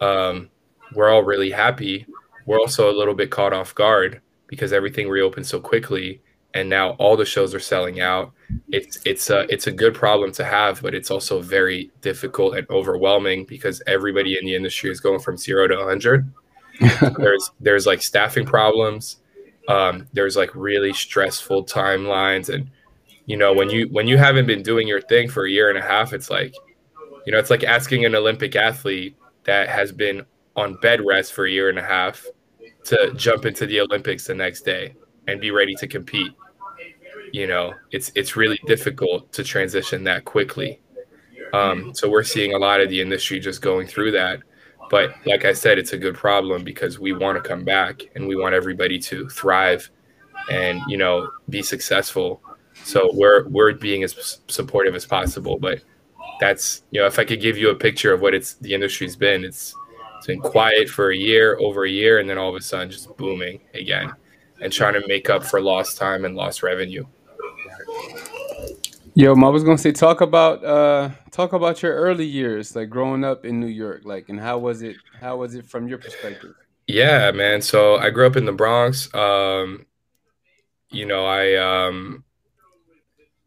um, 0.00 0.50
we're 0.94 1.10
all 1.10 1.22
really 1.22 1.50
happy. 1.50 2.06
We're 2.46 2.60
also 2.60 2.90
a 2.90 2.96
little 2.96 3.14
bit 3.14 3.30
caught 3.30 3.52
off 3.52 3.74
guard 3.74 4.20
because 4.46 4.72
everything 4.72 5.08
reopened 5.08 5.46
so 5.46 5.60
quickly, 5.60 6.20
and 6.52 6.68
now 6.68 6.90
all 6.92 7.16
the 7.16 7.24
shows 7.24 7.54
are 7.54 7.60
selling 7.60 8.00
out. 8.00 8.32
It's 8.68 8.98
it's 9.04 9.30
a 9.30 9.46
it's 9.52 9.66
a 9.66 9.72
good 9.72 9.94
problem 9.94 10.30
to 10.32 10.44
have, 10.44 10.82
but 10.82 10.94
it's 10.94 11.10
also 11.10 11.40
very 11.40 11.90
difficult 12.02 12.56
and 12.56 12.68
overwhelming 12.70 13.44
because 13.46 13.82
everybody 13.86 14.38
in 14.38 14.44
the 14.44 14.54
industry 14.54 14.90
is 14.90 15.00
going 15.00 15.20
from 15.20 15.36
zero 15.36 15.66
to 15.66 15.76
100. 15.76 16.30
there's 17.18 17.50
there's 17.60 17.86
like 17.86 18.02
staffing 18.02 18.44
problems. 18.44 19.16
Um, 19.68 20.06
there's 20.12 20.36
like 20.36 20.54
really 20.54 20.92
stressful 20.92 21.64
timelines 21.64 22.52
and 22.52 22.70
you 23.26 23.36
know 23.36 23.52
when 23.52 23.70
you 23.70 23.88
when 23.90 24.06
you 24.06 24.18
haven't 24.18 24.46
been 24.46 24.62
doing 24.62 24.86
your 24.86 25.00
thing 25.00 25.28
for 25.28 25.46
a 25.46 25.50
year 25.50 25.68
and 25.70 25.78
a 25.78 25.82
half 25.82 26.12
it's 26.12 26.30
like 26.30 26.54
you 27.26 27.32
know 27.32 27.38
it's 27.38 27.50
like 27.50 27.64
asking 27.64 28.04
an 28.04 28.14
olympic 28.14 28.54
athlete 28.56 29.16
that 29.44 29.68
has 29.68 29.92
been 29.92 30.24
on 30.56 30.74
bed 30.76 31.00
rest 31.04 31.32
for 31.32 31.46
a 31.46 31.50
year 31.50 31.68
and 31.68 31.78
a 31.78 31.82
half 31.82 32.24
to 32.84 33.12
jump 33.16 33.46
into 33.46 33.66
the 33.66 33.80
olympics 33.80 34.26
the 34.26 34.34
next 34.34 34.62
day 34.62 34.94
and 35.26 35.40
be 35.40 35.50
ready 35.50 35.74
to 35.76 35.86
compete. 35.86 36.32
You 37.32 37.46
know 37.46 37.74
it's 37.90 38.12
it's 38.14 38.36
really 38.36 38.60
difficult 38.66 39.32
to 39.32 39.42
transition 39.42 40.04
that 40.04 40.24
quickly. 40.24 40.80
Um, 41.52 41.94
so 41.94 42.08
we're 42.08 42.24
seeing 42.24 42.54
a 42.54 42.58
lot 42.58 42.80
of 42.80 42.88
the 42.88 43.00
industry 43.00 43.38
just 43.38 43.62
going 43.62 43.86
through 43.86 44.12
that. 44.12 44.40
But 44.90 45.14
like 45.24 45.44
i 45.44 45.52
said 45.52 45.78
it's 45.78 45.94
a 45.94 45.98
good 45.98 46.14
problem 46.14 46.62
because 46.62 46.98
we 46.98 47.12
want 47.12 47.42
to 47.42 47.48
come 47.48 47.64
back 47.64 48.02
and 48.14 48.28
we 48.28 48.36
want 48.36 48.54
everybody 48.54 48.98
to 48.98 49.28
thrive 49.30 49.90
and 50.50 50.80
you 50.88 50.98
know 50.98 51.30
be 51.48 51.62
successful 51.62 52.42
so 52.82 53.10
we're 53.14 53.46
we're 53.48 53.72
being 53.72 54.02
as 54.02 54.40
supportive 54.48 54.94
as 54.94 55.06
possible. 55.06 55.58
But 55.58 55.82
that's 56.40 56.82
you 56.90 57.00
know, 57.00 57.06
if 57.06 57.18
I 57.18 57.24
could 57.24 57.40
give 57.40 57.56
you 57.56 57.70
a 57.70 57.74
picture 57.74 58.12
of 58.12 58.20
what 58.20 58.34
it's 58.34 58.54
the 58.54 58.74
industry's 58.74 59.16
been, 59.16 59.44
it's 59.44 59.74
it's 60.18 60.26
been 60.26 60.40
quiet 60.40 60.88
for 60.88 61.10
a 61.10 61.16
year, 61.16 61.56
over 61.60 61.84
a 61.84 61.90
year, 61.90 62.18
and 62.18 62.28
then 62.28 62.38
all 62.38 62.48
of 62.48 62.56
a 62.56 62.60
sudden 62.60 62.90
just 62.90 63.14
booming 63.16 63.60
again, 63.74 64.12
and 64.60 64.72
trying 64.72 64.94
to 64.94 65.06
make 65.06 65.30
up 65.30 65.44
for 65.44 65.60
lost 65.60 65.96
time 65.96 66.24
and 66.24 66.34
lost 66.34 66.62
revenue. 66.62 67.04
Yo, 69.16 69.32
I 69.32 69.48
was 69.48 69.62
gonna 69.62 69.78
say 69.78 69.92
talk 69.92 70.20
about 70.20 70.64
uh 70.64 71.10
talk 71.30 71.52
about 71.52 71.82
your 71.82 71.94
early 71.94 72.26
years, 72.26 72.74
like 72.74 72.90
growing 72.90 73.22
up 73.22 73.44
in 73.44 73.60
New 73.60 73.68
York, 73.68 74.02
like 74.04 74.28
and 74.28 74.40
how 74.40 74.58
was 74.58 74.82
it 74.82 74.96
how 75.20 75.36
was 75.36 75.54
it 75.54 75.64
from 75.66 75.86
your 75.86 75.98
perspective? 75.98 76.54
Yeah, 76.88 77.30
man. 77.30 77.62
So 77.62 77.96
I 77.96 78.10
grew 78.10 78.26
up 78.26 78.36
in 78.36 78.44
the 78.44 78.52
Bronx. 78.52 79.12
Um, 79.14 79.86
you 80.90 81.06
know, 81.06 81.26
I 81.26 81.54
um 81.54 82.24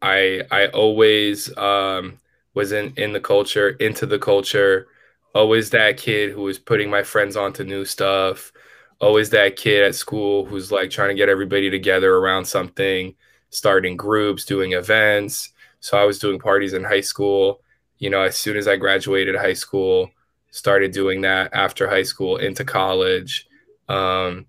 I 0.01 0.43
I 0.51 0.67
always 0.67 1.55
um 1.57 2.19
was 2.53 2.71
in 2.71 2.93
in 2.97 3.13
the 3.13 3.19
culture, 3.19 3.69
into 3.69 4.05
the 4.05 4.19
culture, 4.19 4.87
always 5.35 5.69
that 5.71 5.97
kid 5.97 6.31
who 6.31 6.43
was 6.43 6.59
putting 6.59 6.89
my 6.89 7.03
friends 7.03 7.35
onto 7.35 7.63
new 7.63 7.85
stuff, 7.85 8.51
always 8.99 9.29
that 9.31 9.55
kid 9.55 9.83
at 9.83 9.95
school 9.95 10.45
who's 10.45 10.71
like 10.71 10.89
trying 10.89 11.09
to 11.09 11.15
get 11.15 11.29
everybody 11.29 11.69
together 11.69 12.15
around 12.15 12.45
something, 12.45 13.15
starting 13.49 13.97
groups, 13.97 14.45
doing 14.45 14.73
events 14.73 15.51
so 15.79 15.95
I 15.97 16.05
was 16.05 16.17
doing 16.17 16.39
parties 16.39 16.73
in 16.73 16.83
high 16.83 17.01
school. 17.01 17.61
You 17.99 18.09
know, 18.09 18.23
as 18.23 18.35
soon 18.35 18.57
as 18.57 18.67
I 18.67 18.77
graduated 18.77 19.35
high 19.35 19.53
school, 19.53 20.09
started 20.49 20.91
doing 20.91 21.21
that 21.21 21.53
after 21.53 21.87
high 21.87 22.03
school 22.03 22.37
into 22.37 22.65
college. 22.65 23.47
Um, 23.87 24.47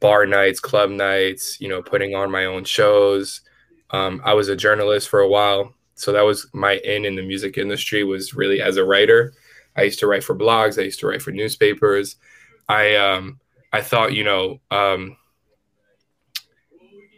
bar 0.00 0.26
nights, 0.26 0.60
club 0.60 0.90
nights, 0.90 1.60
you 1.60 1.68
know, 1.68 1.82
putting 1.82 2.14
on 2.14 2.30
my 2.30 2.46
own 2.46 2.64
shows. 2.64 3.40
Um, 3.94 4.20
I 4.24 4.34
was 4.34 4.48
a 4.48 4.56
journalist 4.56 5.08
for 5.08 5.20
a 5.20 5.28
while. 5.28 5.72
So 5.94 6.12
that 6.12 6.22
was 6.22 6.48
my 6.52 6.78
in 6.78 7.04
in 7.04 7.14
the 7.14 7.22
music 7.22 7.56
industry 7.56 8.02
was 8.02 8.34
really 8.34 8.60
as 8.60 8.76
a 8.76 8.84
writer. 8.84 9.32
I 9.76 9.82
used 9.82 10.00
to 10.00 10.08
write 10.08 10.24
for 10.24 10.36
blogs. 10.36 10.78
I 10.78 10.82
used 10.82 11.00
to 11.00 11.06
write 11.06 11.22
for 11.22 11.30
newspapers. 11.30 12.16
I 12.68 12.96
um, 12.96 13.38
I 13.72 13.80
thought, 13.82 14.12
you 14.12 14.24
know, 14.24 14.60
um, 14.70 15.16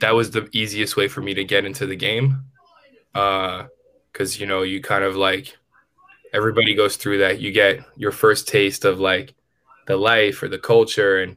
that 0.01 0.15
was 0.15 0.31
the 0.31 0.49
easiest 0.53 0.97
way 0.97 1.09
for 1.09 1.23
me 1.23 1.33
to 1.35 1.45
get 1.45 1.65
into 1.65 1.87
the 1.87 1.97
game 1.97 2.45
because 3.13 4.37
uh, 4.37 4.39
you 4.39 4.47
know 4.47 4.63
you 4.63 4.83
kind 4.83 5.05
of 5.05 5.17
like 5.17 5.57
everybody 6.35 6.75
goes 6.75 6.97
through 6.97 7.19
that. 7.19 7.41
You 7.41 7.53
get 7.53 7.81
your 7.97 8.13
first 8.13 8.49
taste 8.49 8.85
of 8.85 9.01
like 9.01 9.35
the 9.87 9.97
life 9.97 10.43
or 10.43 10.49
the 10.49 10.59
culture, 10.59 11.23
and 11.23 11.37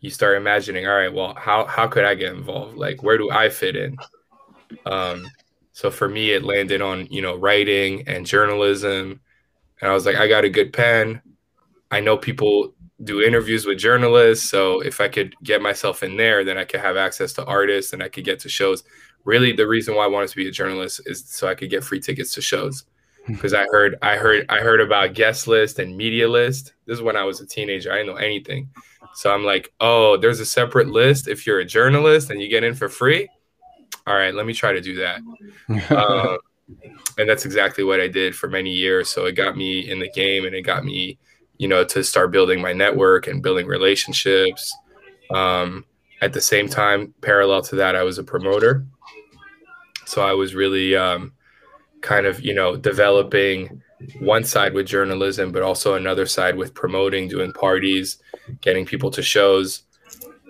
you 0.00 0.10
start 0.10 0.36
imagining, 0.36 0.86
all 0.86 0.96
right, 0.96 1.12
well, 1.12 1.32
how 1.34 1.64
how 1.64 1.86
could 1.86 2.04
I 2.04 2.14
get 2.14 2.34
involved? 2.34 2.76
Like, 2.76 3.02
where 3.02 3.16
do 3.16 3.30
I 3.30 3.48
fit 3.48 3.74
in? 3.74 3.96
Um, 4.86 5.26
so 5.72 5.90
for 5.90 6.08
me, 6.08 6.32
it 6.32 6.44
landed 6.44 6.80
on 6.80 7.06
you 7.06 7.22
know 7.22 7.36
writing 7.36 8.06
and 8.08 8.26
journalism, 8.26 9.20
and 9.80 9.90
I 9.90 9.94
was 9.94 10.06
like, 10.06 10.16
I 10.16 10.28
got 10.28 10.44
a 10.44 10.50
good 10.50 10.72
pen. 10.72 11.22
I 11.90 12.00
know 12.00 12.16
people 12.16 12.74
do 13.04 13.22
interviews 13.22 13.64
with 13.64 13.78
journalists, 13.78 14.48
so 14.50 14.80
if 14.80 15.00
I 15.00 15.08
could 15.08 15.34
get 15.42 15.62
myself 15.62 16.02
in 16.02 16.16
there, 16.16 16.44
then 16.44 16.58
I 16.58 16.64
could 16.64 16.80
have 16.80 16.96
access 16.96 17.32
to 17.34 17.44
artists 17.44 17.92
and 17.92 18.02
I 18.02 18.08
could 18.08 18.24
get 18.24 18.40
to 18.40 18.48
shows 18.48 18.82
really 19.24 19.52
the 19.52 19.66
reason 19.66 19.94
why 19.94 20.04
I 20.04 20.08
wanted 20.08 20.30
to 20.30 20.36
be 20.36 20.48
a 20.48 20.50
journalist 20.50 21.02
is 21.04 21.24
so 21.26 21.48
I 21.48 21.54
could 21.54 21.70
get 21.70 21.84
free 21.84 22.00
tickets 22.00 22.32
to 22.32 22.40
shows. 22.40 22.84
Because 23.26 23.52
hmm. 23.52 23.58
I 23.58 23.66
heard 23.70 23.96
I 24.00 24.16
heard 24.16 24.46
I 24.48 24.60
heard 24.60 24.80
about 24.80 25.12
guest 25.12 25.46
list 25.46 25.78
and 25.78 25.96
media 25.96 26.26
list. 26.26 26.72
This 26.86 26.94
is 26.94 27.02
when 27.02 27.16
I 27.16 27.24
was 27.24 27.40
a 27.40 27.46
teenager. 27.46 27.92
I 27.92 27.96
didn't 27.96 28.14
know 28.14 28.20
anything. 28.20 28.70
So 29.14 29.30
I'm 29.30 29.44
like, 29.44 29.72
oh, 29.80 30.16
there's 30.16 30.40
a 30.40 30.46
separate 30.46 30.88
list 30.88 31.28
if 31.28 31.46
you're 31.46 31.60
a 31.60 31.64
journalist 31.64 32.30
and 32.30 32.40
you 32.40 32.48
get 32.48 32.64
in 32.64 32.74
for 32.74 32.88
free. 32.88 33.28
All 34.08 34.14
right, 34.14 34.34
let 34.34 34.46
me 34.46 34.54
try 34.54 34.72
to 34.72 34.80
do 34.80 34.94
that. 34.96 35.20
um, 35.94 36.38
and 37.18 37.28
that's 37.28 37.44
exactly 37.44 37.84
what 37.84 38.00
I 38.00 38.08
did 38.08 38.34
for 38.34 38.48
many 38.48 38.70
years. 38.70 39.10
So 39.10 39.26
it 39.26 39.32
got 39.32 39.54
me 39.54 39.90
in 39.90 39.98
the 39.98 40.10
game 40.10 40.46
and 40.46 40.54
it 40.54 40.62
got 40.62 40.82
me, 40.82 41.18
you 41.58 41.68
know, 41.68 41.84
to 41.84 42.02
start 42.02 42.30
building 42.30 42.58
my 42.58 42.72
network 42.72 43.26
and 43.26 43.42
building 43.42 43.66
relationships. 43.66 44.74
Um, 45.30 45.84
at 46.22 46.32
the 46.32 46.40
same 46.40 46.68
time, 46.68 47.12
parallel 47.20 47.60
to 47.62 47.76
that, 47.76 47.94
I 47.94 48.02
was 48.02 48.16
a 48.16 48.24
promoter. 48.24 48.86
So 50.06 50.22
I 50.22 50.32
was 50.32 50.54
really 50.54 50.96
um, 50.96 51.34
kind 52.00 52.24
of, 52.24 52.40
you 52.40 52.54
know, 52.54 52.76
developing 52.76 53.82
one 54.20 54.42
side 54.42 54.72
with 54.72 54.86
journalism, 54.86 55.52
but 55.52 55.62
also 55.62 55.96
another 55.96 56.24
side 56.24 56.56
with 56.56 56.72
promoting, 56.72 57.28
doing 57.28 57.52
parties, 57.52 58.18
getting 58.62 58.86
people 58.86 59.10
to 59.10 59.22
shows. 59.22 59.82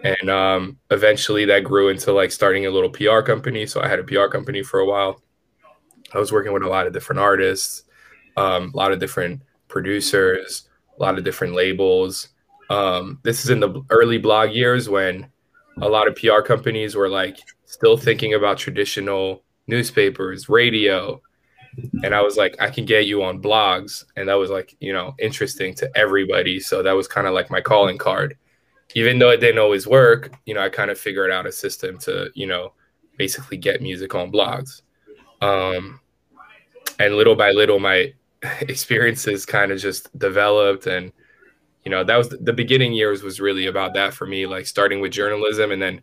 And 0.05 0.31
um, 0.31 0.79
eventually 0.91 1.45
that 1.47 1.65
grew 1.65 1.89
into 1.89 2.13
like 2.13 2.31
starting 2.31 2.67
a 2.67 2.71
little 2.71 2.91
PR 2.91 3.21
company. 3.21 3.67
So 3.67 3.81
I 3.81 3.89
had 3.89 3.99
a 3.99 4.05
PR 4.05 4.27
company 4.27 4.63
for 4.63 4.81
a 4.81 4.87
while. 4.87 5.21
I 6.15 6.19
was 6.19 6.33
working 6.33 6.53
with 6.53 6.63
a 6.63 6.69
lot 6.69 6.87
of 6.87 6.93
different 6.93 7.21
artists, 7.21 7.83
um, 8.37 8.71
a 8.73 8.77
lot 8.77 8.93
of 8.93 9.01
different 9.01 9.43
producers, 9.69 10.69
a 10.99 11.03
lot 11.03 11.19
of 11.19 11.25
different 11.25 11.55
labels. 11.55 12.29
Um, 12.71 13.19
this 13.23 13.45
is 13.45 13.51
in 13.51 13.61
the 13.61 13.83
early 13.91 14.19
blog 14.19 14.53
years 14.53 14.89
when 14.89 15.27
a 15.81 15.89
lot 15.89 16.09
of 16.09 16.17
PR 16.17 16.41
companies 16.41 16.95
were 16.95 17.09
like 17.09 17.39
still 17.67 17.97
thinking 17.97 18.35
about 18.35 18.59
traditional 18.59 19.45
newspapers, 19.67 20.49
radio. 20.49 21.21
And 22.03 22.15
I 22.15 22.23
was 22.23 22.37
like, 22.37 22.57
I 22.61 22.71
can 22.71 22.85
get 22.85 23.07
you 23.07 23.23
on 23.23 23.41
blogs. 23.41 24.05
And 24.17 24.29
that 24.29 24.35
was 24.35 24.51
like, 24.51 24.75
you 24.81 24.93
know, 24.93 25.15
interesting 25.19 25.75
to 25.75 25.91
everybody. 25.95 26.59
So 26.59 26.83
that 26.83 26.93
was 26.93 27.07
kind 27.07 27.27
of 27.27 27.35
like 27.35 27.51
my 27.51 27.61
calling 27.61 27.99
card. 27.99 28.37
Even 28.95 29.19
though 29.19 29.31
it 29.31 29.39
didn't 29.39 29.59
always 29.59 29.87
work, 29.87 30.33
you 30.47 30.55
know, 30.55 30.61
I 30.61 30.69
kind 30.69 30.91
of 30.91 30.99
figured 30.99 31.31
out 31.31 31.47
a 31.47 31.53
system 31.53 31.99
to, 31.99 32.31
you 32.35 32.47
know, 32.47 32.73
basically 33.19 33.57
get 33.57 33.83
music 33.83 34.15
on 34.15 34.33
blogs. 34.33 34.83
Um, 35.41 36.01
and 36.99 37.15
little 37.15 37.35
by 37.35 37.51
little, 37.51 37.79
my 37.79 38.15
experiences 38.63 39.45
kind 39.45 39.73
of 39.73 39.79
just 39.79 40.17
developed. 40.19 40.87
And, 40.87 41.13
you 41.85 41.91
know, 41.91 42.03
that 42.05 42.17
was 42.17 42.29
the 42.29 42.53
beginning 42.53 42.93
years 42.93 43.23
was 43.23 43.41
really 43.41 43.67
about 43.67 43.95
that 43.95 44.15
for 44.15 44.27
me, 44.27 44.47
like 44.47 44.67
starting 44.67 45.01
with 45.01 45.13
journalism 45.13 45.71
and 45.71 45.83
then 45.83 46.01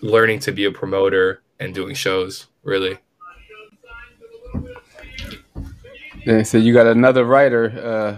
learning 0.00 0.38
to 0.40 0.52
be 0.52 0.64
a 0.64 0.72
promoter 0.72 1.42
and 1.60 1.74
doing 1.74 1.94
shows, 1.94 2.48
really. 2.62 2.98
Yeah, 6.28 6.42
so 6.42 6.58
you 6.58 6.74
got 6.74 6.86
another 6.86 7.24
writer, 7.24 7.70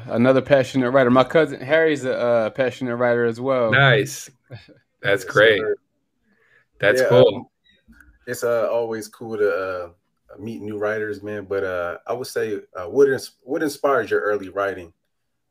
uh, 0.08 0.12
another 0.12 0.42
passionate 0.42 0.90
writer. 0.90 1.10
My 1.10 1.22
cousin 1.22 1.60
Harry's 1.60 2.04
a 2.04 2.18
uh, 2.18 2.50
passionate 2.50 2.96
writer 2.96 3.24
as 3.24 3.40
well. 3.40 3.70
Nice, 3.70 4.28
that's 5.00 5.22
great. 5.22 5.62
That's 6.80 7.02
yeah, 7.02 7.06
cool. 7.08 7.36
Um, 7.36 7.46
it's 8.26 8.42
uh, 8.42 8.68
always 8.68 9.06
cool 9.06 9.38
to 9.38 9.48
uh, 9.48 9.88
meet 10.40 10.60
new 10.60 10.76
writers, 10.76 11.22
man. 11.22 11.44
But 11.44 11.62
uh, 11.62 11.98
I 12.04 12.12
would 12.12 12.26
say, 12.26 12.58
uh, 12.74 12.86
what 12.86 13.08
ins- 13.08 13.36
what 13.44 13.62
inspired 13.62 14.10
your 14.10 14.22
early 14.22 14.48
writing 14.48 14.92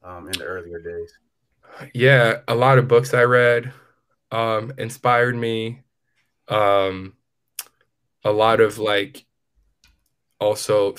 um, 0.03 0.27
in 0.27 0.33
the 0.33 0.43
earlier 0.43 0.81
days? 0.81 1.13
Yeah, 1.93 2.39
a 2.49 2.55
lot 2.55 2.77
of 2.77 2.89
books 2.89 3.13
I 3.13 3.23
read 3.23 3.71
um, 4.31 4.73
inspired 4.77 5.37
me. 5.37 5.83
Um, 6.49 7.13
a 8.25 8.33
lot 8.33 8.59
of 8.59 8.79
like 8.79 9.25
also 10.41 10.91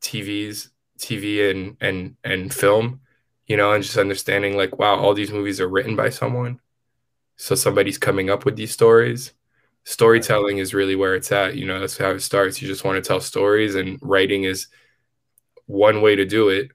TVs, 0.00 0.70
TV 0.98 1.50
and 1.50 1.76
and 1.80 2.16
and 2.24 2.52
film, 2.52 3.00
you 3.46 3.56
know, 3.56 3.72
and 3.72 3.82
just 3.82 3.98
understanding 3.98 4.56
like 4.56 4.78
wow, 4.78 4.96
all 4.96 5.14
these 5.14 5.32
movies 5.32 5.60
are 5.60 5.68
written 5.68 5.96
by 5.96 6.10
someone. 6.10 6.60
So 7.36 7.54
somebody's 7.54 7.98
coming 7.98 8.30
up 8.30 8.44
with 8.44 8.56
these 8.56 8.72
stories. 8.72 9.32
Storytelling 9.84 10.58
is 10.58 10.72
really 10.74 10.96
where 10.96 11.14
it's 11.14 11.32
at, 11.32 11.56
you 11.56 11.66
know, 11.66 11.80
that's 11.80 11.98
how 11.98 12.10
it 12.10 12.20
starts. 12.20 12.62
You 12.62 12.68
just 12.68 12.84
want 12.84 13.02
to 13.02 13.06
tell 13.06 13.20
stories 13.20 13.74
and 13.74 13.98
writing 14.02 14.44
is 14.44 14.68
one 15.66 16.00
way 16.00 16.16
to 16.16 16.24
do 16.24 16.48
it 16.48 16.70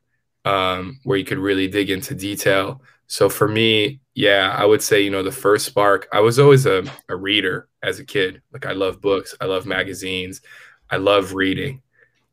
um, 0.45 0.99
where 1.03 1.17
you 1.17 1.25
could 1.25 1.39
really 1.39 1.67
dig 1.67 1.89
into 1.89 2.13
detail. 2.13 2.81
So 3.07 3.29
for 3.29 3.47
me, 3.47 4.01
yeah, 4.13 4.55
I 4.55 4.65
would 4.65 4.83
say, 4.83 5.01
you 5.01 5.09
know, 5.09 5.23
the 5.23 5.31
first 5.31 5.65
spark, 5.65 6.07
I 6.11 6.19
was 6.19 6.37
always 6.39 6.65
a, 6.65 6.83
a 7.07 7.15
reader 7.15 7.67
as 7.81 7.99
a 7.99 8.05
kid. 8.05 8.41
Like 8.53 8.65
I 8.65 8.73
love 8.73 9.01
books, 9.01 9.33
I 9.41 9.45
love 9.45 9.65
magazines, 9.65 10.41
I 10.89 10.97
love 10.97 11.33
reading. 11.33 11.81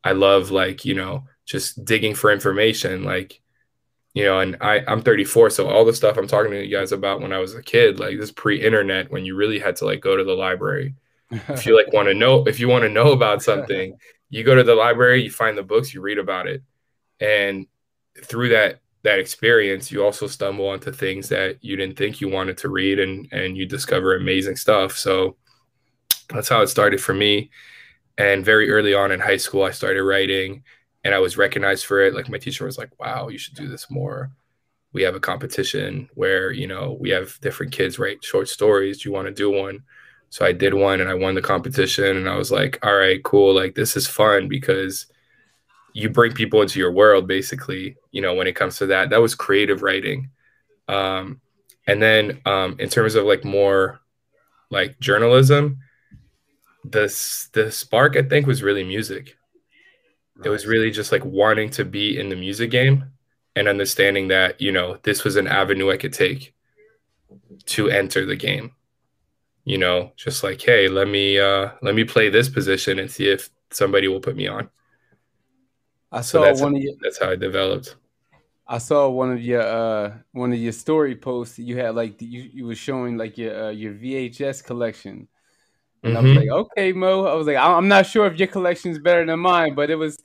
I 0.05 0.13
love 0.13 0.51
like, 0.53 0.85
you 0.85 0.95
know, 0.95 1.25
just 1.47 1.85
digging 1.85 2.15
for 2.15 2.31
information. 2.31 3.05
Like, 3.05 3.41
you 4.13 4.25
know, 4.25 4.41
and 4.41 4.57
I, 4.61 4.83
I'm 4.87 5.01
34, 5.01 5.51
so 5.51 5.69
all 5.69 5.85
the 5.85 5.95
stuff 5.95 6.17
I'm 6.17 6.27
talking 6.27 6.51
to 6.51 6.65
you 6.65 6.77
guys 6.77 6.93
about 6.93 7.21
when 7.21 7.33
I 7.33 7.39
was 7.39 7.55
a 7.55 7.63
kid, 7.63 7.99
like 8.01 8.19
this 8.19 8.33
pre-internet, 8.33 9.11
when 9.11 9.25
you 9.25 9.37
really 9.37 9.59
had 9.59 9.77
to 9.77 9.85
like 9.85 10.01
go 10.01 10.17
to 10.17 10.25
the 10.25 10.35
library. 10.35 10.95
if 11.31 11.67
you 11.67 11.77
like 11.77 11.93
want 11.93 12.09
to 12.09 12.15
know, 12.15 12.45
if 12.47 12.61
you 12.61 12.69
want 12.69 12.83
to 12.83 12.89
know 12.89 13.13
about 13.13 13.43
something, 13.43 13.97
you 14.31 14.43
go 14.43 14.55
to 14.55 14.65
the 14.65 14.75
library, 14.75 15.23
you 15.23 15.31
find 15.31 15.57
the 15.57 15.63
books, 15.63 15.95
you 15.95 16.01
read 16.01 16.19
about 16.19 16.47
it. 16.47 16.63
And 17.21 17.67
through 18.23 18.51
that 18.51 18.81
that 19.03 19.19
experience, 19.21 19.93
you 19.93 20.05
also 20.05 20.27
stumble 20.27 20.69
onto 20.69 20.91
things 20.91 21.29
that 21.29 21.63
you 21.63 21.77
didn't 21.77 21.97
think 21.97 22.21
you 22.21 22.29
wanted 22.29 22.59
to 22.59 22.69
read 22.69 22.99
and 22.99 23.29
and 23.33 23.57
you 23.57 23.67
discover 23.67 24.17
amazing 24.17 24.57
stuff. 24.57 24.97
So 24.97 25.37
that's 26.29 26.49
how 26.49 26.63
it 26.63 26.69
started 26.69 27.01
for 27.01 27.15
me. 27.15 27.51
And 28.19 28.45
very 28.45 28.71
early 28.71 28.95
on 28.95 29.13
in 29.13 29.21
high 29.21 29.37
school, 29.37 29.63
I 29.63 29.71
started 29.71 30.03
writing 30.03 30.65
and 31.07 31.15
I 31.15 31.19
was 31.21 31.37
recognized 31.37 31.87
for 31.87 32.01
it. 32.01 32.15
Like 32.15 32.29
my 32.29 32.39
teacher 32.39 32.65
was 32.65 32.79
like, 32.79 32.91
wow, 32.99 33.29
you 33.29 33.39
should 33.39 33.55
do 33.55 33.69
this 33.69 33.89
more. 33.91 34.33
We 34.93 35.03
have 35.03 35.15
a 35.15 35.21
competition 35.21 36.09
where, 36.15 36.51
you 36.51 36.67
know, 36.67 36.97
we 36.99 37.11
have 37.11 37.41
different 37.41 37.73
kids 37.73 37.99
write 37.99 38.25
short 38.25 38.49
stories. 38.49 38.99
Do 38.99 39.09
you 39.09 39.13
want 39.13 39.29
to 39.29 39.33
do 39.33 39.51
one? 39.51 39.85
So 40.31 40.45
I 40.45 40.53
did 40.53 40.75
one 40.75 41.01
and 41.01 41.09
I 41.09 41.15
won 41.15 41.35
the 41.35 41.43
competition. 41.43 42.17
And 42.17 42.29
I 42.29 42.37
was 42.37 42.51
like, 42.51 42.85
all 42.85 42.97
right, 42.97 43.23
cool. 43.23 43.55
Like 43.55 43.75
this 43.77 43.97
is 43.97 44.07
fun 44.07 44.49
because 44.49 45.07
you 45.93 46.11
bring 46.11 46.33
people 46.33 46.61
into 46.61 46.79
your 46.79 46.93
world 46.93 47.27
basically 47.27 47.97
you 48.11 48.21
know 48.21 48.35
when 48.35 48.47
it 48.47 48.55
comes 48.55 48.77
to 48.77 48.85
that 48.85 49.09
that 49.09 49.23
was 49.23 49.35
creative 49.35 49.81
writing 49.81 50.29
um, 50.89 51.41
and 51.87 52.03
then 52.03 52.39
um, 52.45 52.77
in 52.79 52.91
terms 52.91 53.15
of 53.15 53.25
like 53.25 53.47
more 53.47 53.99
like 54.71 55.01
journalism 55.01 55.79
the 56.91 57.49
the 57.53 57.71
spark 57.71 58.17
I 58.17 58.23
think 58.23 58.47
was 58.47 58.63
really 58.63 58.85
music. 58.85 59.37
Nice. 60.37 60.47
It 60.47 60.51
was 60.51 60.67
really 60.67 60.91
just 60.91 61.13
like 61.13 61.25
wanting 61.25 61.71
to 61.71 61.85
be 61.85 62.19
in 62.19 62.29
the 62.29 62.37
music 62.37 62.71
game 62.71 63.05
and 63.55 63.69
understanding 63.69 64.29
that, 64.29 64.61
you 64.61 64.71
know, 64.71 64.99
this 65.03 65.25
was 65.25 65.37
an 65.37 65.47
avenue 65.47 65.91
I 65.91 65.97
could 65.97 66.13
take 66.13 66.55
to 67.67 67.89
enter 67.89 68.27
the 68.27 68.37
game. 68.37 68.73
You 69.65 69.79
know, 69.79 70.13
just 70.17 70.45
like, 70.45 70.61
hey, 70.61 70.89
let 70.89 71.09
me 71.09 71.41
uh 71.41 71.71
let 71.83 71.95
me 71.95 72.05
play 72.05 72.29
this 72.29 72.49
position 72.49 73.01
and 73.01 73.11
see 73.11 73.29
if 73.29 73.51
somebody 73.71 74.07
will 74.07 74.21
put 74.21 74.37
me 74.37 74.47
on. 74.47 74.69
I 76.13 76.21
saw 76.21 76.55
so 76.55 76.63
one 76.63 76.73
how, 76.73 76.79
of 76.79 76.83
your 76.83 76.95
that's 77.01 77.19
how 77.19 77.31
I 77.31 77.37
developed. 77.37 77.97
I 78.69 78.79
saw 78.79 79.09
one 79.09 79.33
of 79.33 79.41
your 79.41 79.63
uh 79.63 80.15
one 80.33 80.53
of 80.53 80.59
your 80.59 80.73
story 80.73 81.17
posts. 81.17 81.59
You 81.59 81.79
had 81.79 81.97
like 81.97 82.21
you 82.23 82.43
you 82.43 82.67
were 82.67 82.77
showing 82.77 83.17
like 83.17 83.37
your 83.39 83.65
uh, 83.65 83.71
your 83.71 83.95
VHS 83.95 84.63
collection, 84.63 85.27
and 86.05 86.15
mm-hmm. 86.15 86.17
I 86.17 86.21
was 86.21 86.31
mm-hmm. 86.31 86.39
like, 86.39 86.49
okay, 86.49 86.93
Mo. 86.93 87.25
I 87.25 87.35
was 87.35 87.49
like, 87.49 87.57
I'm 87.57 87.89
not 87.89 88.07
sure 88.07 88.27
if 88.27 88.39
your 88.39 88.49
collection 88.49 88.93
is 88.93 89.01
better 89.01 89.27
than 89.27 89.41
mine, 89.41 89.75
but 89.75 89.91
it 89.91 89.97
was 89.97 90.17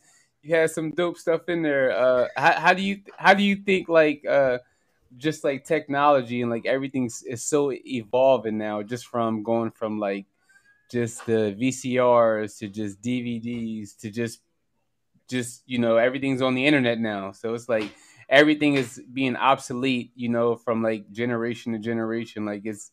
you 0.41 0.55
had 0.55 0.71
some 0.71 0.91
dope 0.91 1.17
stuff 1.17 1.47
in 1.49 1.61
there. 1.61 1.91
Uh, 1.91 2.27
how, 2.35 2.59
how 2.59 2.73
do 2.73 2.81
you 2.81 3.01
how 3.17 3.33
do 3.33 3.43
you 3.43 3.55
think 3.55 3.89
like 3.89 4.25
uh 4.25 4.59
just 5.17 5.43
like 5.43 5.65
technology 5.65 6.41
and 6.41 6.49
like 6.49 6.65
everything 6.65 7.05
is 7.05 7.43
so 7.43 7.71
evolving 7.71 8.57
now, 8.57 8.81
just 8.81 9.07
from 9.07 9.43
going 9.43 9.71
from 9.71 9.99
like 9.99 10.25
just 10.89 11.25
the 11.25 11.55
VCRs 11.59 12.57
to 12.59 12.67
just 12.67 13.01
DVDs 13.01 13.97
to 13.99 14.09
just 14.09 14.41
just 15.27 15.63
you 15.65 15.79
know 15.79 15.97
everything's 15.97 16.41
on 16.41 16.55
the 16.55 16.65
internet 16.65 16.99
now. 16.99 17.31
So 17.31 17.53
it's 17.53 17.69
like 17.69 17.91
everything 18.29 18.75
is 18.75 19.01
being 19.13 19.35
obsolete, 19.35 20.11
you 20.15 20.29
know, 20.29 20.55
from 20.55 20.81
like 20.83 21.11
generation 21.11 21.73
to 21.73 21.79
generation. 21.79 22.45
Like 22.45 22.61
it's 22.65 22.91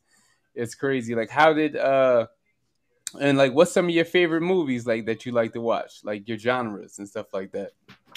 it's 0.55 0.75
crazy. 0.75 1.15
Like 1.15 1.31
how 1.31 1.53
did 1.53 1.77
uh 1.77 2.27
and 3.21 3.39
like 3.39 3.53
what's 3.53 3.73
some 3.73 3.87
of 3.87 3.91
your 3.91 4.05
favorite 4.05 4.43
movies 4.43 4.87
like 4.87 5.07
that 5.07 5.25
you 5.25 5.33
like 5.33 5.53
to 5.55 5.61
watch? 5.61 6.01
Like 6.05 6.29
your 6.29 6.39
genres 6.39 6.99
and 6.99 7.09
stuff 7.09 7.27
like 7.33 7.53
that. 7.53 7.73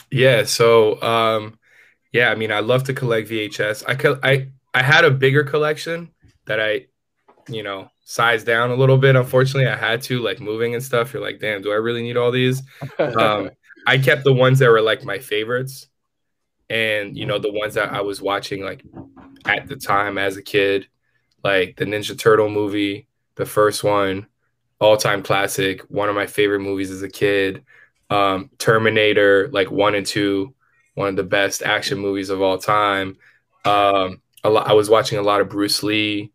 Yeah, 0.10 0.44
so 0.44 1.02
um 1.02 1.58
yeah, 2.12 2.30
I 2.30 2.36
mean, 2.36 2.52
I 2.52 2.60
love 2.60 2.84
to 2.86 2.94
collect 2.94 3.30
VHS. 3.30 3.86
I 3.88 3.96
co- 3.96 4.20
I 4.22 4.50
I 4.74 4.84
had 4.84 5.06
a 5.06 5.12
bigger 5.12 5.44
collection 5.44 6.12
that 6.46 6.60
I, 6.60 6.88
you 7.48 7.64
know, 7.64 7.89
sized 8.04 8.46
down 8.46 8.72
a 8.72 8.76
little 8.76 8.98
bit. 8.98 9.16
Unfortunately, 9.16 9.68
I 9.68 9.76
had 9.76 10.02
to 10.04 10.20
like 10.20 10.42
moving 10.42 10.74
and 10.74 10.84
stuff. 10.84 11.14
You're 11.14 11.22
like, 11.22 11.39
damn, 11.39 11.62
do 11.62 11.72
I 11.72 11.76
really 11.76 12.02
need 12.02 12.18
all 12.18 12.32
these? 12.32 12.62
Um, 13.00 13.52
I 13.88 13.98
kept 13.98 14.24
the 14.24 14.34
ones 14.34 14.60
that 14.60 14.70
were 14.70 14.82
like 14.82 15.04
my 15.04 15.20
favorites, 15.20 15.88
and 16.70 17.18
you 17.18 17.26
know, 17.26 17.39
the 17.39 17.52
ones 17.52 17.76
that 17.76 17.94
I 17.94 18.02
was 18.02 18.22
watching 18.22 18.64
like 18.64 18.84
at 19.46 19.68
the 19.68 19.78
time 19.78 20.18
as 20.18 20.38
a 20.38 20.42
kid, 20.42 20.88
like 21.44 21.78
the 21.78 21.86
Ninja 21.86 22.18
Turtle 22.18 22.50
movie, 22.50 23.08
the 23.36 23.46
first 23.46 23.84
one, 23.84 24.28
all 24.82 24.97
time 24.97 25.23
classic, 25.23 25.82
one 25.84 26.09
of 26.09 26.15
my 26.15 26.27
favorite 26.27 26.59
movies 26.59 26.91
as 26.91 27.03
a 27.03 27.09
kid. 27.09 27.63
Um, 28.09 28.49
Terminator, 28.57 29.47
like 29.53 29.71
one 29.71 29.95
and 29.95 30.05
two 30.05 30.53
one 30.93 31.07
of 31.07 31.15
the 31.15 31.23
best 31.23 31.63
action 31.63 31.99
movies 31.99 32.29
of 32.29 32.41
all 32.41 32.57
time. 32.57 33.17
Um, 33.65 34.21
a 34.43 34.49
lot, 34.49 34.67
I 34.67 34.73
was 34.73 34.89
watching 34.89 35.17
a 35.17 35.21
lot 35.21 35.41
of 35.41 35.49
Bruce 35.49 35.84
Lee. 35.84 36.32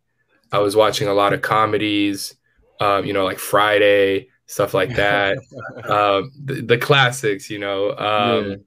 I 0.52 0.58
was 0.58 0.76
watching 0.76 1.08
a 1.08 1.14
lot 1.14 1.32
of 1.32 1.42
comedies, 1.42 2.36
um, 2.80 3.04
you 3.04 3.12
know, 3.12 3.24
like 3.24 3.38
Friday, 3.38 4.28
stuff 4.46 4.74
like 4.74 4.90
that. 4.96 5.38
um, 5.84 6.32
the, 6.44 6.62
the, 6.62 6.78
classics, 6.78 7.50
you 7.50 7.58
know. 7.58 7.90
Um, 7.96 8.64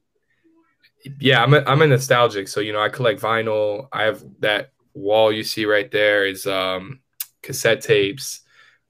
yeah. 1.04 1.12
yeah, 1.20 1.44
I'm 1.44 1.54
a, 1.54 1.64
I'm 1.66 1.82
a 1.82 1.88
nostalgic. 1.88 2.48
So, 2.48 2.60
you 2.60 2.74
know, 2.74 2.82
I 2.82 2.90
collect 2.90 3.22
vinyl. 3.22 3.88
I 3.92 4.04
have 4.04 4.24
that 4.40 4.72
wall 4.94 5.32
you 5.32 5.44
see 5.44 5.66
right 5.66 5.90
there 5.90 6.26
is 6.26 6.46
um, 6.46 7.00
cassette 7.42 7.82
tapes. 7.82 8.42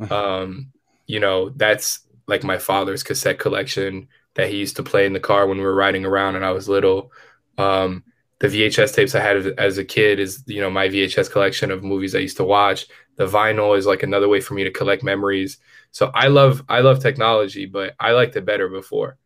Um, 0.09 0.71
you 1.09 1.19
know, 1.19 1.49
that's 1.49 2.01
like 2.27 2.43
my 2.43 2.59
father's 2.59 3.01
cassette 3.01 3.39
collection 3.39 4.07
that 4.35 4.47
he 4.47 4.57
used 4.57 4.75
to 4.75 4.83
play 4.83 5.07
in 5.07 5.13
the 5.13 5.19
car 5.19 5.47
when 5.47 5.57
we 5.57 5.63
were 5.63 5.73
riding 5.73 6.05
around 6.05 6.35
and 6.35 6.45
I 6.45 6.51
was 6.51 6.69
little. 6.69 7.11
Um, 7.57 8.03
the 8.39 8.47
VHS 8.47 8.93
tapes 8.93 9.15
I 9.15 9.19
had 9.19 9.37
as 9.57 9.79
a 9.79 9.83
kid 9.83 10.19
is, 10.19 10.43
you 10.45 10.61
know, 10.61 10.69
my 10.69 10.87
VHS 10.87 11.31
collection 11.31 11.71
of 11.71 11.83
movies 11.83 12.13
I 12.13 12.19
used 12.19 12.37
to 12.37 12.43
watch. 12.43 12.85
The 13.15 13.25
vinyl 13.25 13.75
is 13.75 13.87
like 13.87 14.03
another 14.03 14.29
way 14.29 14.39
for 14.39 14.53
me 14.53 14.63
to 14.63 14.71
collect 14.71 15.01
memories. 15.01 15.57
So 15.89 16.11
I 16.13 16.27
love 16.27 16.63
I 16.69 16.81
love 16.81 16.99
technology, 16.99 17.65
but 17.65 17.95
I 17.99 18.11
liked 18.11 18.35
it 18.35 18.45
better 18.45 18.69
before. 18.69 19.17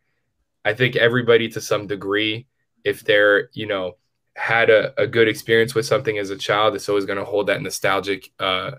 I 0.64 0.74
think 0.74 0.96
everybody 0.96 1.50
to 1.50 1.60
some 1.60 1.86
degree, 1.86 2.48
if 2.86 3.04
they're, 3.04 3.50
you 3.52 3.68
know, 3.68 3.98
had 4.38 4.70
a, 4.70 5.00
a 5.00 5.06
good 5.06 5.28
experience 5.28 5.76
with 5.76 5.86
something 5.86 6.18
as 6.18 6.30
a 6.30 6.38
child, 6.38 6.76
it's 6.76 6.88
always 6.88 7.06
going 7.06 7.20
to 7.20 7.26
hold 7.26 7.48
that 7.48 7.62
nostalgic 7.62 8.32
uh, 8.40 8.72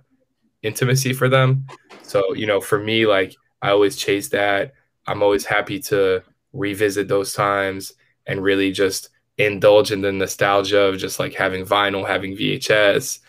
intimacy 0.65 1.13
for 1.13 1.29
them. 1.29 1.67
So, 2.03 2.35
you 2.35 2.47
know, 2.47 2.61
for 2.61 2.79
me, 2.79 3.07
like 3.07 3.35
I 3.63 3.71
always 3.71 3.97
chase 3.97 4.29
that. 4.31 4.73
I'm 5.07 5.23
always 5.23 5.45
happy 5.45 5.79
to 5.81 6.23
revisit 6.53 7.09
those 7.09 7.33
times 7.33 7.93
and 8.27 8.43
really 8.43 8.73
just 8.73 9.11
indulge 9.39 9.93
in 9.93 10.01
the 10.01 10.13
nostalgia 10.13 10.81
of 10.81 10.99
just 10.99 11.19
like 11.19 11.35
having 11.35 11.65
vinyl, 11.65 12.07
having 12.07 12.37
VHS. 12.37 13.21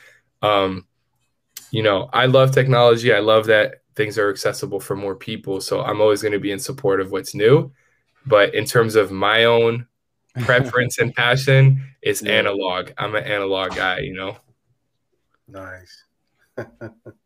Um, 0.42 0.86
you 1.72 1.84
know, 1.84 2.10
I 2.14 2.28
love 2.28 2.52
technology. 2.52 3.14
I 3.14 3.20
love 3.20 3.48
that 3.48 3.82
things 3.96 4.18
are 4.18 4.30
accessible 4.30 4.80
for 4.80 4.96
more 4.96 5.16
people. 5.16 5.60
So 5.62 5.82
I'm 5.82 6.02
always 6.02 6.22
going 6.22 6.34
to 6.34 6.40
be 6.40 6.52
in 6.52 6.60
support 6.60 7.02
of 7.02 7.12
what's 7.12 7.36
new. 7.36 7.72
But 8.26 8.54
in 8.54 8.66
terms 8.66 8.96
of 8.96 9.12
my 9.12 9.46
own 9.46 9.88
preference 10.42 11.00
and 11.00 11.14
passion, 11.14 11.84
it's 12.02 12.22
analog. 12.24 12.92
I'm 12.98 13.16
an 13.16 13.24
analog 13.24 13.76
guy, 13.76 14.00
you 14.00 14.14
know. 14.14 14.38
Nice. 15.48 16.04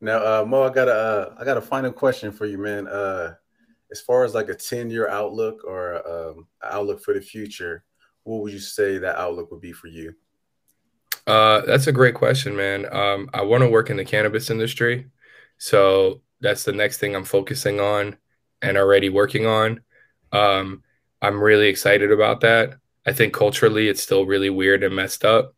now, 0.00 0.18
uh, 0.18 0.44
Mo, 0.46 0.62
I 0.62 0.70
got 0.70 0.88
a, 0.88 0.92
uh, 0.92 1.34
I 1.38 1.44
got 1.44 1.56
a 1.56 1.62
final 1.62 1.92
question 1.92 2.32
for 2.32 2.46
you, 2.46 2.58
man. 2.58 2.88
Uh, 2.88 3.34
as 3.90 4.00
far 4.00 4.24
as 4.24 4.34
like 4.34 4.48
a 4.48 4.54
10 4.54 4.90
year 4.90 5.08
outlook 5.08 5.62
or 5.64 6.08
um, 6.08 6.46
outlook 6.62 7.02
for 7.02 7.14
the 7.14 7.20
future, 7.20 7.84
what 8.24 8.42
would 8.42 8.52
you 8.52 8.58
say 8.58 8.98
that 8.98 9.16
outlook 9.16 9.50
would 9.50 9.60
be 9.60 9.72
for 9.72 9.88
you? 9.88 10.14
Uh, 11.26 11.60
that's 11.62 11.86
a 11.86 11.92
great 11.92 12.14
question, 12.14 12.56
man. 12.56 12.92
Um, 12.92 13.28
I 13.32 13.42
want 13.42 13.62
to 13.62 13.68
work 13.68 13.90
in 13.90 13.96
the 13.96 14.04
cannabis 14.04 14.50
industry. 14.50 15.06
So 15.58 16.22
that's 16.40 16.64
the 16.64 16.72
next 16.72 16.98
thing 16.98 17.14
I'm 17.14 17.24
focusing 17.24 17.80
on 17.80 18.16
and 18.62 18.76
already 18.76 19.10
working 19.10 19.46
on. 19.46 19.80
Um, 20.32 20.82
I'm 21.22 21.40
really 21.40 21.68
excited 21.68 22.10
about 22.10 22.40
that. 22.40 22.74
I 23.06 23.12
think 23.12 23.34
culturally 23.34 23.88
it's 23.88 24.02
still 24.02 24.26
really 24.26 24.50
weird 24.50 24.82
and 24.82 24.96
messed 24.96 25.24
up. 25.24 25.54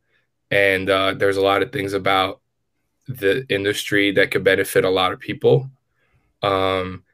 And 0.50 0.90
uh, 0.90 1.14
there's 1.14 1.36
a 1.36 1.42
lot 1.42 1.62
of 1.62 1.72
things 1.72 1.92
about 1.92 2.41
the 3.08 3.46
industry 3.48 4.12
that 4.12 4.30
could 4.30 4.44
benefit 4.44 4.84
a 4.84 4.90
lot 4.90 5.12
of 5.12 5.20
people. 5.20 5.70
Um, 6.42 7.04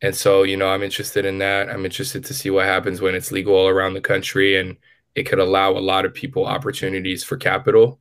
and 0.00 0.14
so, 0.14 0.42
you 0.42 0.56
know, 0.56 0.68
I'm 0.68 0.82
interested 0.82 1.24
in 1.24 1.38
that. 1.38 1.70
I'm 1.70 1.84
interested 1.84 2.24
to 2.24 2.34
see 2.34 2.50
what 2.50 2.66
happens 2.66 3.00
when 3.00 3.14
it's 3.14 3.32
legal 3.32 3.54
all 3.54 3.68
around 3.68 3.94
the 3.94 4.00
country 4.00 4.56
and 4.56 4.76
it 5.14 5.24
could 5.24 5.38
allow 5.38 5.72
a 5.72 5.78
lot 5.78 6.04
of 6.04 6.14
people 6.14 6.46
opportunities 6.46 7.22
for 7.22 7.36
capital. 7.36 8.00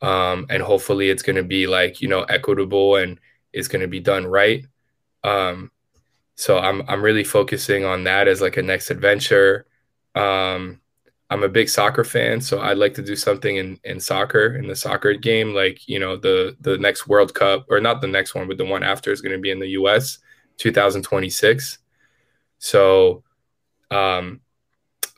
Um, 0.00 0.46
and 0.50 0.62
hopefully 0.62 1.10
it's 1.10 1.22
going 1.22 1.36
to 1.36 1.44
be 1.44 1.66
like, 1.66 2.00
you 2.00 2.08
know, 2.08 2.22
equitable 2.22 2.96
and 2.96 3.20
it's 3.52 3.68
going 3.68 3.82
to 3.82 3.88
be 3.88 4.00
done 4.00 4.26
right. 4.26 4.64
Um, 5.24 5.70
so 6.34 6.58
I'm, 6.58 6.82
I'm 6.88 7.02
really 7.02 7.24
focusing 7.24 7.84
on 7.84 8.04
that 8.04 8.28
as 8.28 8.40
like 8.40 8.56
a 8.56 8.62
next 8.62 8.90
adventure. 8.90 9.66
Um, 10.14 10.80
I'm 11.30 11.42
a 11.42 11.48
big 11.48 11.68
soccer 11.68 12.04
fan, 12.04 12.40
so 12.40 12.60
I'd 12.60 12.78
like 12.78 12.94
to 12.94 13.02
do 13.02 13.14
something 13.14 13.56
in, 13.56 13.78
in 13.84 14.00
soccer, 14.00 14.56
in 14.56 14.66
the 14.66 14.74
soccer 14.74 15.12
game, 15.12 15.54
like, 15.54 15.86
you 15.86 15.98
know, 15.98 16.16
the, 16.16 16.56
the 16.60 16.78
next 16.78 17.06
World 17.06 17.34
Cup, 17.34 17.66
or 17.68 17.80
not 17.80 18.00
the 18.00 18.06
next 18.06 18.34
one, 18.34 18.48
but 18.48 18.56
the 18.56 18.64
one 18.64 18.82
after 18.82 19.12
is 19.12 19.20
going 19.20 19.32
to 19.32 19.38
be 19.38 19.50
in 19.50 19.58
the 19.58 19.68
US 19.68 20.18
2026. 20.56 21.78
So, 22.58 23.22
um, 23.90 24.40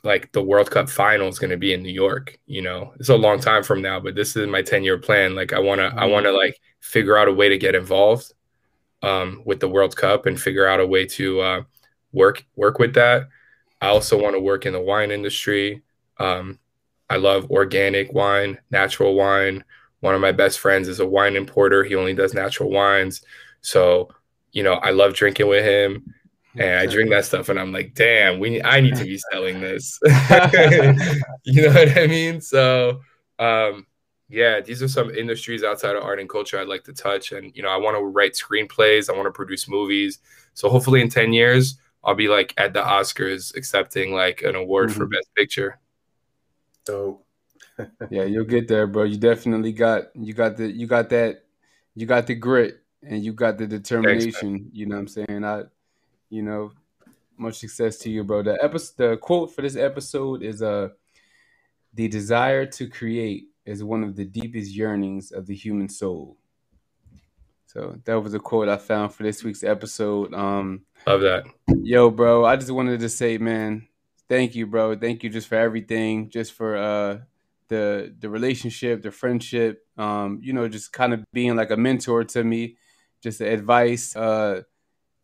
like 0.03 0.31
the 0.31 0.41
World 0.41 0.69
Cup 0.69 0.89
final 0.89 1.27
is 1.27 1.39
going 1.39 1.51
to 1.51 1.57
be 1.57 1.73
in 1.73 1.83
New 1.83 1.93
York. 1.93 2.37
You 2.45 2.61
know, 2.61 2.93
it's 2.99 3.09
a 3.09 3.15
long 3.15 3.39
time 3.39 3.63
from 3.63 3.81
now, 3.81 3.99
but 3.99 4.15
this 4.15 4.35
is 4.35 4.47
my 4.47 4.61
10 4.61 4.83
year 4.83 4.97
plan. 4.97 5.35
Like, 5.35 5.53
I 5.53 5.59
want 5.59 5.79
to, 5.79 5.93
I 5.95 6.05
want 6.05 6.25
to 6.25 6.31
like 6.31 6.59
figure 6.81 7.17
out 7.17 7.27
a 7.27 7.33
way 7.33 7.49
to 7.49 7.57
get 7.57 7.75
involved 7.75 8.33
um, 9.01 9.43
with 9.45 9.59
the 9.59 9.69
World 9.69 9.95
Cup 9.95 10.25
and 10.25 10.39
figure 10.39 10.67
out 10.67 10.79
a 10.79 10.87
way 10.87 11.05
to 11.05 11.39
uh, 11.41 11.63
work 12.11 12.45
work 12.55 12.79
with 12.79 12.93
that. 12.95 13.29
I 13.81 13.87
also 13.87 14.21
want 14.21 14.35
to 14.35 14.39
work 14.39 14.65
in 14.65 14.73
the 14.73 14.81
wine 14.81 15.11
industry. 15.11 15.81
Um, 16.21 16.59
I 17.09 17.17
love 17.17 17.49
organic 17.51 18.13
wine, 18.13 18.57
natural 18.69 19.15
wine. 19.15 19.63
One 19.99 20.15
of 20.15 20.21
my 20.21 20.31
best 20.31 20.59
friends 20.59 20.87
is 20.87 20.99
a 20.99 21.05
wine 21.05 21.35
importer. 21.35 21.83
He 21.83 21.95
only 21.95 22.13
does 22.13 22.33
natural 22.33 22.69
wines. 22.69 23.21
So 23.61 24.09
you 24.51 24.63
know, 24.63 24.73
I 24.75 24.91
love 24.91 25.13
drinking 25.13 25.47
with 25.47 25.63
him 25.63 26.13
and 26.57 26.79
I 26.79 26.85
drink 26.85 27.09
that 27.11 27.25
stuff 27.25 27.49
and 27.49 27.59
I'm 27.59 27.71
like, 27.71 27.93
damn, 27.93 28.39
we 28.39 28.61
I 28.63 28.81
need 28.81 28.95
to 28.95 29.03
be 29.03 29.19
selling 29.31 29.61
this. 29.61 29.99
you 31.43 31.61
know 31.61 31.73
what 31.73 31.97
I 31.97 32.07
mean? 32.07 32.41
So 32.41 33.01
um 33.39 33.85
yeah, 34.29 34.61
these 34.61 34.81
are 34.81 34.87
some 34.87 35.09
industries 35.09 35.63
outside 35.63 35.95
of 35.95 36.03
art 36.03 36.19
and 36.19 36.29
culture 36.29 36.59
I'd 36.59 36.67
like 36.67 36.85
to 36.85 36.93
touch. 36.93 37.33
And 37.33 37.55
you 37.55 37.63
know, 37.63 37.69
I 37.69 37.77
want 37.77 37.97
to 37.97 38.03
write 38.03 38.33
screenplays, 38.33 39.09
I 39.09 39.13
want 39.13 39.27
to 39.27 39.31
produce 39.31 39.67
movies. 39.67 40.19
So 40.53 40.69
hopefully 40.69 41.01
in 41.01 41.09
10 41.09 41.33
years, 41.33 41.77
I'll 42.03 42.15
be 42.15 42.27
like 42.27 42.53
at 42.57 42.73
the 42.73 42.81
Oscars 42.81 43.55
accepting 43.55 44.13
like 44.13 44.41
an 44.41 44.55
award 44.55 44.89
mm-hmm. 44.89 44.99
for 44.99 45.05
best 45.05 45.33
picture. 45.35 45.79
So 46.85 47.21
yeah, 48.09 48.23
you'll 48.23 48.45
get 48.45 48.67
there, 48.67 48.87
bro. 48.87 49.03
You 49.03 49.17
definitely 49.17 49.71
got 49.71 50.15
you 50.15 50.33
got 50.33 50.57
the 50.57 50.71
you 50.71 50.87
got 50.87 51.09
that 51.09 51.43
you 51.95 52.05
got 52.05 52.27
the 52.27 52.35
grit 52.35 52.81
and 53.03 53.23
you 53.23 53.33
got 53.33 53.57
the 53.57 53.67
determination. 53.67 54.59
Thanks, 54.59 54.69
you 54.73 54.85
know 54.85 54.95
what 54.95 55.01
I'm 55.01 55.07
saying? 55.07 55.43
I, 55.43 55.63
you 56.29 56.41
know, 56.43 56.71
much 57.37 57.55
success 57.55 57.97
to 57.99 58.09
you, 58.09 58.23
bro. 58.23 58.43
The 58.43 58.63
episode, 58.63 58.97
the 58.97 59.17
quote 59.17 59.53
for 59.53 59.61
this 59.61 59.75
episode 59.75 60.43
is 60.43 60.61
uh, 60.61 60.89
the 61.93 62.07
desire 62.07 62.65
to 62.65 62.87
create 62.87 63.47
is 63.65 63.83
one 63.83 64.03
of 64.03 64.15
the 64.15 64.25
deepest 64.25 64.71
yearnings 64.71 65.31
of 65.31 65.45
the 65.45 65.55
human 65.55 65.89
soul. 65.89 66.37
So 67.65 67.97
that 68.03 68.21
was 68.21 68.33
a 68.33 68.39
quote 68.39 68.67
I 68.67 68.77
found 68.77 69.13
for 69.13 69.23
this 69.23 69.43
week's 69.43 69.63
episode. 69.63 70.33
Um, 70.33 70.81
Love 71.07 71.21
that. 71.21 71.45
Yo, 71.81 72.09
bro, 72.09 72.43
I 72.43 72.57
just 72.57 72.71
wanted 72.71 72.99
to 72.99 73.09
say, 73.09 73.37
man, 73.37 73.87
thank 74.31 74.55
you, 74.55 74.65
bro. 74.65 74.95
Thank 74.95 75.23
you 75.23 75.29
just 75.29 75.49
for 75.49 75.55
everything, 75.55 76.29
just 76.29 76.53
for 76.53 76.77
uh, 76.77 77.17
the 77.67 78.15
the 78.17 78.29
relationship, 78.29 79.01
the 79.01 79.11
friendship. 79.11 79.85
Um, 79.97 80.39
you 80.41 80.53
know, 80.53 80.69
just 80.69 80.93
kind 80.93 81.13
of 81.13 81.25
being 81.33 81.57
like 81.57 81.69
a 81.69 81.77
mentor 81.77 82.23
to 82.23 82.43
me, 82.43 82.77
just 83.21 83.39
the 83.39 83.51
advice. 83.51 84.15
Uh, 84.15 84.61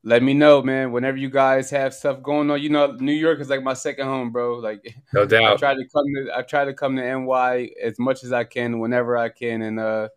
let 0.03 0.21
me 0.21 0.33
know, 0.33 0.61
man. 0.61 0.91
Whenever 0.91 1.17
you 1.17 1.29
guys 1.29 1.69
have 1.69 1.93
stuff 1.93 2.21
going 2.21 2.51
on, 2.51 2.61
you 2.61 2.69
know, 2.69 2.91
New 2.99 3.13
York 3.13 3.39
is 3.39 3.49
like 3.49 3.63
my 3.63 3.73
second 3.73 4.07
home, 4.07 4.31
bro. 4.31 4.55
Like, 4.55 4.93
no 5.13 5.25
doubt. 5.25 5.53
I 5.53 5.55
try 5.55 5.73
to 5.73 5.87
come 5.87 6.05
to 6.15 6.37
I 6.37 6.41
try 6.41 6.65
to 6.65 6.73
come 6.73 6.97
to 6.97 7.01
NY 7.01 7.69
as 7.81 7.97
much 7.97 8.25
as 8.25 8.33
I 8.33 8.43
can, 8.43 8.79
whenever 8.79 9.15
I 9.15 9.29
can, 9.29 9.61
and 9.61 9.79
uh, 9.79 10.09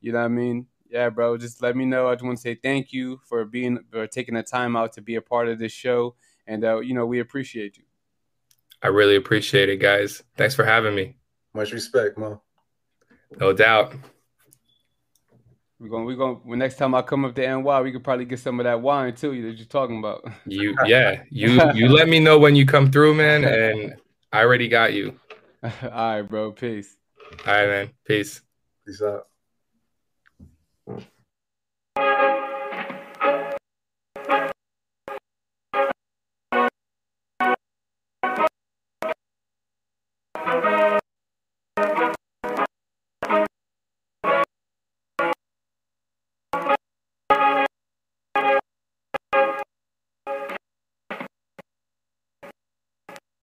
you 0.00 0.12
know 0.12 0.20
what 0.20 0.24
I 0.24 0.28
mean 0.28 0.66
yeah, 0.90 1.10
bro, 1.10 1.36
just 1.36 1.60
let 1.60 1.76
me 1.76 1.84
know. 1.84 2.08
I 2.08 2.14
just 2.14 2.24
want 2.24 2.38
to 2.38 2.40
say 2.40 2.54
thank 2.54 2.94
you 2.94 3.20
for 3.26 3.44
being 3.44 3.78
for 3.90 4.06
taking 4.06 4.36
the 4.36 4.42
time 4.42 4.74
out 4.74 4.94
to 4.94 5.02
be 5.02 5.16
a 5.16 5.20
part 5.20 5.46
of 5.46 5.58
this 5.58 5.70
show, 5.70 6.14
and 6.46 6.64
uh, 6.64 6.78
you 6.80 6.94
know 6.94 7.04
we 7.04 7.20
appreciate 7.20 7.76
you. 7.76 7.84
I 8.82 8.88
really 8.88 9.16
appreciate 9.16 9.68
it, 9.68 9.78
guys. 9.78 10.22
Thanks 10.36 10.54
for 10.54 10.64
having 10.64 10.94
me. 10.94 11.16
Much 11.54 11.72
respect, 11.72 12.16
Mo. 12.18 12.42
No 13.38 13.52
doubt. 13.52 13.94
We're 15.80 15.88
going. 15.88 16.06
We're 16.06 16.16
going. 16.16 16.40
When 16.44 16.58
next 16.58 16.76
time 16.76 16.94
I 16.94 17.02
come 17.02 17.24
up 17.24 17.34
to 17.36 17.46
NY, 17.46 17.80
we 17.82 17.92
could 17.92 18.02
probably 18.02 18.24
get 18.24 18.40
some 18.40 18.58
of 18.58 18.64
that 18.64 18.80
wine 18.80 19.14
too 19.14 19.30
that 19.42 19.56
you're 19.56 19.66
talking 19.66 19.98
about. 19.98 20.24
You, 20.46 20.76
yeah, 20.86 21.22
you, 21.30 21.60
you 21.74 21.88
let 21.88 22.08
me 22.08 22.18
know 22.18 22.38
when 22.38 22.56
you 22.56 22.66
come 22.66 22.90
through, 22.90 23.14
man, 23.14 23.44
and 23.44 23.96
I 24.32 24.40
already 24.40 24.68
got 24.68 24.92
you. 24.92 25.18
All 25.62 25.70
right, 25.90 26.22
bro. 26.22 26.52
Peace. 26.52 26.96
All 27.46 27.54
right, 27.54 27.68
man. 27.68 27.90
Peace. 28.06 28.40
Peace 28.86 29.02
out. 29.02 29.26